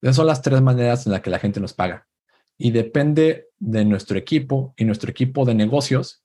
Esas 0.00 0.16
son 0.16 0.26
las 0.26 0.42
tres 0.42 0.60
maneras 0.60 1.06
en 1.06 1.12
las 1.12 1.20
que 1.20 1.30
la 1.30 1.38
gente 1.38 1.60
nos 1.60 1.72
paga 1.72 2.08
y 2.56 2.70
depende 2.70 3.48
de 3.58 3.84
nuestro 3.84 4.18
equipo 4.18 4.74
y 4.76 4.84
nuestro 4.84 5.10
equipo 5.10 5.44
de 5.44 5.54
negocios 5.54 6.24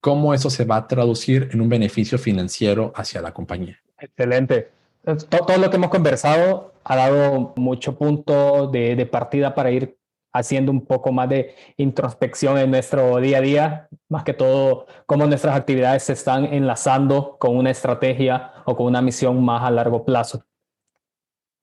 cómo 0.00 0.32
eso 0.32 0.48
se 0.48 0.64
va 0.64 0.76
a 0.76 0.86
traducir 0.88 1.50
en 1.52 1.60
un 1.60 1.68
beneficio 1.68 2.18
financiero 2.18 2.92
hacia 2.96 3.20
la 3.20 3.32
compañía. 3.32 3.78
Excelente. 3.98 4.70
Todo, 5.02 5.56
lo 5.56 5.70
que 5.70 5.76
hemos 5.76 5.90
conversado 5.90 6.74
ha 6.84 6.96
dado 6.96 7.54
mucho 7.56 7.96
punto 7.96 8.66
de, 8.66 9.06
partida 9.06 9.54
para 9.54 9.70
ir 9.70 9.96
haciendo 10.32 10.70
un 10.70 10.84
poco 10.84 11.10
más 11.10 11.28
de 11.28 11.54
introspección 11.76 12.58
en 12.58 12.70
nuestro 12.70 13.16
día 13.16 13.38
a 13.38 13.40
día, 13.40 13.88
más 14.08 14.22
que 14.24 14.34
todo 14.34 14.86
cómo 15.06 15.26
nuestras 15.26 15.56
actividades 15.56 16.04
se 16.04 16.12
están 16.12 16.44
enlazando 16.44 17.36
con 17.38 17.56
una 17.56 17.70
estrategia 17.70 18.52
o 18.66 18.76
con 18.76 18.86
una 18.86 19.02
misión 19.02 19.42
más 19.44 19.62
a 19.62 19.70
largo 19.70 20.04
plazo. 20.04 20.44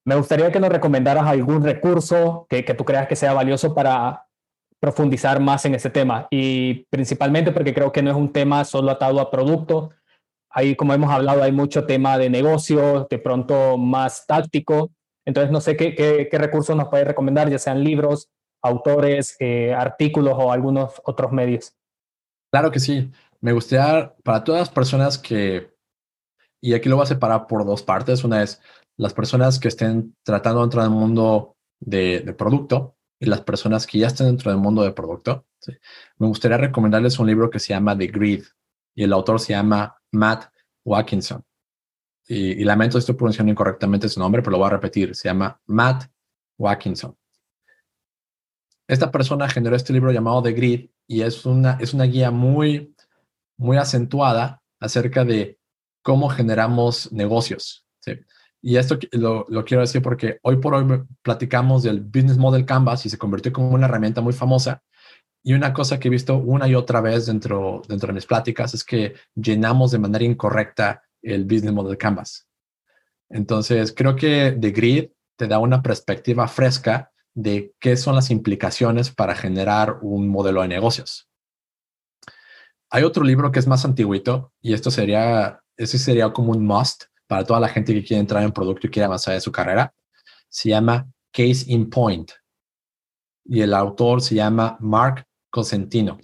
Me 0.05 0.15
gustaría 0.15 0.51
que 0.51 0.59
nos 0.59 0.69
recomendaras 0.69 1.27
algún 1.27 1.63
recurso 1.63 2.47
que, 2.49 2.65
que 2.65 2.73
tú 2.73 2.85
creas 2.85 3.07
que 3.07 3.15
sea 3.15 3.33
valioso 3.33 3.75
para 3.75 4.27
profundizar 4.79 5.39
más 5.39 5.65
en 5.65 5.75
ese 5.75 5.89
tema 5.89 6.27
y 6.29 6.85
principalmente 6.89 7.51
porque 7.51 7.73
creo 7.73 7.91
que 7.91 8.01
no 8.01 8.11
es 8.11 8.17
un 8.17 8.31
tema 8.31 8.63
solo 8.63 8.91
atado 8.91 9.19
a 9.19 9.31
producto. 9.31 9.91
Ahí, 10.57 10.75
como 10.75 10.91
hemos 10.95 11.11
hablado, 11.11 11.43
hay 11.43 11.51
mucho 11.51 11.85
tema 11.85 12.17
de 12.17 12.31
negocio, 12.31 13.05
de 13.07 13.19
pronto 13.19 13.77
más 13.77 14.25
táctico. 14.25 14.91
Entonces, 15.23 15.51
no 15.51 15.61
sé 15.61 15.77
qué, 15.77 15.93
qué, 15.93 16.37
recursos 16.39 16.75
nos 16.75 16.87
puede 16.87 17.03
recomendar, 17.03 17.47
ya 17.47 17.59
sean 17.59 17.83
libros, 17.83 18.31
autores, 18.63 19.35
eh, 19.39 19.71
artículos 19.75 20.33
o 20.35 20.51
algunos 20.51 20.99
otros 21.05 21.31
medios. 21.31 21.75
Claro 22.51 22.71
que 22.71 22.79
sí. 22.79 23.11
Me 23.39 23.51
gustaría, 23.51 24.15
para 24.23 24.43
todas 24.43 24.61
las 24.61 24.69
personas 24.71 25.19
que, 25.19 25.69
y 26.59 26.73
aquí 26.73 26.89
lo 26.89 26.95
voy 26.95 27.03
a 27.03 27.07
separar 27.07 27.45
por 27.45 27.63
dos 27.63 27.83
partes. 27.83 28.23
Una 28.23 28.41
es 28.41 28.59
las 28.97 29.13
personas 29.13 29.59
que 29.59 29.67
estén 29.67 30.15
tratando 30.23 30.61
dentro 30.61 30.81
del 30.81 30.89
mundo 30.89 31.55
de, 31.79 32.33
producto 32.35 32.95
y 33.19 33.27
las 33.27 33.41
personas 33.41 33.85
que 33.85 33.99
ya 33.99 34.07
estén 34.07 34.25
dentro 34.25 34.49
del 34.49 34.59
mundo 34.59 34.81
de 34.81 34.91
producto. 34.91 35.45
Me 36.17 36.25
gustaría 36.25 36.57
recomendarles 36.57 37.19
un 37.19 37.27
libro 37.27 37.51
que 37.51 37.59
se 37.59 37.75
llama 37.75 37.95
The 37.95 38.07
Grid 38.07 38.43
y 38.95 39.03
el 39.03 39.13
autor 39.13 39.39
se 39.39 39.53
llama 39.53 39.96
Matt 40.11 40.45
Watkinson. 40.83 41.43
Y, 42.27 42.63
lamento 42.63 42.97
si 42.97 42.99
estoy 42.99 43.15
pronunciando 43.15 43.51
incorrectamente 43.51 44.09
su 44.09 44.19
nombre, 44.19 44.41
pero 44.41 44.51
lo 44.51 44.57
voy 44.57 44.67
a 44.67 44.71
repetir. 44.71 45.15
Se 45.15 45.29
llama 45.29 45.59
Matt 45.65 46.09
Watkinson. 46.57 47.15
Esta 48.87 49.11
persona 49.11 49.49
generó 49.49 49.75
este 49.75 49.93
libro 49.93 50.11
llamado 50.11 50.41
The 50.41 50.53
Grid 50.53 50.89
y 51.07 51.21
es 51.21 51.45
una, 51.45 51.77
es 51.79 51.93
una 51.93 52.05
guía 52.05 52.31
muy, 52.31 52.93
muy 53.57 53.77
acentuada 53.77 54.61
acerca 54.79 55.25
de 55.25 55.59
cómo 56.01 56.29
generamos 56.29 57.11
negocios. 57.11 57.85
Y 58.61 58.77
esto 58.77 58.97
lo, 59.11 59.45
quiero 59.65 59.81
decir 59.81 60.01
porque 60.01 60.39
hoy 60.41 60.57
por 60.57 60.73
hoy 60.73 61.03
platicamos 61.21 61.83
del 61.83 62.01
Business 62.01 62.37
Model 62.37 62.65
Canvas 62.65 63.05
y 63.05 63.09
se 63.09 63.17
convirtió 63.17 63.53
como 63.53 63.69
una 63.69 63.85
herramienta 63.85 64.21
muy 64.21 64.33
famosa. 64.33 64.81
Y 65.43 65.53
una 65.53 65.73
cosa 65.73 65.99
que 65.99 66.07
he 66.07 66.11
visto 66.11 66.37
una 66.37 66.67
y 66.67 66.75
otra 66.75 67.01
vez 67.01 67.25
dentro, 67.25 67.81
dentro 67.87 68.07
de 68.07 68.13
mis 68.13 68.25
pláticas 68.25 68.73
es 68.73 68.83
que 68.83 69.15
llenamos 69.35 69.91
de 69.91 69.99
manera 69.99 70.25
incorrecta 70.25 71.03
el 71.21 71.45
Business 71.45 71.73
Model 71.73 71.97
Canvas. 71.97 72.47
Entonces, 73.29 73.93
creo 73.95 74.15
que 74.15 74.57
The 74.59 74.71
Grid 74.71 75.09
te 75.37 75.47
da 75.47 75.59
una 75.59 75.81
perspectiva 75.81 76.47
fresca 76.47 77.11
de 77.33 77.73
qué 77.79 77.95
son 77.97 78.15
las 78.15 78.31
implicaciones 78.31 79.11
para 79.11 79.35
generar 79.35 79.99
un 80.01 80.27
modelo 80.27 80.61
de 80.61 80.67
negocios. 80.67 81.29
Hay 82.89 83.03
otro 83.03 83.23
libro 83.23 83.51
que 83.51 83.59
es 83.59 83.67
más 83.67 83.85
antiguito 83.85 84.53
y 84.61 84.73
esto 84.73 84.89
sería, 84.89 85.61
ese 85.75 85.99
sería 85.99 86.31
como 86.31 86.51
un 86.51 86.65
must, 86.65 87.03
para 87.27 87.43
toda 87.43 87.59
la 87.59 87.67
gente 87.67 87.93
que 87.93 88.03
quiere 88.03 88.21
entrar 88.21 88.41
en 88.43 88.51
producto 88.51 88.87
y 88.87 88.89
quiere 88.89 89.05
avanzar 89.05 89.35
en 89.35 89.41
su 89.41 89.51
carrera. 89.51 89.93
Se 90.49 90.69
llama 90.69 91.07
Case 91.31 91.65
in 91.67 91.89
Point 91.89 92.31
y 93.43 93.61
el 93.61 93.73
autor 93.73 94.21
se 94.21 94.35
llama 94.35 94.77
Mark 94.79 95.26
Cosentino. 95.57 96.19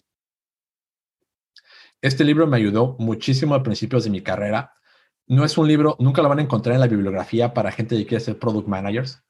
Este 2.03 2.23
libro 2.23 2.45
me 2.45 2.57
ayudó 2.57 2.95
muchísimo 2.99 3.55
a 3.55 3.63
principios 3.63 4.03
de 4.03 4.11
mi 4.11 4.21
carrera. 4.21 4.73
No 5.25 5.43
es 5.43 5.57
un 5.57 5.67
libro, 5.67 5.95
nunca 5.97 6.21
lo 6.21 6.29
van 6.29 6.37
a 6.37 6.43
encontrar 6.43 6.75
en 6.75 6.81
la 6.81 6.87
bibliografía 6.87 7.51
para 7.51 7.71
gente 7.71 7.97
que 7.97 8.05
quiere 8.05 8.23
ser 8.23 8.37
product 8.37 8.67
managers. 8.67 9.23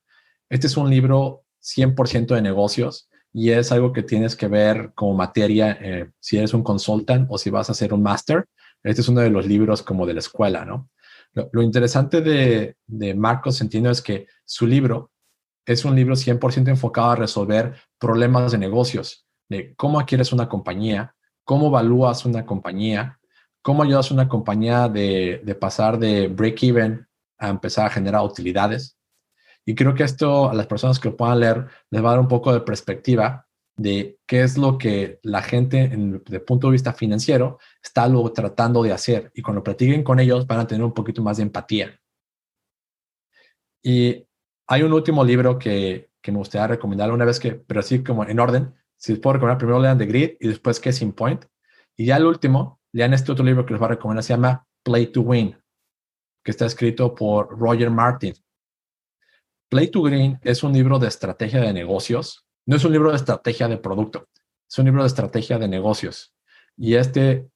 Este 0.50 0.68
es 0.68 0.76
un 0.76 0.90
libro 0.90 1.46
100% 1.62 2.36
de 2.36 2.42
negocios 2.42 3.10
y 3.32 3.52
es 3.52 3.72
algo 3.72 3.94
que 3.94 4.04
tienes 4.04 4.36
que 4.36 4.50
ver 4.50 4.92
como 4.94 5.14
materia 5.14 5.78
eh, 5.80 6.12
si 6.20 6.38
eres 6.38 6.54
un 6.54 6.64
consultant 6.64 7.26
o 7.30 7.38
si 7.38 7.50
vas 7.50 7.70
a 7.70 7.72
hacer 7.72 7.94
un 7.94 8.04
máster. 8.04 8.50
Este 8.84 9.00
es 9.00 9.08
uno 9.08 9.22
de 9.22 9.30
los 9.30 9.46
libros 9.46 9.84
como 9.84 10.06
de 10.06 10.16
la 10.16 10.20
escuela, 10.20 10.66
¿no? 10.66 10.90
Lo, 11.32 11.62
interesante 11.62 12.20
de, 12.20 12.76
de 12.88 13.16
Marco 13.16 13.54
Centino 13.54 13.90
es 13.90 14.02
que 14.02 14.28
su 14.44 14.68
libro 14.68 15.12
es 15.66 15.86
un 15.86 15.96
libro 15.96 16.16
100% 16.16 16.68
enfocado 16.68 17.12
a 17.12 17.16
resolver 17.16 17.76
problemas 17.98 18.52
de 18.52 18.58
negocios, 18.58 19.26
de 19.54 19.76
cómo 19.76 20.00
adquieres 20.00 20.34
una 20.34 20.50
compañía, 20.50 21.16
cómo 21.44 21.68
evalúas 21.68 22.26
una 22.26 22.46
compañía, 22.46 23.20
cómo 23.62 23.84
ayudas 23.84 24.12
a 24.12 24.14
una 24.14 24.28
compañía 24.28 24.90
de, 24.90 25.42
de 25.44 25.56
pasar 25.56 25.98
de 26.00 26.28
break-even 26.28 27.08
a 27.38 27.50
empezar 27.50 27.86
a 27.86 27.90
generar 27.90 28.24
utilidades. 28.24 28.98
Y 29.66 29.76
creo 29.76 29.94
que 29.94 30.04
esto 30.04 30.50
a 30.50 30.54
las 30.54 30.68
personas 30.68 31.00
que 31.00 31.10
lo 31.10 31.18
puedan 31.18 31.40
leer 31.40 31.68
les 31.90 32.04
va 32.04 32.10
a 32.10 32.12
dar 32.14 32.20
un 32.20 32.28
poco 32.28 32.54
de 32.54 32.62
perspectiva 32.62 33.48
de 33.76 34.20
qué 34.28 34.42
es 34.44 34.58
lo 34.58 34.78
que 34.78 35.20
la 35.24 35.42
gente, 35.42 35.82
en, 35.82 36.24
desde 36.24 36.38
el 36.38 36.44
punto 36.44 36.68
de 36.68 36.74
vista 36.74 36.94
financiero, 36.94 37.60
está 37.82 38.12
tratando 38.34 38.84
de 38.84 38.92
hacer. 38.92 39.32
Y 39.34 39.42
cuando 39.42 39.64
platiquen 39.64 40.04
con 40.04 40.20
ellos, 40.20 40.46
van 40.46 40.60
a 40.60 40.68
tener 40.68 40.84
un 40.84 40.94
poquito 40.94 41.22
más 41.22 41.38
de 41.38 41.44
empatía. 41.44 42.00
Y 43.82 44.26
hay 44.68 44.84
un 44.84 44.94
último 44.94 45.24
libro 45.24 45.58
que, 45.58 46.12
que 46.22 46.32
me 46.32 46.38
gustaría 46.38 46.68
recomendar 46.68 47.12
una 47.12 47.26
vez 47.26 47.40
que, 47.40 47.54
pero 47.54 47.80
así 47.80 48.04
como 48.04 48.26
en 48.26 48.40
orden, 48.40 48.74
si 49.04 49.16
puedo 49.16 49.34
recomendar, 49.34 49.58
primero 49.58 49.80
lean 49.80 49.98
The 49.98 50.06
Grid 50.06 50.32
y 50.40 50.48
después 50.48 50.80
Casing 50.80 51.12
Point. 51.12 51.46
Y 51.96 52.06
ya 52.06 52.18
el 52.18 52.26
último, 52.26 52.80
lean 52.92 53.14
este 53.14 53.32
otro 53.32 53.44
libro 53.44 53.66
que 53.66 53.74
les 53.74 53.80
voy 53.80 53.88
a 53.88 53.90
recomendar, 53.90 54.24
se 54.24 54.34
llama 54.34 54.66
Play 54.84 55.08
to 55.08 55.22
Win, 55.22 55.58
que 56.44 56.52
está 56.52 56.66
escrito 56.66 57.14
por 57.14 57.60
Roger 57.60 57.90
Martin. 57.90 58.34
Play 59.70 59.90
to 59.90 60.02
Green 60.04 60.40
es 60.42 60.64
un 60.64 60.74
libro 60.74 61.00
de 61.00 61.08
estrategia 61.08 61.60
de 61.60 61.74
negocios 61.74 62.44
no 62.66 62.76
es 62.78 62.86
un 62.86 62.94
libro 62.94 63.10
de 63.10 63.18
estrategia 63.18 63.68
de 63.68 63.78
producto, 63.78 64.30
es 64.70 64.78
un 64.78 64.86
libro 64.86 65.02
de 65.02 65.08
estrategia 65.08 65.58
de 65.58 65.68
negocios. 65.68 66.34
Y 66.78 66.96
este, 66.96 67.48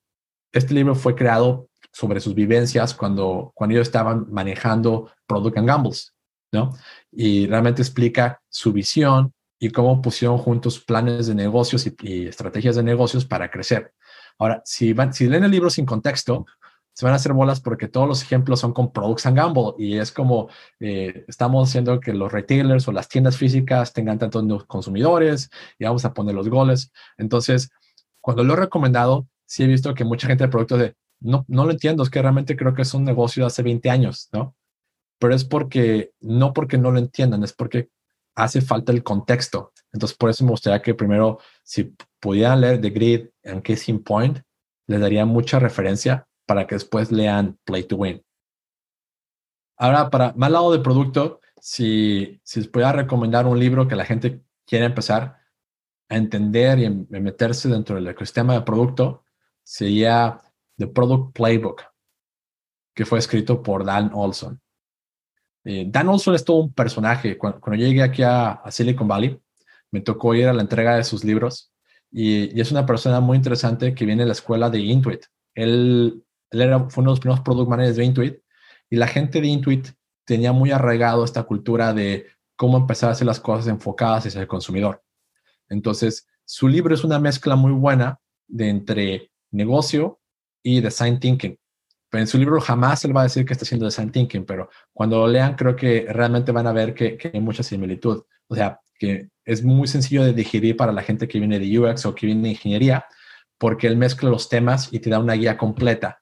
este 0.51 0.73
libro 0.73 0.95
fue 0.95 1.15
creado 1.15 1.69
sobre 1.91 2.19
sus 2.19 2.35
vivencias 2.35 2.93
cuando, 2.93 3.51
cuando 3.55 3.75
ellos 3.75 3.87
estaban 3.87 4.27
manejando 4.29 5.11
Product 5.25 5.57
and 5.57 5.67
Gambles, 5.67 6.13
¿no? 6.51 6.73
Y 7.11 7.47
realmente 7.47 7.81
explica 7.81 8.41
su 8.49 8.73
visión 8.73 9.33
y 9.59 9.69
cómo 9.69 10.01
pusieron 10.01 10.37
juntos 10.37 10.79
planes 10.79 11.27
de 11.27 11.35
negocios 11.35 11.87
y, 12.01 12.27
estrategias 12.27 12.75
de 12.75 12.83
negocios 12.83 13.25
para 13.25 13.49
crecer. 13.49 13.93
Ahora, 14.37 14.61
si, 14.65 14.93
van, 14.93 15.13
si 15.13 15.27
leen 15.27 15.43
el 15.43 15.51
libro 15.51 15.69
sin 15.69 15.85
contexto, 15.85 16.45
se 16.93 17.05
van 17.05 17.13
a 17.13 17.17
hacer 17.17 17.33
bolas 17.33 17.61
porque 17.61 17.87
todos 17.87 18.07
los 18.07 18.23
ejemplos 18.23 18.59
son 18.59 18.73
con 18.73 18.91
Products 18.91 19.25
and 19.27 19.37
Gamble 19.37 19.73
y 19.77 19.97
es 19.97 20.11
como 20.11 20.49
eh, 20.79 21.25
estamos 21.27 21.69
haciendo 21.69 21.99
que 21.99 22.13
los 22.13 22.31
retailers 22.31 22.87
o 22.87 22.91
las 22.91 23.07
tiendas 23.07 23.37
físicas 23.37 23.93
tengan 23.93 24.17
tantos 24.17 24.65
consumidores 24.65 25.49
y 25.77 25.85
vamos 25.85 26.05
a 26.05 26.13
poner 26.13 26.33
los 26.33 26.49
goles. 26.49 26.91
Entonces, 27.17 27.69
cuando 28.19 28.43
lo 28.43 28.53
he 28.53 28.57
recomendado, 28.57 29.27
sí 29.45 29.63
he 29.63 29.67
visto 29.67 29.93
que 29.93 30.05
mucha 30.05 30.27
gente 30.27 30.45
de 30.45 30.49
productos 30.49 30.79
de 30.79 30.95
no, 31.19 31.45
no 31.47 31.65
lo 31.65 31.71
entiendo, 31.71 32.03
es 32.03 32.09
que 32.09 32.21
realmente 32.21 32.55
creo 32.55 32.73
que 32.73 32.83
es 32.83 32.93
un 32.93 33.03
negocio 33.03 33.43
de 33.43 33.47
hace 33.47 33.63
20 33.63 33.89
años, 33.89 34.29
¿no? 34.31 34.55
Pero 35.19 35.33
es 35.33 35.45
porque, 35.45 36.11
no 36.19 36.53
porque 36.53 36.77
no 36.77 36.91
lo 36.91 36.99
entiendan, 36.99 37.43
es 37.43 37.53
porque 37.53 37.89
hace 38.37 38.61
falta 38.61 38.91
el 38.91 39.03
contexto. 39.03 39.73
Entonces, 39.91 40.15
por 40.15 40.29
eso 40.29 40.45
me 40.45 40.51
gustaría 40.51 40.81
que 40.81 40.93
primero, 40.93 41.39
si 41.63 41.95
pudieran 42.19 42.61
leer 42.61 42.79
The 42.79 42.91
Grid 42.91 43.29
and 43.43 43.63
Casing 43.63 43.99
Point, 44.03 44.39
les 44.85 45.01
daría 45.01 45.25
mucha 45.25 45.59
referencia 45.59 46.27
para 46.45 46.67
que 46.67 46.75
después 46.75 47.11
lean 47.11 47.57
Play 47.65 47.83
to 47.83 47.97
Win. 47.97 48.23
Ahora, 49.77 50.09
para 50.09 50.33
mal 50.33 50.53
lado 50.53 50.71
de 50.71 50.79
producto, 50.79 51.41
si, 51.59 52.39
si 52.43 52.59
les 52.59 52.69
pudiera 52.69 52.93
recomendar 52.93 53.47
un 53.47 53.59
libro 53.59 53.87
que 53.87 53.95
la 53.95 54.05
gente 54.05 54.43
quiera 54.67 54.85
empezar 54.85 55.39
a 56.07 56.15
entender 56.15 56.77
y 56.79 56.89
meterse 56.89 57.69
dentro 57.69 57.95
del 57.95 58.07
ecosistema 58.07 58.53
de 58.53 58.61
producto, 58.61 59.25
sería 59.63 60.39
The 60.77 60.87
Product 60.87 61.35
Playbook, 61.35 61.81
que 62.95 63.05
fue 63.05 63.17
escrito 63.17 63.63
por 63.63 63.83
Dan 63.83 64.11
Olson. 64.13 64.61
Eh, 65.69 65.85
Dan 65.87 66.07
Olson 66.07 66.33
es 66.33 66.45
todo 66.45 66.57
un 66.57 66.73
personaje. 66.73 67.37
Cuando, 67.37 67.59
llegué 67.73 68.01
aquí 68.01 68.23
a, 68.23 68.61
Silicon 68.69 69.07
Valley, 69.07 69.37
me 69.91 70.01
tocó 70.01 70.33
ir 70.33 70.47
a 70.47 70.53
la 70.53 70.61
entrega 70.61 70.95
de 70.95 71.03
sus 71.03 71.23
libros 71.23 71.73
y, 72.11 72.59
es 72.59 72.71
una 72.71 72.85
persona 72.85 73.19
muy 73.19 73.35
interesante 73.35 73.93
que 73.93 74.05
viene 74.05 74.23
de 74.23 74.27
la 74.27 74.33
escuela 74.33 74.69
de 74.69 74.79
Intuit. 74.79 75.25
Él 75.53 76.23
él 76.51 76.61
era, 76.61 76.89
fue 76.89 77.01
uno 77.01 77.11
de 77.11 77.13
los 77.13 77.19
primeros 77.19 77.43
product 77.43 77.69
managers 77.69 77.97
de 77.97 78.05
Intuit 78.05 78.37
y 78.89 78.95
la 78.95 79.07
gente 79.07 79.41
de 79.41 79.47
Intuit 79.47 79.89
tenía 80.25 80.53
muy 80.53 80.71
arraigado 80.71 81.23
esta 81.23 81.43
cultura 81.43 81.93
de 81.93 82.27
cómo 82.55 82.77
empezar 82.77 83.09
a 83.09 83.11
hacer 83.13 83.27
las 83.27 83.39
cosas 83.39 83.67
enfocadas 83.67 84.25
hacia 84.25 84.41
el 84.41 84.47
consumidor. 84.47 85.03
Entonces, 85.69 86.27
su 86.45 86.67
libro 86.67 86.93
es 86.93 87.03
una 87.03 87.19
mezcla 87.19 87.55
muy 87.55 87.71
buena 87.71 88.19
de 88.47 88.69
entre 88.69 89.31
negocio 89.51 90.19
y 90.63 90.81
design 90.81 91.19
thinking. 91.19 91.57
En 92.11 92.27
su 92.27 92.37
libro 92.37 92.61
jamás 92.61 93.03
él 93.05 93.15
va 93.15 93.21
a 93.21 93.23
decir 93.23 93.45
que 93.45 93.53
está 93.53 93.63
haciendo 93.63 93.85
design 93.85 94.11
thinking, 94.11 94.45
pero 94.45 94.69
cuando 94.93 95.17
lo 95.17 95.27
lean 95.27 95.55
creo 95.55 95.75
que 95.75 96.07
realmente 96.09 96.51
van 96.51 96.67
a 96.67 96.71
ver 96.71 96.93
que, 96.93 97.17
hay 97.33 97.41
mucha 97.41 97.63
similitud. 97.63 98.23
O 98.47 98.55
sea, 98.55 98.79
que 98.97 99.29
es 99.45 99.63
muy 99.63 99.87
sencillo 99.87 100.23
de 100.23 100.33
digerir 100.33 100.77
para 100.77 100.91
la 100.91 101.03
gente 101.03 101.27
que 101.27 101.39
viene 101.39 101.59
de 101.59 101.79
UX 101.79 102.05
o 102.05 102.15
que 102.15 102.27
viene 102.27 102.43
de 102.43 102.49
ingeniería, 102.49 103.05
porque 103.57 103.87
él 103.87 103.97
mezcla 103.97 104.29
los 104.29 104.49
temas 104.49 104.93
y 104.93 104.99
te 104.99 105.09
da 105.09 105.19
una 105.19 105.33
guía 105.33 105.57
completa 105.57 106.21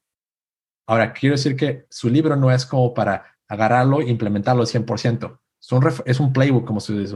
Ahora, 0.87 1.13
quiero 1.13 1.35
decir 1.35 1.55
que 1.55 1.85
su 1.89 2.09
libro 2.09 2.35
no 2.35 2.51
es 2.51 2.65
como 2.65 2.93
para 2.93 3.25
agarrarlo 3.47 4.01
e 4.01 4.09
implementarlo 4.09 4.61
al 4.61 4.67
100%. 4.67 5.39
Es 6.05 6.19
un, 6.19 6.31
playbook, 6.31 6.65
como 6.65 6.79
se 6.79 6.93
dice. 6.93 7.15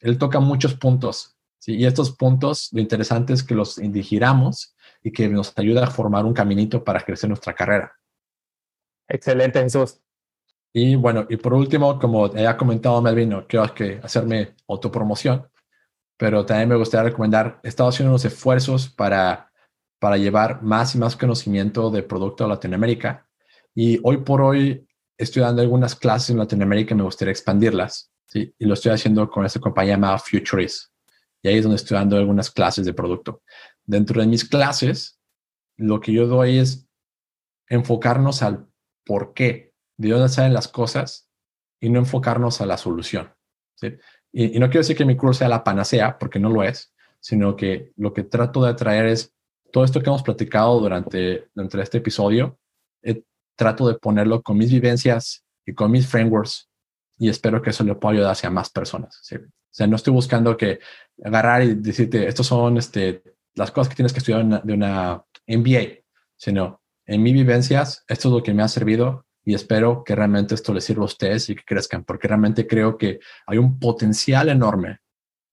Él 0.00 0.18
toca 0.18 0.40
muchos 0.40 0.74
puntos. 0.74 1.36
Y 1.66 1.86
estos 1.86 2.14
puntos, 2.14 2.68
lo 2.72 2.80
interesante 2.80 3.32
es 3.32 3.42
que 3.42 3.54
los 3.54 3.78
indigiramos 3.78 4.73
y 5.04 5.12
que 5.12 5.28
nos 5.28 5.56
ayuda 5.56 5.84
a 5.84 5.90
formar 5.90 6.24
un 6.24 6.34
caminito 6.34 6.82
para 6.82 7.00
crecer 7.00 7.28
nuestra 7.28 7.54
carrera. 7.54 7.92
Excelente, 9.06 9.62
Jesús. 9.62 10.00
Y 10.72 10.96
bueno, 10.96 11.26
y 11.28 11.36
por 11.36 11.54
último, 11.54 11.96
como 12.00 12.24
ha 12.24 12.56
comentado 12.56 13.00
Melvin, 13.00 13.28
no 13.28 13.46
quiero 13.46 13.72
que 13.72 14.00
hacerme 14.02 14.56
autopromoción, 14.66 15.46
pero 16.16 16.44
también 16.44 16.70
me 16.70 16.76
gustaría 16.76 17.10
recomendar, 17.10 17.60
he 17.62 17.68
estado 17.68 17.90
haciendo 17.90 18.10
unos 18.10 18.24
esfuerzos 18.24 18.88
para 18.88 19.52
para 20.04 20.18
llevar 20.18 20.62
más 20.62 20.94
y 20.94 20.98
más 20.98 21.16
conocimiento 21.16 21.90
de 21.90 22.02
producto 22.02 22.44
a 22.44 22.48
Latinoamérica. 22.48 23.26
Y 23.74 23.98
hoy 24.02 24.18
por 24.18 24.42
hoy 24.42 24.86
estoy 25.16 25.40
dando 25.40 25.62
algunas 25.62 25.94
clases 25.94 26.28
en 26.28 26.36
Latinoamérica 26.36 26.92
y 26.92 26.98
me 26.98 27.04
gustaría 27.04 27.32
expandirlas. 27.32 28.12
¿sí? 28.26 28.54
Y 28.58 28.66
lo 28.66 28.74
estoy 28.74 28.92
haciendo 28.92 29.30
con 29.30 29.46
esta 29.46 29.60
compañía 29.60 29.94
llamada 29.94 30.18
Futurist. 30.18 30.90
Y 31.42 31.48
ahí 31.48 31.56
es 31.56 31.62
donde 31.62 31.76
estoy 31.76 31.96
dando 31.96 32.18
algunas 32.18 32.50
clases 32.50 32.84
de 32.84 32.92
producto. 32.92 33.40
Dentro 33.86 34.20
de 34.20 34.26
mis 34.26 34.48
clases, 34.48 35.20
lo 35.76 36.00
que 36.00 36.12
yo 36.12 36.26
doy 36.26 36.58
es 36.58 36.88
enfocarnos 37.68 38.42
al 38.42 38.68
por 39.04 39.34
qué, 39.34 39.74
de 39.96 40.10
dónde 40.10 40.28
salen 40.28 40.54
las 40.54 40.68
cosas 40.68 41.30
y 41.80 41.90
no 41.90 41.98
enfocarnos 41.98 42.60
a 42.60 42.66
la 42.66 42.76
solución. 42.76 43.34
¿sí? 43.74 43.94
Y, 44.32 44.56
y 44.56 44.58
no 44.58 44.66
quiero 44.66 44.80
decir 44.80 44.96
que 44.96 45.04
mi 45.04 45.16
curso 45.16 45.40
sea 45.40 45.48
la 45.48 45.64
panacea, 45.64 46.18
porque 46.18 46.38
no 46.38 46.50
lo 46.50 46.62
es, 46.62 46.94
sino 47.20 47.56
que 47.56 47.92
lo 47.96 48.12
que 48.12 48.24
trato 48.24 48.62
de 48.62 48.70
atraer 48.70 49.06
es 49.06 49.34
todo 49.72 49.84
esto 49.84 50.00
que 50.00 50.08
hemos 50.08 50.22
platicado 50.22 50.78
durante, 50.78 51.48
durante 51.54 51.80
este 51.82 51.98
episodio, 51.98 52.58
eh, 53.02 53.22
trato 53.56 53.88
de 53.88 53.94
ponerlo 53.94 54.42
con 54.42 54.56
mis 54.56 54.70
vivencias 54.70 55.44
y 55.66 55.74
con 55.74 55.90
mis 55.90 56.06
frameworks 56.06 56.68
y 57.18 57.28
espero 57.28 57.62
que 57.62 57.70
eso 57.70 57.84
le 57.84 57.94
pueda 57.94 58.14
ayudar 58.14 58.32
hacia 58.32 58.50
más 58.50 58.70
personas. 58.70 59.18
O 59.20 59.46
sea, 59.70 59.86
no 59.86 59.96
estoy 59.96 60.12
buscando 60.12 60.56
que 60.56 60.80
agarrar 61.24 61.62
y 61.62 61.74
decirte, 61.74 62.26
estos 62.26 62.46
son 62.46 62.76
este, 62.76 63.22
las 63.54 63.70
cosas 63.70 63.88
que 63.88 63.96
tienes 63.96 64.12
que 64.12 64.18
estudiar 64.18 64.62
de 64.62 64.72
una 64.72 65.24
MBA, 65.46 66.02
sino 66.36 66.80
en 67.06 67.22
mis 67.22 67.34
vivencias, 67.34 68.04
esto 68.08 68.28
es 68.28 68.34
lo 68.34 68.42
que 68.42 68.54
me 68.54 68.62
ha 68.62 68.68
servido 68.68 69.26
y 69.44 69.54
espero 69.54 70.04
que 70.04 70.14
realmente 70.14 70.54
esto 70.54 70.72
les 70.72 70.84
sirva 70.84 71.02
a 71.02 71.06
ustedes 71.06 71.50
y 71.50 71.54
que 71.54 71.64
crezcan, 71.64 72.04
porque 72.04 72.28
realmente 72.28 72.66
creo 72.66 72.96
que 72.96 73.20
hay 73.46 73.58
un 73.58 73.78
potencial 73.78 74.48
enorme 74.48 75.00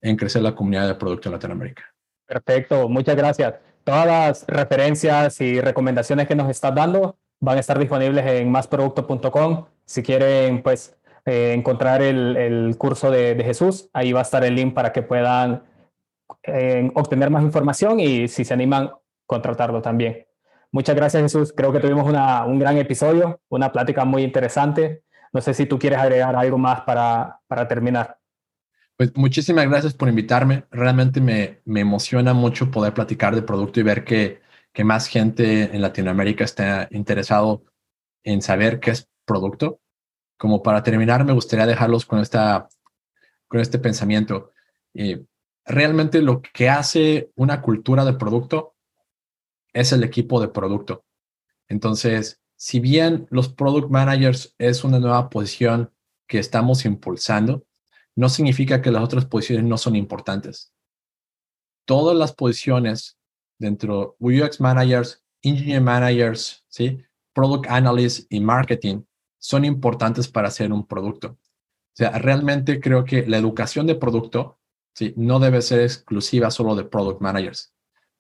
en 0.01 0.15
crecer 0.15 0.41
la 0.41 0.55
comunidad 0.55 0.87
de 0.87 0.95
producto 0.95 1.29
en 1.29 1.33
Latinoamérica. 1.33 1.83
Perfecto, 2.25 2.87
muchas 2.87 3.15
gracias. 3.15 3.55
Todas 3.83 4.05
las 4.05 4.45
referencias 4.47 5.41
y 5.41 5.59
recomendaciones 5.59 6.27
que 6.27 6.35
nos 6.35 6.49
estás 6.49 6.73
dando 6.73 7.17
van 7.39 7.57
a 7.57 7.59
estar 7.59 7.77
disponibles 7.77 8.25
en 8.25 8.49
másproducto.com. 8.49 9.65
Si 9.85 10.01
quieren, 10.01 10.63
pues, 10.63 10.95
eh, 11.25 11.53
encontrar 11.53 12.01
el, 12.01 12.75
curso 12.77 13.11
de, 13.11 13.35
de, 13.35 13.43
Jesús, 13.43 13.89
ahí 13.93 14.13
va 14.13 14.19
a 14.19 14.23
estar 14.23 14.43
el 14.43 14.55
link 14.55 14.73
para 14.73 14.93
que 14.93 15.01
puedan 15.01 15.63
eh, 16.43 16.89
obtener 16.95 17.29
más 17.29 17.43
información 17.43 17.99
y 17.99 18.27
si 18.27 18.45
se 18.45 18.53
animan, 18.53 18.91
contratarlo 19.25 19.81
también. 19.81 20.25
Muchas 20.71 20.95
gracias, 20.95 21.23
Jesús. 21.23 21.53
Creo 21.55 21.71
que 21.71 21.79
tuvimos 21.79 22.07
una, 22.07 22.45
un 22.45 22.57
gran 22.57 22.77
episodio, 22.77 23.41
una 23.49 23.71
plática 23.71 24.05
muy 24.05 24.23
interesante. 24.23 25.03
No 25.33 25.41
sé 25.41 25.53
si 25.53 25.65
tú 25.65 25.77
quieres 25.77 25.99
agregar 25.99 26.35
algo 26.35 26.57
más 26.57 26.81
para, 26.81 27.39
para 27.47 27.67
terminar. 27.67 28.17
Pues 28.97 29.15
muchísimas 29.15 29.67
gracias 29.67 29.93
por 29.93 30.07
invitarme. 30.07 30.65
Realmente 30.71 31.19
me, 31.19 31.61
me 31.65 31.81
emociona 31.81 32.33
mucho 32.33 32.71
poder 32.71 32.93
platicar 32.93 33.35
de 33.35 33.41
producto 33.41 33.79
y 33.79 33.83
ver 33.83 34.03
que, 34.03 34.41
que 34.73 34.83
más 34.83 35.07
gente 35.07 35.75
en 35.75 35.81
Latinoamérica 35.81 36.43
está 36.43 36.87
interesado 36.91 37.63
en 38.23 38.41
saber 38.41 38.79
qué 38.79 38.91
es 38.91 39.09
producto. 39.25 39.79
Como 40.37 40.63
para 40.63 40.83
terminar, 40.83 41.25
me 41.25 41.33
gustaría 41.33 41.65
dejarlos 41.65 42.05
con, 42.05 42.19
esta, 42.19 42.67
con 43.47 43.59
este 43.59 43.79
pensamiento. 43.79 44.51
Eh, 44.93 45.23
realmente 45.65 46.21
lo 46.21 46.41
que 46.41 46.69
hace 46.69 47.31
una 47.35 47.61
cultura 47.61 48.05
de 48.05 48.13
producto 48.13 48.75
es 49.73 49.91
el 49.91 50.03
equipo 50.03 50.41
de 50.41 50.49
producto. 50.49 51.05
Entonces, 51.67 52.41
si 52.55 52.79
bien 52.79 53.27
los 53.29 53.49
product 53.49 53.89
managers 53.89 54.55
es 54.57 54.83
una 54.83 54.99
nueva 54.99 55.29
posición 55.29 55.91
que 56.27 56.39
estamos 56.39 56.85
impulsando, 56.85 57.65
no 58.15 58.29
significa 58.29 58.81
que 58.81 58.91
las 58.91 59.03
otras 59.03 59.25
posiciones 59.25 59.65
no 59.65 59.77
son 59.77 59.95
importantes. 59.95 60.73
Todas 61.85 62.15
las 62.15 62.33
posiciones 62.33 63.17
dentro 63.57 64.15
UX 64.19 64.59
managers, 64.59 65.23
engineer 65.41 65.81
managers, 65.81 66.65
¿sí? 66.67 67.03
product 67.33 67.67
analysts 67.69 68.27
y 68.29 68.39
marketing 68.39 69.03
son 69.39 69.65
importantes 69.65 70.27
para 70.27 70.49
hacer 70.49 70.71
un 70.71 70.85
producto. 70.85 71.29
O 71.29 71.95
sea, 71.95 72.11
realmente 72.19 72.79
creo 72.79 73.03
que 73.03 73.25
la 73.25 73.37
educación 73.37 73.87
de 73.87 73.95
producto 73.95 74.59
¿sí? 74.93 75.13
no 75.17 75.39
debe 75.39 75.61
ser 75.61 75.81
exclusiva 75.81 76.51
solo 76.51 76.75
de 76.75 76.83
product 76.83 77.21
managers. 77.21 77.73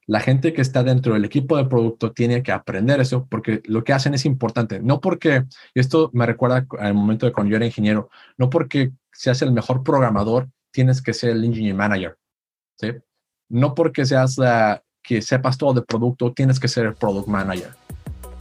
La 0.07 0.19
gente 0.19 0.53
que 0.53 0.61
está 0.61 0.83
dentro 0.83 1.13
del 1.13 1.25
equipo 1.25 1.57
de 1.57 1.65
producto 1.65 2.11
tiene 2.11 2.43
que 2.43 2.51
aprender 2.51 2.99
eso 2.99 3.27
porque 3.29 3.61
lo 3.65 3.83
que 3.83 3.93
hacen 3.93 4.13
es 4.13 4.25
importante. 4.25 4.79
No 4.79 4.99
porque, 4.99 5.45
esto 5.73 6.09
me 6.13 6.25
recuerda 6.25 6.65
al 6.79 6.93
momento 6.93 7.25
de 7.25 7.31
cuando 7.31 7.51
yo 7.51 7.57
era 7.57 7.65
ingeniero, 7.65 8.09
no 8.37 8.49
porque 8.49 8.91
seas 9.13 9.41
el 9.41 9.51
mejor 9.51 9.83
programador, 9.83 10.49
tienes 10.71 11.01
que 11.01 11.13
ser 11.13 11.31
el 11.31 11.43
engineering 11.43 11.77
manager. 11.77 12.17
¿sí? 12.79 12.93
No 13.47 13.75
porque 13.75 14.05
seas 14.05 14.37
la, 14.37 14.83
que 15.03 15.21
sepas 15.21 15.57
todo 15.57 15.73
de 15.73 15.81
producto, 15.81 16.33
tienes 16.33 16.59
que 16.59 16.67
ser 16.67 16.85
el 16.85 16.95
product 16.95 17.27
manager. 17.27 17.71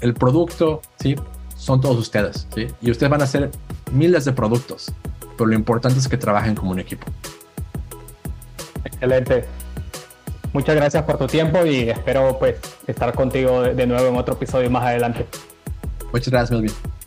El 0.01 0.15
producto, 0.15 0.81
¿sí? 0.99 1.15
Son 1.57 1.81
todos 1.81 1.99
ustedes. 1.99 2.49
Y 2.81 2.91
ustedes 2.91 3.11
van 3.11 3.21
a 3.21 3.25
hacer 3.25 3.51
miles 3.93 4.25
de 4.25 4.33
productos, 4.33 4.93
pero 5.37 5.47
lo 5.47 5.55
importante 5.55 5.99
es 5.99 6.09
que 6.09 6.17
trabajen 6.17 6.55
como 6.55 6.71
un 6.71 6.79
equipo. 6.79 7.07
Excelente. 8.85 9.45
Muchas 10.53 10.75
gracias 10.75 11.05
por 11.05 11.17
tu 11.17 11.27
tiempo 11.27 11.65
y 11.65 11.91
espero 11.91 12.37
pues 12.39 12.57
estar 12.87 13.15
contigo 13.15 13.63
de 13.63 13.87
nuevo 13.87 14.09
en 14.09 14.17
otro 14.17 14.35
episodio 14.35 14.69
más 14.71 14.85
adelante. 14.85 15.27
Muchas 16.13 16.29
gracias, 16.29 16.51
Melvin. 16.51 17.00